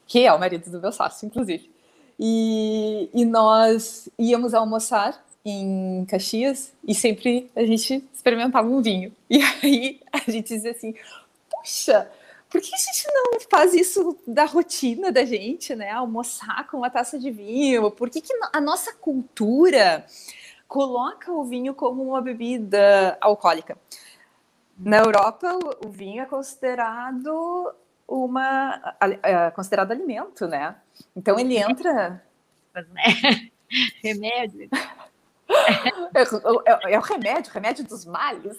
que 0.06 0.24
é 0.24 0.32
o 0.32 0.38
marido 0.38 0.70
do 0.70 0.80
meu 0.80 0.92
sócio, 0.92 1.26
inclusive. 1.26 1.70
E, 2.18 3.08
e 3.14 3.24
nós 3.24 4.08
íamos 4.18 4.54
almoçar 4.54 5.24
em 5.44 6.04
Caxias 6.06 6.72
e 6.86 6.94
sempre 6.94 7.50
a 7.56 7.64
gente 7.64 8.04
experimentava 8.12 8.68
um 8.68 8.82
vinho. 8.82 9.12
E 9.30 9.40
aí 9.62 10.00
a 10.12 10.30
gente 10.30 10.48
dizia 10.48 10.72
assim: 10.72 10.94
puxa, 11.50 12.10
por 12.50 12.60
que 12.60 12.74
a 12.74 12.78
gente 12.78 13.06
não 13.14 13.40
faz 13.48 13.72
isso 13.72 14.18
da 14.26 14.44
rotina 14.44 15.12
da 15.12 15.24
gente, 15.24 15.74
né? 15.74 15.92
Almoçar 15.92 16.66
com 16.66 16.78
uma 16.78 16.90
taça 16.90 17.16
de 17.16 17.30
vinho? 17.30 17.90
Por 17.92 18.10
que, 18.10 18.20
que 18.20 18.32
a 18.52 18.60
nossa 18.60 18.92
cultura 18.92 20.04
coloca 20.66 21.32
o 21.32 21.44
vinho 21.44 21.74
como 21.74 22.02
uma 22.02 22.20
bebida 22.20 23.16
alcoólica? 23.20 23.78
Na 24.76 24.98
Europa, 24.98 25.58
o 25.84 25.88
vinho 25.88 26.22
é 26.22 26.26
considerado 26.26 27.72
uma 28.08 28.96
é 29.22 29.50
considerado 29.52 29.92
alimento, 29.92 30.48
né? 30.48 30.74
Então 31.14 31.38
ele 31.38 31.56
entra. 31.56 32.20
Né? 32.74 33.50
Remédio. 34.02 34.68
É, 36.14 36.20
é, 36.20 36.94
é, 36.94 36.98
o 36.98 37.02
remédio, 37.02 37.50
o 37.50 37.54
remédio 37.54 37.84
dos 37.84 38.04
males. 38.04 38.56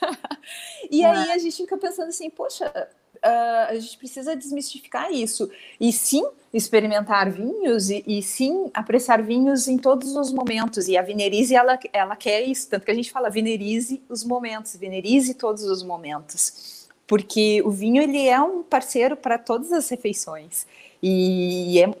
e 0.90 1.04
aí 1.04 1.30
a 1.30 1.36
gente 1.36 1.54
fica 1.54 1.76
pensando 1.76 2.08
assim, 2.08 2.30
poxa, 2.30 2.88
uh, 3.24 3.70
a 3.70 3.74
gente 3.74 3.96
precisa 3.96 4.36
desmistificar 4.36 5.10
isso. 5.10 5.50
E 5.80 5.92
sim, 5.92 6.24
experimentar 6.52 7.30
vinhos 7.30 7.90
e, 7.90 8.04
e, 8.06 8.22
sim, 8.22 8.70
apreciar 8.74 9.22
vinhos 9.22 9.66
em 9.66 9.78
todos 9.78 10.14
os 10.14 10.32
momentos. 10.32 10.86
E 10.88 10.96
a 10.96 11.02
Vinerize, 11.02 11.54
ela, 11.54 11.78
ela 11.92 12.16
quer 12.16 12.42
isso. 12.42 12.68
Tanto 12.68 12.84
que 12.84 12.90
a 12.90 12.94
gente 12.94 13.10
fala, 13.10 13.30
Vinerize 13.30 14.02
os 14.08 14.22
momentos, 14.22 14.76
Vinerize 14.76 15.34
todos 15.34 15.64
os 15.64 15.82
momentos. 15.82 16.88
Porque 17.06 17.62
o 17.64 17.70
vinho, 17.70 18.02
ele 18.02 18.28
é 18.28 18.40
um 18.40 18.62
parceiro 18.62 19.16
para 19.16 19.38
todas 19.38 19.72
as 19.72 19.88
refeições. 19.88 20.66
E 21.02 21.80
é 21.82 21.92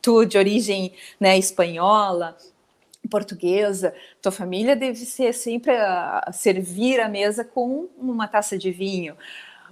tu 0.00 0.24
de 0.24 0.38
origem 0.38 0.92
né, 1.18 1.36
espanhola, 1.38 2.36
portuguesa, 3.08 3.94
tua 4.20 4.30
família 4.30 4.76
deve 4.76 4.98
ser 4.98 5.32
sempre 5.32 5.72
a, 5.72 6.30
servir 6.32 7.00
a 7.00 7.08
mesa 7.08 7.44
com 7.44 7.88
uma 7.98 8.28
taça 8.28 8.56
de 8.56 8.70
vinho. 8.70 9.16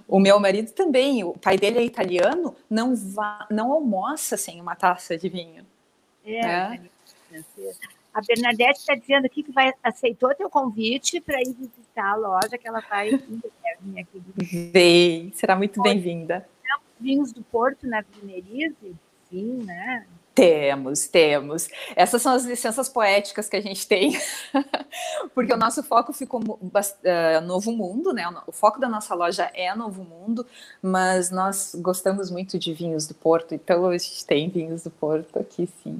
O 0.07 0.19
meu 0.19 0.39
marido 0.39 0.71
também, 0.71 1.23
o 1.23 1.33
pai 1.33 1.57
dele 1.57 1.79
é 1.79 1.83
italiano, 1.83 2.55
não, 2.69 2.95
vá, 2.95 3.45
não 3.51 3.71
almoça 3.73 4.37
sem 4.37 4.61
uma 4.61 4.75
taça 4.75 5.17
de 5.17 5.27
vinho. 5.27 5.65
É, 6.23 6.41
né? 6.41 6.89
A 8.13 8.21
Bernadette 8.21 8.79
está 8.79 8.95
dizendo 8.95 9.25
aqui 9.25 9.43
que 9.43 9.51
vai, 9.51 9.71
aceitou 9.83 10.33
teu 10.33 10.49
convite 10.49 11.19
para 11.21 11.39
ir 11.41 11.53
visitar 11.53 12.13
a 12.13 12.15
loja 12.15 12.57
que 12.57 12.67
ela 12.67 12.79
vai 12.79 13.11
vir 13.11 13.99
aqui. 13.99 14.21
Vem, 14.71 15.31
será 15.35 15.55
muito 15.55 15.81
bem-vinda. 15.81 16.47
Vinhos 16.99 17.31
do 17.31 17.43
Porto 17.43 17.85
na 17.85 18.01
Vinerize, 18.01 18.95
sim, 19.29 19.63
né? 19.63 20.07
Temos, 20.37 21.07
temos. 21.07 21.67
Essas 21.95 22.21
são 22.21 22.31
as 22.31 22.45
licenças 22.45 22.87
poéticas 22.87 23.49
que 23.49 23.55
a 23.55 23.61
gente 23.61 23.87
tem, 23.87 24.13
porque 25.33 25.51
o 25.51 25.57
nosso 25.57 25.81
foco 25.81 26.13
ficou 26.13 26.39
uh, 26.39 27.41
Novo 27.43 27.71
Mundo, 27.71 28.13
né? 28.13 28.23
O 28.45 28.51
foco 28.51 28.79
da 28.79 28.87
nossa 28.87 29.15
loja 29.15 29.49
é 29.55 29.73
Novo 29.73 30.03
Mundo, 30.03 30.45
mas 30.79 31.31
nós 31.31 31.73
gostamos 31.81 32.29
muito 32.29 32.59
de 32.59 32.71
vinhos 32.71 33.07
do 33.07 33.15
Porto, 33.15 33.55
então 33.55 33.87
a 33.87 33.97
gente 33.97 34.23
tem 34.27 34.47
vinhos 34.47 34.83
do 34.83 34.91
Porto 34.91 35.39
aqui, 35.39 35.67
sim. 35.81 35.99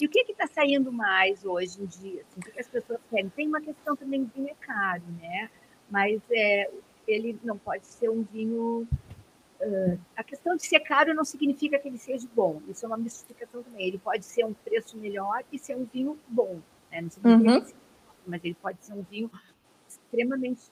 E 0.00 0.06
o 0.06 0.08
que 0.08 0.20
está 0.32 0.46
saindo 0.46 0.90
mais 0.90 1.44
hoje 1.44 1.78
em 1.78 1.84
dia? 1.84 2.22
Assim, 2.22 2.40
o 2.40 2.52
que 2.52 2.58
as 2.58 2.68
pessoas 2.68 3.00
querem? 3.10 3.28
Tem 3.28 3.46
uma 3.46 3.60
questão 3.60 3.94
também, 3.94 4.30
é 4.46 4.54
caro, 4.66 5.02
né? 5.20 5.50
Mas 5.90 6.22
é, 6.30 6.70
ele 7.06 7.38
não 7.44 7.58
pode 7.58 7.86
ser 7.86 8.08
um 8.08 8.22
vinho 8.22 8.88
Uh, 9.64 9.96
a 10.16 10.24
questão 10.24 10.56
de 10.56 10.66
ser 10.66 10.80
caro 10.80 11.14
não 11.14 11.24
significa 11.24 11.78
que 11.78 11.86
ele 11.86 11.98
seja 11.98 12.26
bom. 12.34 12.60
Isso 12.68 12.84
é 12.84 12.88
uma 12.88 12.96
mistificação 12.96 13.62
também. 13.62 13.86
Ele 13.86 13.98
pode 13.98 14.24
ser 14.24 14.44
um 14.44 14.52
preço 14.52 14.96
melhor 14.96 15.44
e 15.52 15.58
ser 15.58 15.76
um 15.76 15.84
vinho 15.84 16.18
bom. 16.26 16.60
Né? 16.90 17.00
Não 17.00 17.10
significa 17.10 17.50
uhum. 17.50 17.60
que 17.60 17.66
seja 17.66 17.76
bom, 17.76 18.14
mas 18.26 18.44
ele 18.44 18.56
pode 18.60 18.84
ser 18.84 18.92
um 18.92 19.02
vinho 19.02 19.30
extremamente 19.88 20.62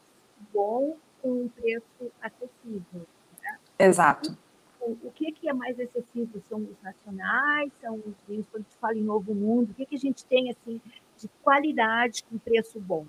bom 0.53 0.97
com 1.23 1.45
um 1.45 1.49
preço 1.49 2.11
acessível. 2.21 3.07
Né? 3.41 3.59
Exato. 3.79 4.37
O, 4.81 4.97
o 5.05 5.13
que, 5.13 5.31
que 5.31 5.49
é 5.49 5.53
mais 5.53 5.79
acessível? 5.79 6.43
São 6.49 6.59
os 6.59 6.83
nacionais? 6.83 7.71
São 7.81 7.95
os 7.95 8.15
vinhos, 8.27 8.47
quando 8.51 8.67
se 8.69 8.77
fala 8.79 8.95
em 8.95 9.05
novo 9.05 9.33
mundo, 9.33 9.71
o 9.71 9.75
que, 9.75 9.87
que 9.87 9.95
a 9.95 10.01
gente 10.01 10.25
tem 10.25 10.51
assim 10.51 10.81
de 11.17 11.29
qualidade 11.45 12.25
com 12.25 12.39
preço 12.39 12.81
bom? 12.81 13.07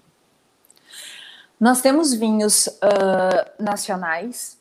Nós 1.60 1.82
temos 1.82 2.14
vinhos 2.14 2.68
uh, 2.68 3.64
nacionais 3.64 4.61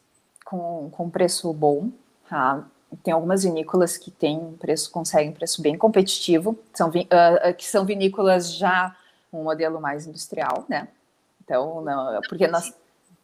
com, 0.50 0.90
com 0.90 1.08
preço 1.08 1.52
bom. 1.52 1.90
Tá? 2.28 2.66
Tem 3.04 3.14
algumas 3.14 3.44
vinícolas 3.44 3.96
que 3.96 4.10
têm 4.10 4.52
preço, 4.58 4.90
conseguem 4.90 5.30
um 5.30 5.32
preço 5.32 5.62
bem 5.62 5.78
competitivo, 5.78 6.58
são, 6.74 6.88
uh, 6.88 7.54
que 7.56 7.64
são 7.64 7.84
vinícolas 7.84 8.52
já 8.52 8.96
um 9.32 9.44
modelo 9.44 9.80
mais 9.80 10.08
industrial, 10.08 10.64
né? 10.68 10.88
Então, 11.44 11.80
não, 11.82 12.20
porque 12.28 12.48
nós. 12.48 12.74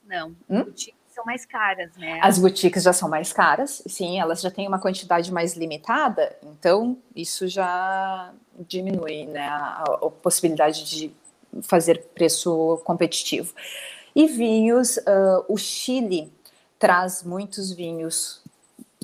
Não, 0.07 0.29
hum? 0.49 0.62
boutiques 0.62 0.95
são 1.12 1.24
mais 1.24 1.45
caras, 1.45 1.91
né? 1.97 2.20
As 2.22 2.39
boutiques 2.39 2.85
já 2.85 2.93
são 2.93 3.09
mais 3.09 3.33
caras, 3.33 3.83
sim, 3.89 4.20
elas 4.20 4.41
já 4.41 4.53
têm 4.53 4.68
uma 4.68 4.79
quantidade 4.79 5.33
mais 5.33 5.55
limitada, 5.57 6.37
então 6.45 6.97
isso 7.14 7.49
já 7.49 8.33
diminui 8.68 9.27
né, 9.27 9.49
a, 9.49 9.83
a 9.83 10.11
possibilidade 10.11 10.85
de 10.85 11.12
fazer 11.62 12.05
preço 12.14 12.81
competitivo. 12.85 13.53
E 14.14 14.27
vinhos, 14.27 14.97
uh, 14.99 15.45
o 15.49 15.57
Chile 15.57 16.33
traz 16.79 17.22
muitos 17.22 17.72
vinhos 17.72 18.43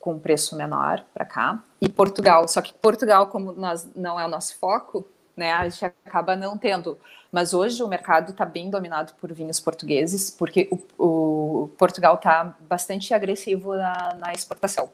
com 0.00 0.18
preço 0.18 0.56
menor 0.56 1.04
para 1.14 1.24
cá. 1.24 1.62
E 1.80 1.88
Portugal, 1.88 2.46
só 2.48 2.60
que 2.60 2.74
Portugal, 2.74 3.28
como 3.28 3.52
nós, 3.52 3.88
não 3.94 4.18
é 4.18 4.26
o 4.26 4.28
nosso 4.28 4.56
foco, 4.56 5.06
né, 5.36 5.52
a 5.52 5.68
gente 5.68 5.84
acaba 5.84 6.34
não 6.36 6.58
tendo. 6.58 6.98
Mas 7.30 7.54
hoje 7.54 7.82
o 7.82 7.88
mercado 7.88 8.32
está 8.32 8.44
bem 8.44 8.68
dominado 8.68 9.14
por 9.14 9.32
vinhos 9.32 9.58
portugueses, 9.58 10.30
porque 10.30 10.68
o, 10.70 11.62
o 11.62 11.68
Portugal 11.78 12.16
está 12.16 12.54
bastante 12.68 13.14
agressivo 13.14 13.74
na, 13.74 14.14
na 14.14 14.32
exportação. 14.32 14.90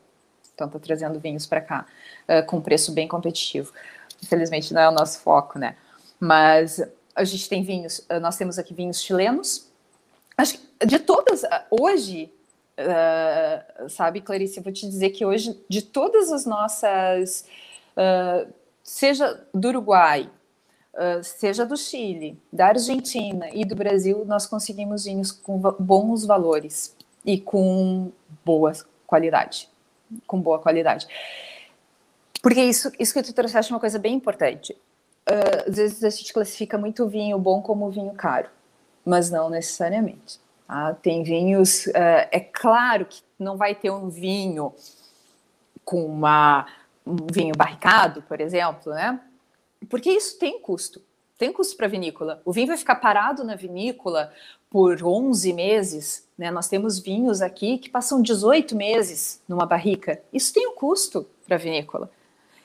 Então 0.55 0.67
está 0.67 0.79
trazendo 0.79 1.19
vinhos 1.19 1.47
para 1.47 1.61
cá 1.61 1.87
uh, 2.29 2.47
com 2.47 2.61
preço 2.61 2.93
bem 2.93 3.09
competitivo. 3.09 3.73
Infelizmente 4.23 4.75
não 4.75 4.83
é 4.83 4.89
o 4.89 4.93
nosso 4.93 5.21
foco, 5.21 5.59
né? 5.59 5.77
Mas 6.21 6.83
a 7.15 7.25
gente 7.25 7.49
tem 7.49 7.63
vinhos, 7.63 8.07
nós 8.21 8.37
temos 8.37 8.59
aqui 8.59 8.75
vinhos 8.75 9.01
chilenos. 9.03 9.69
Acho 10.37 10.59
que 10.59 10.87
de 10.87 10.99
todas, 10.99 11.43
hoje 11.71 12.33
Uh, 12.79 13.89
sabe, 13.89 14.21
Clarice, 14.21 14.59
eu 14.59 14.63
vou 14.63 14.73
te 14.73 14.87
dizer 14.89 15.11
que 15.11 15.27
hoje, 15.27 15.61
de 15.69 15.83
todas 15.83 16.31
as 16.31 16.47
nossas, 16.47 17.45
uh, 17.97 18.49
seja 18.85 19.45
do 19.53 19.69
Uruguai, 19.69 20.31
uh, 20.95 21.25
seja 21.25 21.67
do 21.67 21.77
Chile, 21.77 22.41
da 22.53 22.69
Argentina 22.69 23.49
e 23.53 23.65
do 23.65 23.75
Brasil, 23.75 24.25
nós 24.25 24.47
conseguimos 24.47 25.07
vinhos 25.07 25.33
com 25.33 25.59
bons 25.59 26.25
valores 26.25 26.95
e 27.25 27.41
com 27.41 28.13
boa 28.45 28.73
qualidade. 29.09 29.69
Com 30.25 30.41
boa 30.41 30.61
qualidade. 30.61 31.09
Porque 32.41 32.63
isso, 32.63 32.93
isso 32.97 33.13
que 33.13 33.23
tu 33.25 33.33
trouxeste 33.33 33.73
é 33.73 33.75
uma 33.75 33.81
coisa 33.81 33.99
bem 33.99 34.15
importante. 34.15 34.77
às 35.67 35.77
vezes 35.77 36.05
a 36.05 36.11
gente 36.11 36.33
classifica 36.33 36.79
muito 36.79 37.09
vinho 37.09 37.37
bom 37.41 37.61
como 37.61 37.91
vinho 37.91 38.15
caro, 38.15 38.49
mas 39.05 39.31
não 39.31 39.51
necessariamente. 39.51 40.39
Ah, 40.69 40.93
tem 40.93 41.23
vinhos, 41.23 41.87
uh, 41.87 42.29
é 42.31 42.41
claro 42.41 43.07
que 43.07 43.23
não 43.39 43.57
vai 43.57 43.75
ter 43.75 43.91
um 43.91 44.11
vinho 44.11 44.75
com 45.83 46.05
uma, 46.05 46.67
um 47.07 47.17
vinho 47.33 47.55
barricado, 47.57 48.21
por 48.21 48.39
exemplo, 48.39 48.93
né? 48.93 49.19
Porque 49.89 50.11
isso 50.11 50.39
tem 50.39 50.61
custo, 50.61 51.01
tem 51.39 51.51
custo 51.51 51.75
para 51.75 51.87
a 51.87 51.89
vinícola. 51.89 52.43
O 52.45 52.53
vinho 52.53 52.67
vai 52.67 52.77
ficar 52.77 52.97
parado 52.97 53.43
na 53.45 53.55
vinícola 53.55 54.31
por 54.69 55.03
11 55.03 55.55
meses, 55.55 56.29
né? 56.37 56.51
Nós 56.51 56.69
temos 56.69 56.99
vinhos 56.99 57.41
aqui 57.41 57.79
que 57.79 57.89
passam 57.89 58.21
18 58.21 58.77
meses 58.77 59.41
numa 59.49 59.65
barrica. 59.65 60.21
Isso 60.31 60.53
tem 60.53 60.69
um 60.69 60.75
custo 60.75 61.27
para 61.47 61.57
a 61.57 61.59
vinícola. 61.59 62.11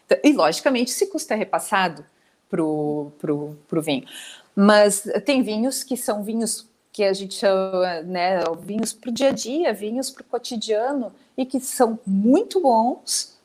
Então, 0.05 0.17
e, 0.21 0.33
logicamente, 0.33 0.91
esse 0.91 1.07
custo 1.07 1.31
é 1.31 1.37
repassado 1.37 2.05
para 2.49 2.61
o 2.61 3.81
vinho. 3.81 4.05
Mas 4.53 5.07
tem 5.25 5.41
vinhos 5.41 5.83
que 5.83 5.95
são 5.95 6.21
vinhos 6.21 6.67
que 6.93 7.03
a 7.03 7.11
gente 7.11 7.33
chama, 7.33 8.01
né, 8.03 8.39
vinhos 8.61 8.93
para 8.93 9.09
o 9.09 9.13
dia 9.13 9.29
a 9.29 9.31
dia, 9.31 9.73
vinhos 9.73 10.11
para 10.11 10.21
o 10.21 10.25
cotidiano, 10.25 11.11
e 11.35 11.43
que 11.43 11.59
são 11.59 11.99
muito 12.05 12.61
bons, 12.61 13.35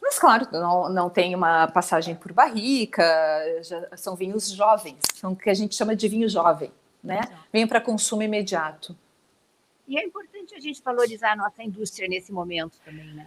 mas 0.00 0.18
claro, 0.18 0.46
não, 0.52 0.88
não 0.88 1.10
tem 1.10 1.34
uma 1.34 1.66
passagem 1.66 2.14
por 2.14 2.32
barrica, 2.32 3.04
são 3.96 4.14
vinhos 4.14 4.50
jovens, 4.50 4.96
são 5.14 5.32
o 5.32 5.36
que 5.36 5.50
a 5.50 5.54
gente 5.54 5.74
chama 5.74 5.96
de 5.96 6.08
vinho 6.08 6.28
jovem, 6.28 6.72
né? 7.02 7.20
Vinho 7.52 7.66
para 7.66 7.80
consumo 7.80 8.22
imediato. 8.22 8.96
E 9.88 9.98
é 9.98 10.04
importante 10.04 10.54
a 10.54 10.60
gente 10.60 10.80
valorizar 10.82 11.32
a 11.32 11.36
nossa 11.36 11.62
indústria 11.62 12.08
nesse 12.08 12.32
momento 12.32 12.78
também, 12.84 13.12
né? 13.14 13.26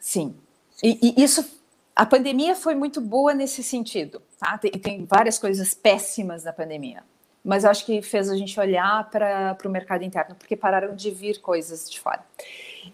Sim. 0.00 0.34
E, 0.82 1.14
e 1.16 1.22
isso, 1.22 1.60
a 1.94 2.04
pandemia 2.04 2.56
foi 2.56 2.74
muito 2.74 3.00
boa 3.00 3.32
nesse 3.32 3.62
sentido, 3.62 4.20
tá? 4.38 4.58
Tem, 4.58 4.72
tem 4.72 5.04
várias 5.04 5.38
coisas 5.38 5.72
péssimas 5.72 6.42
da 6.42 6.52
pandemia, 6.52 7.04
mas 7.44 7.64
acho 7.64 7.84
que 7.84 8.00
fez 8.00 8.30
a 8.30 8.36
gente 8.36 8.58
olhar 8.58 9.08
para 9.10 9.56
o 9.64 9.68
mercado 9.68 10.04
interno, 10.04 10.34
porque 10.34 10.56
pararam 10.56 10.94
de 10.94 11.10
vir 11.10 11.40
coisas 11.40 11.90
de 11.90 11.98
fora. 11.98 12.24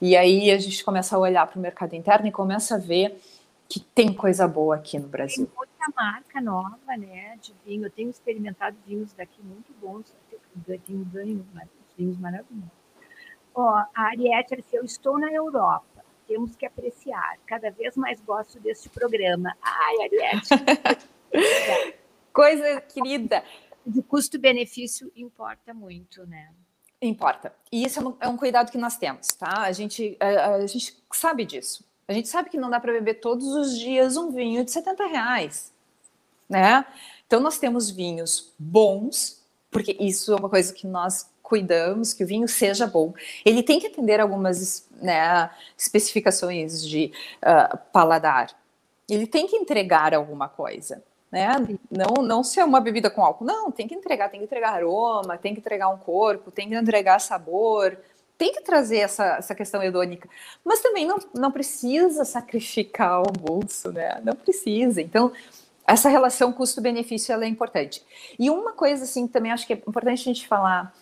E 0.01 0.16
aí 0.16 0.51
a 0.51 0.59
gente 0.59 0.82
começa 0.84 1.16
a 1.16 1.18
olhar 1.18 1.46
para 1.46 1.59
o 1.59 1.62
mercado 1.62 1.94
interno 1.94 2.26
e 2.26 2.32
começa 2.32 2.76
a 2.76 2.78
ver 2.78 3.20
que 3.68 3.80
tem 3.80 4.12
coisa 4.12 4.49
boa 4.49 4.76
aqui 4.76 4.99
no 4.99 5.09
Brasil. 5.09 5.46
Tem 5.46 5.57
muita 5.57 5.92
marca 5.94 6.40
nova, 6.40 6.96
né, 6.96 7.36
de 7.40 7.55
vinho. 7.64 7.84
Eu 7.84 7.90
tenho 7.90 8.09
experimentado 8.09 8.76
vinhos 8.86 9.12
daqui 9.12 9.42
muito 9.42 9.72
bons. 9.80 10.14
Eu 10.66 10.78
tenho 10.80 11.05
ganho 11.05 11.46
vinhos 11.96 12.18
maravilhosos. 12.18 12.78
Ó, 13.55 13.68
a 13.68 13.88
Ariete 13.94 14.57
disse, 14.57 14.76
eu 14.76 14.84
estou 14.84 15.18
na 15.18 15.30
Europa. 15.30 15.84
Temos 16.26 16.57
que 16.57 16.64
apreciar. 16.64 17.36
Cada 17.46 17.70
vez 17.70 17.96
mais 17.96 18.20
gosto 18.20 18.59
deste 18.61 18.88
programa. 18.88 19.55
Ai, 19.61 19.96
Ariete. 20.03 20.49
coisa 22.32 22.80
querida. 22.82 23.42
De 23.89 24.03
custo-benefício 24.03 25.11
importa 25.16 25.72
muito, 25.72 26.26
né? 26.26 26.51
Importa. 27.01 27.55
E 27.72 27.84
isso 27.84 28.01
é 28.01 28.03
um, 28.03 28.16
é 28.20 28.28
um, 28.28 28.36
cuidado 28.36 28.70
que 28.70 28.76
nós 28.76 28.99
temos, 28.99 29.28
tá? 29.28 29.62
A 29.62 29.72
gente, 29.72 30.14
a, 30.20 30.57
a 30.57 30.66
gente 30.66 30.95
sabe 31.12 31.47
disso. 31.47 31.82
A 32.07 32.12
gente 32.12 32.28
sabe 32.28 32.51
que 32.51 32.59
não 32.59 32.68
dá 32.68 32.78
para 32.78 32.93
beber 32.93 33.14
todos 33.14 33.47
os 33.47 33.78
dias 33.78 34.16
um 34.18 34.30
vinho 34.30 34.62
de 34.62 34.70
70 34.70 35.07
reais, 35.07 35.72
né? 36.49 36.84
Então 37.26 37.41
nós 37.41 37.59
temos 37.59 37.89
vinhos 37.89 38.53
bons, 38.59 39.43
porque 39.70 39.97
isso 39.99 40.32
é 40.32 40.36
uma 40.36 40.51
coisa 40.51 40.72
que 40.72 40.86
nós 40.86 41.30
cuidamos, 41.43 42.12
que 42.12 42.24
o 42.24 42.26
vinho 42.26 42.47
seja 42.47 42.86
bom. 42.86 43.14
Ele 43.43 43.62
tem 43.62 43.80
que 43.80 43.86
atender 43.86 44.20
algumas 44.20 44.86
né, 45.01 45.51
especificações 45.78 46.86
de 46.86 47.11
uh, 47.39 47.78
paladar. 47.91 48.55
Ele 49.09 49.26
tem 49.26 49.47
que 49.47 49.57
entregar 49.57 50.12
alguma 50.14 50.47
coisa 50.47 51.03
né? 51.31 51.49
Não, 51.91 52.22
não 52.22 52.43
ser 52.43 52.64
uma 52.64 52.81
bebida 52.81 53.11
com 53.11 53.24
álcool. 53.24 53.45
Não, 53.45 53.70
tem 53.70 53.87
que 53.87 53.95
entregar, 53.95 54.29
tem 54.29 54.41
que 54.41 54.47
entregar 54.47 54.72
aroma, 54.72 55.37
tem 55.37 55.55
que 55.55 55.61
entregar 55.61 55.89
um 55.89 55.99
corpo, 55.99 56.51
tem 56.51 56.68
que 56.68 56.74
entregar 56.74 57.20
sabor, 57.20 57.99
tem 58.37 58.53
que 58.53 58.61
trazer 58.61 58.99
essa, 58.99 59.37
essa 59.37 59.55
questão 59.55 59.83
hedônica. 59.83 60.29
Mas 60.64 60.81
também 60.81 61.07
não, 61.07 61.18
não 61.35 61.51
precisa 61.51 62.24
sacrificar 62.24 63.20
o 63.20 63.33
bolso, 63.33 63.93
né? 63.93 64.20
Não 64.24 64.35
precisa. 64.35 65.03
Então, 65.03 65.33
essa 65.87 66.09
relação 66.09 66.53
custo-benefício 66.53 67.35
é 67.35 67.49
importante. 67.49 68.05
E 68.39 68.49
uma 68.49 68.72
coisa 68.72 69.05
assim 69.05 69.26
também 69.26 69.51
acho 69.51 69.66
que 69.66 69.72
é 69.72 69.76
importante 69.76 70.20
a 70.20 70.24
gente 70.24 70.47
falar. 70.47 70.95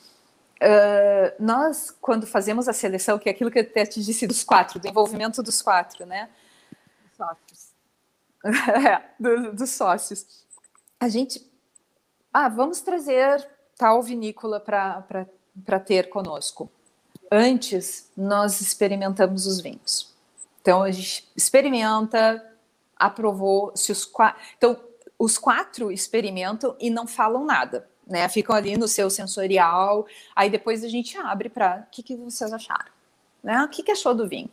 Uh, 0.57 1.35
nós, 1.39 1.95
quando 2.01 2.27
fazemos 2.27 2.66
a 2.66 2.72
seleção, 2.72 3.18
que 3.18 3.29
é 3.29 3.33
aquilo 3.33 3.51
que 3.51 3.59
eu 3.59 3.62
até 3.62 3.85
te 3.85 4.03
disse 4.03 4.27
dos 4.27 4.43
quatro, 4.43 4.81
do 4.81 4.89
envolvimento 4.89 5.43
dos 5.43 5.61
quatro, 5.61 6.07
né? 6.07 6.31
Do, 9.18 9.55
dos 9.55 9.70
sócios. 9.70 10.44
A 10.99 11.09
gente, 11.09 11.44
ah, 12.32 12.49
vamos 12.49 12.80
trazer 12.80 13.47
tal 13.76 14.03
vinícola 14.03 14.61
para 14.61 15.80
ter 15.80 16.09
conosco. 16.09 16.70
Antes, 17.30 18.11
nós 18.16 18.61
experimentamos 18.61 19.47
os 19.47 19.61
vinhos. 19.61 20.14
Então, 20.62 20.82
a 20.82 20.90
gente 20.90 21.28
experimenta, 21.36 22.44
aprovou, 22.97 23.72
se 23.76 23.92
os 23.92 24.05
quatro. 24.05 24.40
Então, 24.57 24.80
os 25.18 25.38
quatro 25.38 25.90
experimentam 25.90 26.76
e 26.78 26.90
não 26.90 27.07
falam 27.07 27.44
nada, 27.44 27.88
né? 28.07 28.28
Ficam 28.28 28.55
ali 28.55 28.76
no 28.76 28.86
seu 28.86 29.09
sensorial, 29.09 30.07
aí 30.34 30.51
depois 30.51 30.84
a 30.84 30.88
gente 30.88 31.16
abre 31.16 31.49
para 31.49 31.86
o 31.86 31.90
que, 31.90 32.03
que 32.03 32.16
vocês 32.16 32.53
acharam, 32.53 32.90
né? 33.42 33.62
O 33.64 33.68
que, 33.68 33.82
que 33.82 33.90
achou 33.90 34.14
do 34.14 34.28
vinho? 34.28 34.51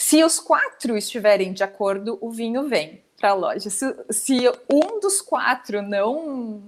Se 0.00 0.24
os 0.24 0.40
quatro 0.40 0.96
estiverem 0.96 1.52
de 1.52 1.62
acordo, 1.62 2.16
o 2.22 2.30
vinho 2.30 2.66
vem 2.66 3.02
para 3.18 3.32
a 3.32 3.34
loja. 3.34 3.68
Se, 3.68 3.94
se, 4.08 4.48
um 4.66 4.98
dos 4.98 5.20
quatro 5.20 5.82
não. 5.82 6.62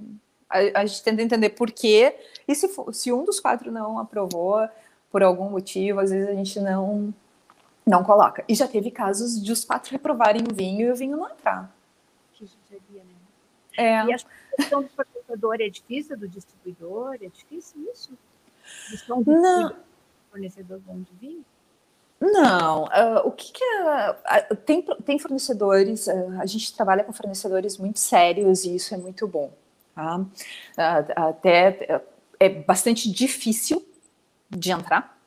A, 0.51 0.81
a, 0.81 0.85
gente 0.85 1.03
tenta 1.03 1.23
entender 1.23 1.49
por 1.49 1.71
quê, 1.71 2.15
e 2.47 2.55
se, 2.55 2.69
se 2.93 3.11
um 3.11 3.25
dos 3.25 3.41
quatro 3.41 3.73
não 3.73 3.99
aprovou 3.99 4.69
por 5.11 5.23
algum 5.23 5.49
motivo, 5.49 6.01
às 6.01 6.11
vezes 6.11 6.29
a 6.29 6.35
gente 6.35 6.61
não 6.61 7.15
não 7.87 8.05
coloca. 8.05 8.45
E 8.47 8.55
já 8.55 8.69
teve 8.69 8.91
casos 8.91 9.43
de 9.43 9.51
os 9.51 9.65
quatro 9.65 9.91
reprovarem 9.93 10.43
o 10.43 10.55
vinho 10.55 10.89
e 10.89 10.93
o 10.93 10.95
vinho 10.95 11.17
não 11.17 11.31
entrar. 11.31 11.75
Que 12.35 12.45
judiaria, 12.45 13.03
né? 13.03 13.15
É. 13.79 14.05
E 14.05 14.13
a 14.13 14.19
questão 14.59 14.83
do 14.83 14.91
fornecedor 14.91 15.59
é 15.59 15.71
difícil, 15.71 16.19
do 16.19 16.29
distribuidor? 16.29 17.15
É 17.15 17.29
difícil 17.29 17.91
isso? 17.91 18.11
Não. 19.09 19.75
fornecedor 20.31 20.81
bom 20.81 21.01
de 21.01 21.15
vinho? 21.19 21.45
Não, 22.23 22.85
uh, 22.85 23.27
o 23.27 23.33
que, 23.33 23.53
que 23.53 23.65
é, 23.65 24.11
uh, 24.53 24.57
tem, 24.57 24.81
tem 25.05 25.19
fornecedores, 25.19 26.07
uh, 26.07 26.41
a 26.41 26.47
gente 26.47 26.73
trabalha 26.73 27.03
com 27.03 27.13
fornecedores 27.13 27.77
muito 27.77 27.99
sérios 27.99 28.65
e 28.65 28.77
isso 28.77 28.95
é 28.95 28.97
muito 28.97 29.27
bom. 29.27 29.51
Tá? 29.95 30.25
até 31.15 32.01
é 32.41 32.49
bastante 32.49 33.11
difícil 33.11 33.87
de 34.49 34.71
entrar, 34.71 35.19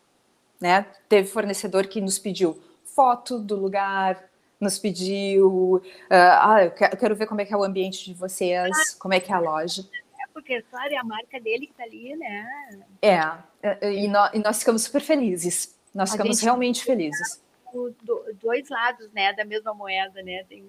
né? 0.60 0.88
Teve 1.08 1.28
fornecedor 1.28 1.86
que 1.86 2.02
nos 2.02 2.18
pediu 2.18 2.60
foto 2.84 3.38
do 3.38 3.56
lugar, 3.56 4.24
nos 4.60 4.80
pediu, 4.80 5.84
ah, 6.10 6.64
eu 6.64 6.72
quero, 6.72 7.16
ver 7.16 7.28
como 7.28 7.42
é 7.42 7.46
que 7.46 7.54
é 7.54 7.58
o 7.58 7.64
ambiente 7.64 8.06
de 8.06 8.16
vocês, 8.16 8.96
como 8.96 9.14
é 9.14 9.20
que 9.20 9.32
é 9.32 9.36
a 9.36 9.40
loja. 9.40 9.88
É 10.20 10.28
porque, 10.34 10.64
claro, 10.64 10.92
é 10.92 10.98
a 10.98 11.04
marca 11.04 11.40
dele 11.40 11.68
que 11.68 11.74
está 11.74 11.84
ali, 11.84 12.16
né? 12.16 12.48
É, 13.04 13.94
e 13.94 14.08
nós, 14.08 14.32
e 14.34 14.40
nós 14.40 14.58
ficamos 14.58 14.82
super 14.82 15.02
felizes 15.02 15.75
nós 15.96 16.12
ficamos 16.12 16.42
realmente 16.42 16.84
felizes. 16.84 17.42
Dois 18.42 18.70
lados, 18.70 19.10
né, 19.14 19.34
da 19.34 19.46
mesma 19.46 19.74
moeda, 19.74 20.22
né? 20.22 20.44
Tem, 20.44 20.66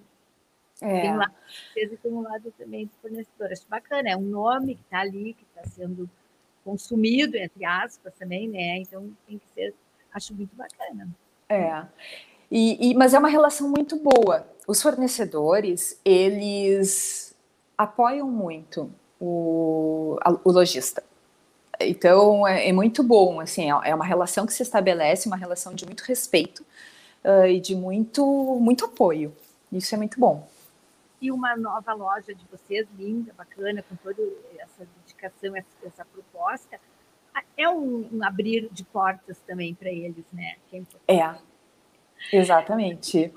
é. 0.80 1.00
tem 1.02 1.12
um 1.12 1.16
lado 1.16 1.34
e 1.76 1.96
tem 1.96 2.12
um 2.12 2.22
lado 2.22 2.54
também 2.56 2.86
do 2.86 2.92
fornecedor. 3.02 3.52
Acho 3.52 3.66
bacana, 3.68 4.10
é 4.10 4.16
um 4.16 4.22
nome 4.22 4.76
que 4.76 4.82
está 4.82 5.00
ali, 5.00 5.34
que 5.34 5.44
está 5.44 5.68
sendo 5.68 6.08
consumido, 6.64 7.36
entre 7.36 7.64
aspas, 7.64 8.14
também, 8.14 8.48
né? 8.48 8.78
Então 8.78 9.12
tem 9.26 9.38
que 9.38 9.46
ser, 9.48 9.74
acho 10.12 10.32
muito 10.32 10.54
bacana. 10.54 11.08
É. 11.48 11.84
E, 12.50 12.90
e, 12.90 12.94
mas 12.94 13.12
é 13.12 13.18
uma 13.18 13.28
relação 13.28 13.68
muito 13.68 13.96
boa. 13.98 14.48
Os 14.66 14.80
fornecedores, 14.80 16.00
eles 16.04 17.36
apoiam 17.76 18.30
muito 18.30 18.92
o, 19.20 20.16
o 20.44 20.52
lojista. 20.52 21.02
Então 21.80 22.46
é, 22.46 22.68
é, 22.68 22.72
muito 22.72 23.02
bom, 23.02 23.40
assim, 23.40 23.70
é, 23.70 23.90
é 23.90 23.94
uma 23.94 24.04
relação 24.04 24.46
que 24.46 24.52
se 24.52 24.62
estabelece, 24.62 25.28
uma 25.28 25.36
relação 25.36 25.74
de 25.74 25.84
muito 25.84 26.02
respeito 26.02 26.64
uh, 27.24 27.46
e 27.46 27.60
de 27.60 27.74
muito, 27.74 28.24
muito 28.60 28.84
apoio. 28.84 29.34
Isso 29.72 29.94
é 29.94 29.98
muito 29.98 30.18
bom. 30.18 30.48
E 31.20 31.30
uma 31.30 31.56
nova 31.56 31.92
loja 31.94 32.34
de 32.34 32.44
vocês, 32.50 32.86
linda, 32.98 33.32
bacana, 33.36 33.82
com 33.82 33.96
toda 33.96 34.22
essa 34.58 34.86
dedicação, 34.98 35.56
essa, 35.56 35.68
essa 35.84 36.04
proposta, 36.04 36.78
é 37.56 37.68
um, 37.68 38.08
um, 38.12 38.24
abrir 38.24 38.68
de 38.70 38.84
portas 38.84 39.38
também 39.46 39.74
para 39.74 39.90
eles, 39.90 40.24
né? 40.32 40.56
É, 41.08 41.16
é, 41.16 41.36
exatamente. 42.32 43.32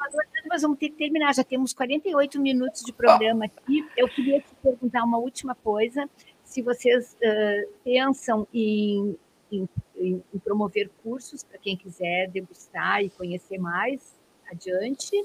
Nós 0.50 0.62
vamos 0.62 0.78
ter 0.78 0.90
que 0.90 0.96
terminar, 0.96 1.34
já 1.34 1.44
temos 1.44 1.74
48 1.74 2.40
minutos 2.40 2.82
de 2.82 2.94
programa 2.94 3.46
aqui. 3.46 3.88
Eu 3.96 4.08
queria 4.08 4.42
te 4.42 4.56
perguntar 4.62 5.04
uma 5.04 5.18
última 5.18 5.56
coisa 5.56 6.10
se 6.50 6.64
vocês 6.64 7.16
uh, 7.22 7.72
pensam 7.84 8.47
em, 8.52 9.16
em, 9.52 9.70
em, 9.95 10.39
promover 10.43 10.89
cursos 11.04 11.43
para 11.43 11.60
quem 11.60 11.78
quiser 11.78 12.28
degustar 12.30 13.04
e 13.04 13.10
conhecer 13.12 13.60
mais 13.60 14.16
adiante, 14.52 15.16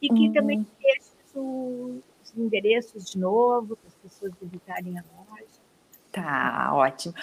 e 0.00 0.08
que 0.08 0.28
uhum. 0.28 0.32
também 0.32 0.66
deixe 0.80 1.10
os 1.34 2.32
endereços 2.36 3.10
de 3.10 3.18
novo, 3.18 3.76
para 3.76 3.88
as 3.88 3.94
pessoas 3.96 4.32
visitarem 4.40 4.96
a 4.96 5.02
loja. 5.02 5.60
Tá, 6.12 6.70
ótimo. 6.72 7.14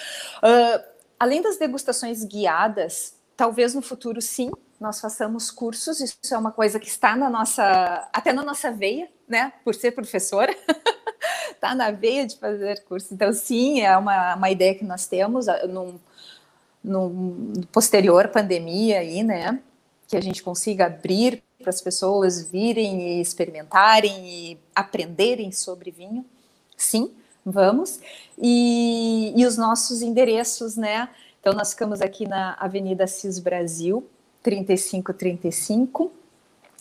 Uh, 0.43 0.83
além 1.17 1.41
das 1.41 1.57
degustações 1.57 2.25
guiadas, 2.25 3.17
talvez 3.37 3.73
no 3.73 3.81
futuro 3.81 4.21
sim, 4.21 4.51
nós 4.77 4.99
façamos 4.99 5.49
cursos, 5.49 6.01
isso 6.01 6.17
é 6.33 6.37
uma 6.37 6.51
coisa 6.51 6.81
que 6.81 6.87
está 6.87 7.15
na 7.15 7.29
nossa, 7.29 8.09
até 8.11 8.33
na 8.33 8.43
nossa 8.43 8.73
veia, 8.73 9.09
né, 9.25 9.53
por 9.63 9.73
ser 9.73 9.91
professora. 9.91 10.53
está 11.51 11.75
na 11.75 11.91
veia 11.91 12.25
de 12.25 12.37
fazer 12.37 12.83
curso. 12.83 13.13
Então, 13.13 13.31
sim, 13.33 13.81
é 13.81 13.97
uma, 13.97 14.35
uma 14.35 14.49
ideia 14.49 14.75
que 14.75 14.83
nós 14.83 15.07
temos 15.07 15.47
ah, 15.47 15.67
num, 15.67 15.99
num 16.83 17.53
posterior 17.71 18.27
pandemia 18.29 18.99
aí, 18.99 19.23
né? 19.23 19.59
Que 20.07 20.15
a 20.15 20.21
gente 20.21 20.41
consiga 20.43 20.85
abrir 20.85 21.43
para 21.59 21.69
as 21.69 21.81
pessoas 21.81 22.49
virem 22.49 23.17
e 23.17 23.21
experimentarem 23.21 24.27
e 24.27 24.59
aprenderem 24.73 25.51
sobre 25.51 25.91
vinho. 25.91 26.25
Sim, 26.75 27.11
vamos. 27.45 27.99
E, 28.37 29.33
e 29.35 29.45
os 29.45 29.57
nossos 29.57 30.01
endereços, 30.01 30.77
né? 30.77 31.09
Então, 31.39 31.53
nós 31.53 31.71
ficamos 31.71 32.01
aqui 32.01 32.27
na 32.27 32.53
Avenida 32.59 33.07
Cis 33.07 33.39
Brasil, 33.39 34.07
3535 34.43 36.11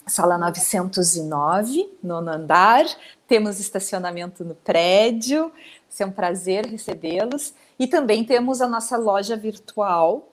sala 0.06 0.38
909, 0.38 1.98
nono 2.02 2.30
andar. 2.30 2.84
Temos 3.26 3.58
estacionamento 3.58 4.44
no 4.44 4.54
prédio, 4.54 5.52
ser 5.88 6.04
um 6.04 6.12
prazer 6.12 6.66
recebê-los. 6.66 7.52
E 7.78 7.86
também 7.86 8.24
temos 8.24 8.60
a 8.60 8.68
nossa 8.68 8.96
loja 8.96 9.36
virtual, 9.36 10.32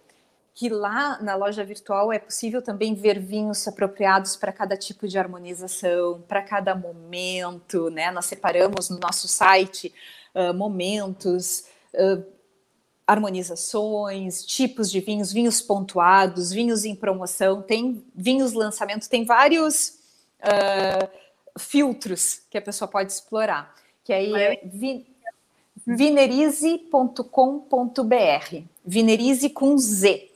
que 0.53 0.69
lá 0.69 1.19
na 1.21 1.35
loja 1.35 1.63
virtual 1.65 2.13
é 2.13 2.19
possível 2.19 2.61
também 2.61 2.93
ver 2.93 3.19
vinhos 3.19 3.67
apropriados 3.67 4.35
para 4.35 4.51
cada 4.51 4.77
tipo 4.77 5.07
de 5.07 5.17
harmonização, 5.17 6.23
para 6.27 6.43
cada 6.43 6.75
momento, 6.75 7.89
né? 7.89 8.11
Nós 8.11 8.25
separamos 8.25 8.89
no 8.89 8.99
nosso 8.99 9.27
site 9.27 9.91
uh, 10.35 10.53
momentos, 10.53 11.65
uh, 11.95 12.23
harmonizações, 13.05 14.45
tipos 14.45 14.89
de 14.89 14.99
vinhos, 14.99 15.31
vinhos 15.31 15.61
pontuados, 15.61 16.51
vinhos 16.51 16.85
em 16.85 16.95
promoção, 16.95 17.61
tem 17.61 18.03
vinhos 18.15 18.53
lançamento, 18.53 19.09
tem 19.09 19.25
vários 19.25 19.99
uh, 20.39 21.59
filtros 21.59 22.41
que 22.49 22.57
a 22.57 22.61
pessoa 22.61 22.87
pode 22.87 23.11
explorar, 23.11 23.75
que 24.03 24.13
aí 24.13 24.33
é 24.33 24.61
vi, 24.63 25.05
vinerize.com.br, 25.85 28.63
vinerize 28.85 29.49
com 29.49 29.77
z.com.br. 29.77 30.29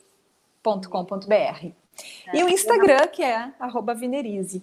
E 2.33 2.43
o 2.43 2.49
Instagram, 2.49 3.07
que 3.07 3.23
é 3.23 3.51
arroba 3.59 3.95
vinerize. 3.95 4.61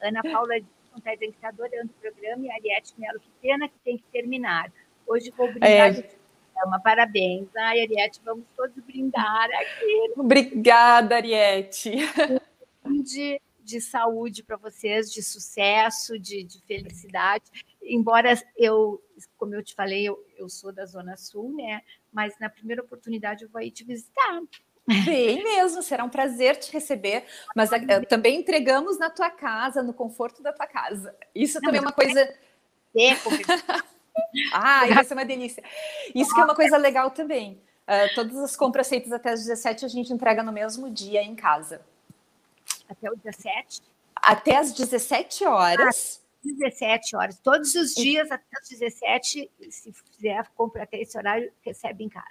Ana 0.00 0.22
Paula 0.22 0.56
está 0.56 1.14
dizendo 1.14 1.30
que 1.30 1.36
está 1.36 1.48
adorando 1.48 1.90
o 1.90 2.00
programa 2.00 2.46
e 2.46 2.50
a 2.50 2.54
Ariete 2.54 2.94
Melo, 2.98 3.20
que 3.20 3.28
pena 3.40 3.68
que 3.68 3.78
tem 3.84 3.98
que 3.98 4.04
terminar. 4.10 4.72
Hoje 5.06 5.32
vou 5.36 5.48
brindar 5.48 5.70
é. 5.70 6.17
Programa. 6.58 6.80
Parabéns. 6.80 7.48
Ai, 7.56 7.82
Ariete, 7.82 8.20
vamos 8.24 8.44
todos 8.56 8.76
brindar 8.84 9.48
aqui. 9.52 10.12
Obrigada, 10.16 11.16
Ariete. 11.16 11.92
De, 13.04 13.40
de 13.62 13.80
saúde 13.80 14.42
para 14.42 14.56
vocês, 14.56 15.12
de 15.12 15.22
sucesso, 15.22 16.18
de, 16.18 16.42
de, 16.42 16.60
felicidade. 16.62 17.44
Embora 17.82 18.34
eu, 18.56 19.02
como 19.36 19.54
eu 19.54 19.62
te 19.62 19.74
falei, 19.74 20.08
eu, 20.08 20.18
eu 20.36 20.48
sou 20.48 20.72
da 20.72 20.84
Zona 20.84 21.16
Sul, 21.16 21.54
né? 21.54 21.82
Mas 22.12 22.38
na 22.40 22.48
primeira 22.48 22.82
oportunidade 22.82 23.44
eu 23.44 23.50
vou 23.50 23.60
aí 23.60 23.70
te 23.70 23.84
visitar. 23.84 24.40
Bem 25.04 25.44
mesmo, 25.44 25.82
será 25.82 26.02
um 26.02 26.08
prazer 26.08 26.56
te 26.56 26.72
receber, 26.72 27.26
mas 27.54 27.70
uh, 27.70 28.06
também 28.08 28.40
entregamos 28.40 28.98
na 28.98 29.10
tua 29.10 29.28
casa, 29.28 29.82
no 29.82 29.92
conforto 29.92 30.42
da 30.42 30.50
tua 30.50 30.66
casa. 30.66 31.14
Isso 31.34 31.60
Não, 31.60 31.66
também 31.66 31.78
é 31.78 31.82
uma 31.82 31.92
coisa. 31.92 32.22
É, 32.96 33.14
ah, 34.52 34.86
vai 34.86 35.04
ser 35.04 35.14
uma 35.14 35.24
delícia. 35.24 35.62
Isso 36.14 36.34
que 36.34 36.40
é 36.40 36.44
uma 36.44 36.54
coisa 36.54 36.76
legal 36.76 37.10
também. 37.10 37.60
Uh, 37.88 38.14
todas 38.14 38.36
as 38.36 38.54
compras 38.54 38.88
feitas 38.88 39.12
até 39.12 39.30
as 39.30 39.40
17 39.40 39.84
a 39.84 39.88
gente 39.88 40.12
entrega 40.12 40.42
no 40.42 40.52
mesmo 40.52 40.90
dia 40.90 41.22
em 41.22 41.34
casa. 41.34 41.80
Até 42.88 43.10
o 43.10 43.16
17? 43.16 43.82
Até 44.14 44.56
as 44.56 44.72
17 44.72 45.44
horas. 45.46 46.20
Ah, 46.22 46.28
17 46.44 47.16
horas. 47.16 47.38
Todos 47.38 47.74
os 47.74 47.94
dias 47.94 48.30
até 48.30 48.44
as 48.60 48.68
17, 48.68 49.50
se 49.70 49.92
fizer 49.92 50.46
compra 50.54 50.82
até 50.82 51.00
esse 51.00 51.16
horário, 51.16 51.50
recebe 51.62 52.04
em 52.04 52.08
casa. 52.08 52.26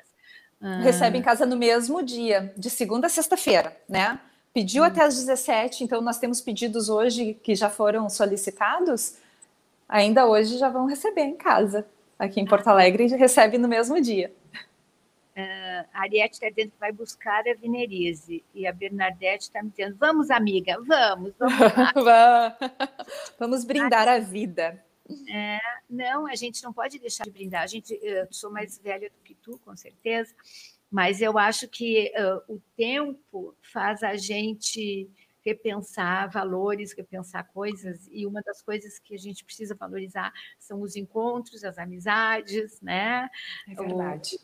Ah. 0.62 0.80
Recebe 0.82 1.18
em 1.18 1.22
casa 1.22 1.46
no 1.46 1.58
mesmo 1.58 2.02
dia, 2.04 2.54
de 2.58 2.70
segunda 2.70 3.08
a 3.08 3.10
sexta-feira, 3.10 3.76
né? 3.88 4.20
Pediu 4.54 4.84
hum. 4.84 4.86
até 4.86 5.04
as 5.04 5.16
17, 5.16 5.84
então 5.84 6.02
nós 6.02 6.18
temos 6.20 6.42
pedidos 6.42 6.90
hoje 6.90 7.34
que 7.34 7.56
já 7.56 7.70
foram 7.70 8.10
solicitados 8.10 9.18
ainda 9.88 10.28
hoje 10.28 10.58
já 10.58 10.70
vão 10.70 10.86
receber 10.86 11.22
em 11.22 11.38
casa. 11.38 11.88
Aqui 12.18 12.40
em 12.40 12.46
Porto 12.46 12.68
Alegre 12.68 13.08
recebe 13.08 13.58
no 13.58 13.68
mesmo 13.68 14.02
dia. 14.02 14.34
Uh, 15.38 15.86
a 15.94 16.02
Ariete 16.02 16.34
está 16.34 16.50
dizendo 16.50 16.72
que 16.72 16.80
vai 16.80 16.92
buscar 16.92 17.48
a 17.48 17.54
Vinerize. 17.54 18.44
E 18.56 18.66
a 18.66 18.74
Bernadette 18.74 19.44
está 19.44 19.62
me 19.62 19.70
dizendo: 19.70 19.96
vamos, 20.00 20.32
amiga, 20.32 20.78
vamos, 20.82 21.32
vamos. 21.38 21.54
vamos 23.38 23.64
brindar 23.64 24.08
a 24.08 24.18
vida. 24.18 24.84
É, 25.30 25.60
não, 25.88 26.26
a 26.26 26.36
gente 26.36 26.64
não 26.64 26.74
pode 26.74 26.98
deixar 26.98 27.26
de 27.26 27.32
brindar. 27.32 27.62
A 27.62 27.68
gente, 27.68 27.98
eu 28.02 28.28
sou 28.32 28.52
mais 28.52 28.80
velha 28.80 29.10
do 29.10 29.24
que 29.24 29.36
tu, 29.36 29.60
com 29.64 29.76
certeza, 29.76 30.34
mas 30.90 31.22
eu 31.22 31.38
acho 31.38 31.68
que 31.68 32.12
uh, 32.18 32.56
o 32.56 32.60
tempo 32.76 33.56
faz 33.72 34.02
a 34.02 34.16
gente 34.16 35.08
repensar 35.48 36.30
valores, 36.30 36.94
repensar 36.94 37.44
coisas, 37.54 38.10
e 38.12 38.26
uma 38.26 38.42
das 38.42 38.62
coisas 38.62 39.00
que 39.00 39.16
a 39.16 39.18
gente 39.18 39.46
precisa 39.46 39.74
valorizar 39.74 40.34
são 40.60 40.82
os 40.82 40.98
encontros, 40.98 41.64
as 41.64 41.78
amizades, 41.78 42.82
né? 42.82 43.30
É 43.66 43.74
verdade. 43.74 44.38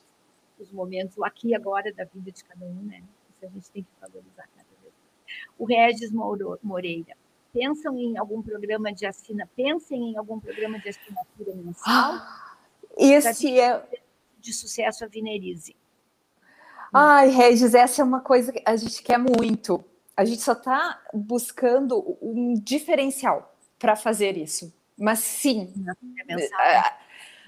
O, 0.57 0.63
os 0.63 0.71
momentos, 0.71 1.17
o 1.17 1.25
aqui 1.25 1.49
e 1.49 1.55
agora 1.55 1.93
da 1.93 2.05
vida 2.05 2.31
de 2.31 2.41
cada 2.45 2.65
um, 2.65 2.83
né? 2.83 3.03
Isso 3.29 3.45
a 3.45 3.49
gente 3.49 3.69
tem 3.71 3.83
que 3.83 3.89
valorizar 3.99 4.47
cada 4.55 4.69
vez. 4.81 4.93
O 5.57 5.65
Regis 5.65 6.11
Moreira, 6.63 7.17
pensam 7.51 7.99
em 7.99 8.17
algum 8.17 8.41
programa 8.41 8.93
de 8.93 9.05
assina, 9.05 9.49
pensem 9.57 10.11
em 10.11 10.17
algum 10.17 10.39
programa 10.39 10.79
de 10.79 10.89
assinatura 10.89 11.55
mensal? 11.55 12.13
Ah, 12.95 12.95
esse 12.95 13.59
é 13.59 13.83
de 14.39 14.53
sucesso 14.53 15.03
a 15.03 15.07
Vinerize. 15.07 15.75
Ai, 16.93 17.29
Regis, 17.29 17.73
essa 17.73 18.03
é 18.03 18.05
uma 18.05 18.21
coisa 18.21 18.51
que 18.51 18.61
a 18.63 18.75
gente 18.75 19.01
quer 19.01 19.17
muito 19.17 19.83
a 20.15 20.25
gente 20.25 20.41
só 20.41 20.53
está 20.53 21.01
buscando 21.13 22.17
um 22.21 22.53
diferencial 22.53 23.55
para 23.79 23.95
fazer 23.95 24.37
isso. 24.37 24.73
Mas 24.97 25.19
sim, 25.19 25.73
é 26.59 27.03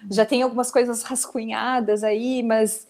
já 0.09 0.25
tem 0.25 0.41
algumas 0.41 0.71
coisas 0.71 1.03
rascunhadas 1.03 2.03
aí, 2.03 2.43
mas 2.43 2.87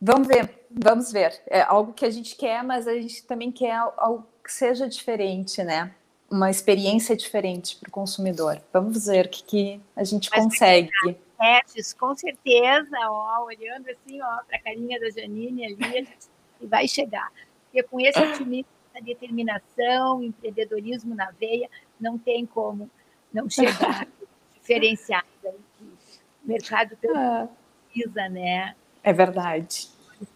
vamos 0.00 0.26
ver, 0.26 0.66
vamos 0.70 1.12
ver. 1.12 1.40
É 1.46 1.60
algo 1.62 1.92
que 1.92 2.04
a 2.04 2.10
gente 2.10 2.36
quer, 2.36 2.62
mas 2.62 2.86
a 2.88 2.94
gente 2.94 3.22
também 3.24 3.52
quer 3.52 3.74
algo 3.96 4.26
que 4.42 4.52
seja 4.52 4.88
diferente, 4.88 5.62
né? 5.62 5.94
Uma 6.30 6.50
experiência 6.50 7.16
diferente 7.16 7.76
para 7.76 7.88
o 7.88 7.92
consumidor. 7.92 8.60
Vamos 8.72 9.06
ver 9.06 9.26
o 9.26 9.28
que, 9.28 9.44
que 9.44 9.80
a 9.94 10.04
gente 10.04 10.28
mas 10.30 10.44
consegue. 10.44 10.90
Testes, 11.38 11.92
com 11.92 12.14
certeza, 12.16 12.96
ó, 13.08 13.44
olhando 13.44 13.88
assim, 13.90 14.20
ó, 14.20 14.42
para 14.46 14.56
a 14.56 14.60
carinha 14.60 14.98
da 14.98 15.10
Janine 15.10 15.66
ali, 15.66 15.84
a 15.84 15.88
gente 15.88 16.28
vai 16.62 16.88
chegar. 16.88 17.30
Porque 17.64 17.82
com 17.82 18.00
esse 18.00 18.18
otimismo 18.22 18.66
essa 18.94 19.04
determinação, 19.04 20.22
empreendedorismo 20.22 21.14
na 21.14 21.30
veia, 21.32 21.68
não 22.00 22.16
tem 22.16 22.46
como 22.46 22.88
não 23.32 23.50
chegar 23.50 24.06
diferenciada. 24.54 25.26
O 25.44 26.46
mercado 26.48 26.96
ah. 27.14 27.48
precisa, 27.88 28.28
né? 28.28 28.74
É 29.02 29.12
verdade. 29.12 29.88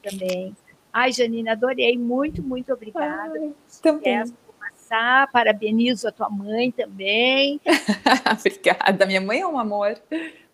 Também. 0.03 0.57
Ai, 0.93 1.13
Janine, 1.13 1.49
adorei. 1.49 1.97
Muito, 1.97 2.43
muito 2.43 2.73
obrigada. 2.73 3.39
Ai, 3.39 3.53
também. 3.81 4.25
Passar. 4.59 5.31
Parabenizo 5.31 6.09
a 6.09 6.13
tua 6.13 6.29
mãe 6.29 6.73
também. 6.73 7.61
obrigada. 8.39 9.07
Minha 9.07 9.21
mãe 9.21 9.41
é 9.41 9.47
um 9.47 9.59
amor, 9.59 10.01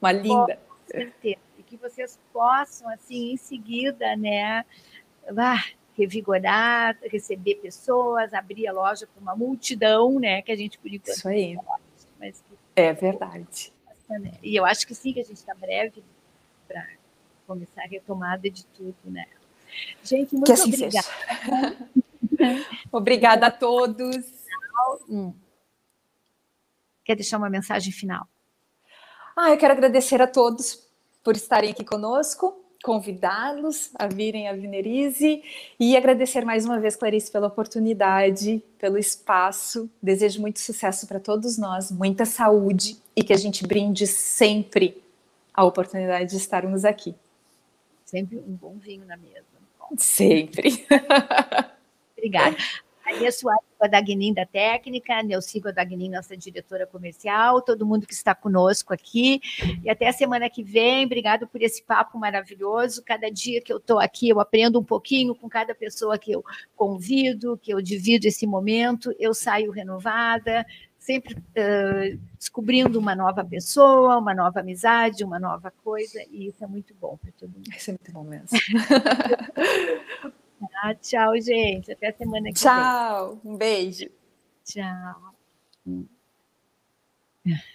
uma 0.00 0.12
linda. 0.12 0.59
Com 0.68 0.76
certeza. 0.86 1.38
E 1.59 1.62
que 1.62 1.76
vocês 1.76 2.20
possam, 2.32 2.88
assim, 2.90 3.32
em 3.32 3.36
seguida, 3.36 4.14
né? 4.16 4.64
Ah, 5.36 5.64
revigorar, 5.97 6.99
receber 7.03 7.57
pessoas, 7.57 8.34
abrir 8.34 8.66
a 8.66 8.72
loja 8.72 9.07
para 9.07 9.20
uma 9.20 9.36
multidão, 9.36 10.18
né? 10.18 10.42
Que 10.42 10.53
a 10.53 10.57
gente 10.57 10.78
por 10.78 10.92
enquanto. 10.92 11.16
Isso 11.16 11.28
aí. 11.28 11.57
Mas 12.18 12.42
que... 12.42 12.57
É 12.76 12.92
verdade. 12.92 13.72
E 14.42 14.55
eu 14.55 14.64
acho 14.64 14.86
que 14.86 14.95
sim, 14.95 15.12
que 15.12 15.20
a 15.20 15.24
gente 15.24 15.36
está 15.36 15.55
breve 15.55 16.03
para 16.66 16.86
começar 17.47 17.82
a 17.82 17.86
retomada 17.86 18.51
de 18.51 18.64
tudo, 18.66 18.97
né? 19.05 19.26
Gente, 20.03 20.34
muito 20.34 20.53
assim 20.53 20.74
obrigada. 20.74 21.09
obrigada 22.92 23.47
a 23.47 23.51
todos. 23.51 24.16
Hum. 25.09 25.32
Quer 27.05 27.16
deixar 27.16 27.38
uma 27.38 27.51
mensagem 27.51 27.92
final? 27.92 28.28
Ah, 29.36 29.51
eu 29.51 29.59
quero 29.59 29.72
agradecer 29.72 30.20
a 30.22 30.26
todos 30.26 30.88
por 31.22 31.34
estarem 31.34 31.70
aqui 31.70 31.84
conosco 31.84 32.63
convidá-los 32.85 33.91
a 33.95 34.07
virem 34.07 34.47
a 34.47 34.53
Vinerize 34.53 35.43
e 35.80 35.97
agradecer 35.97 36.45
mais 36.45 36.66
uma 36.66 36.78
vez, 36.78 36.95
Clarice, 36.95 37.32
pela 37.32 37.47
oportunidade, 37.47 38.62
pelo 38.78 38.99
espaço. 38.99 39.89
Desejo 40.03 40.43
muito 40.43 40.61
sucesso 40.61 41.07
para 41.07 41.18
todos 41.18 41.57
nós, 41.57 41.91
muita 41.91 42.26
saúde 42.26 42.99
e 43.16 43.24
que 43.24 43.32
a 43.32 43.39
gente 43.39 43.66
brinde 43.66 44.07
sempre 44.07 45.03
a 45.55 45.64
oportunidade 45.64 46.28
de 46.28 46.37
estarmos 46.37 46.85
aqui. 46.85 47.14
Sempre 48.05 48.37
um 48.37 48.53
bom 48.53 48.76
vinho 48.76 49.07
na 49.07 49.16
mesa. 49.16 49.47
Sempre. 49.97 50.87
Obrigada. 52.18 52.55
Maria 53.03 53.32
Soares 53.32 53.64
Guadagnin 53.85 54.32
da 54.32 54.47
técnica, 54.47 55.22
Neuci 55.22 55.59
Guadagnin, 55.61 56.09
nossa 56.09 56.35
diretora 56.35 56.87
comercial, 56.87 57.61
todo 57.61 57.85
mundo 57.85 58.07
que 58.07 58.14
está 58.14 58.35
conosco 58.35 58.95
aqui. 58.95 59.41
E 59.82 59.91
até 59.91 60.09
a 60.09 60.12
semana 60.12 60.49
que 60.49 60.62
vem. 60.62 61.05
Obrigado 61.05 61.47
por 61.47 61.62
esse 61.62 61.82
papo 61.82 62.18
maravilhoso. 62.18 63.03
Cada 63.05 63.30
dia 63.30 63.61
que 63.61 63.72
eu 63.72 63.76
estou 63.76 63.99
aqui, 63.99 64.30
eu 64.30 64.41
aprendo 64.41 64.80
um 64.80 64.85
pouquinho 64.85 65.35
com 65.35 65.49
cada 65.49 65.74
pessoa 65.74 66.18
que 66.18 66.32
eu 66.32 66.43
convido, 66.74 67.59
que 67.59 67.72
eu 67.72 67.82
divido 67.82 68.26
esse 68.26 68.47
momento. 68.47 69.14
Eu 69.18 69.35
saio 69.35 69.70
renovada, 69.70 70.64
sempre 70.99 71.35
uh, 71.35 72.18
descobrindo 72.39 72.99
uma 72.99 73.14
nova 73.14 73.45
pessoa, 73.45 74.16
uma 74.16 74.35
nova 74.35 74.61
amizade, 74.61 75.22
uma 75.22 75.39
nova 75.39 75.70
coisa, 75.85 76.22
e 76.30 76.49
isso 76.49 76.64
é 76.64 76.66
muito 76.66 76.95
bom 76.95 77.18
para 77.18 77.30
todo 77.32 77.53
mundo. 77.53 77.68
Isso 77.68 77.91
é 77.91 77.93
muito 77.93 78.12
bom 78.12 78.24
mesmo. 78.24 78.49
Ah, 80.82 80.94
tchau, 80.94 81.40
gente. 81.40 81.92
Até 81.92 82.12
semana 82.12 82.52
que 82.52 82.60
tchau. 82.60 82.72
vem. 82.72 82.92
Tchau. 83.34 83.40
Um 83.44 83.56
beijo. 83.56 84.10
Tchau. 84.64 85.34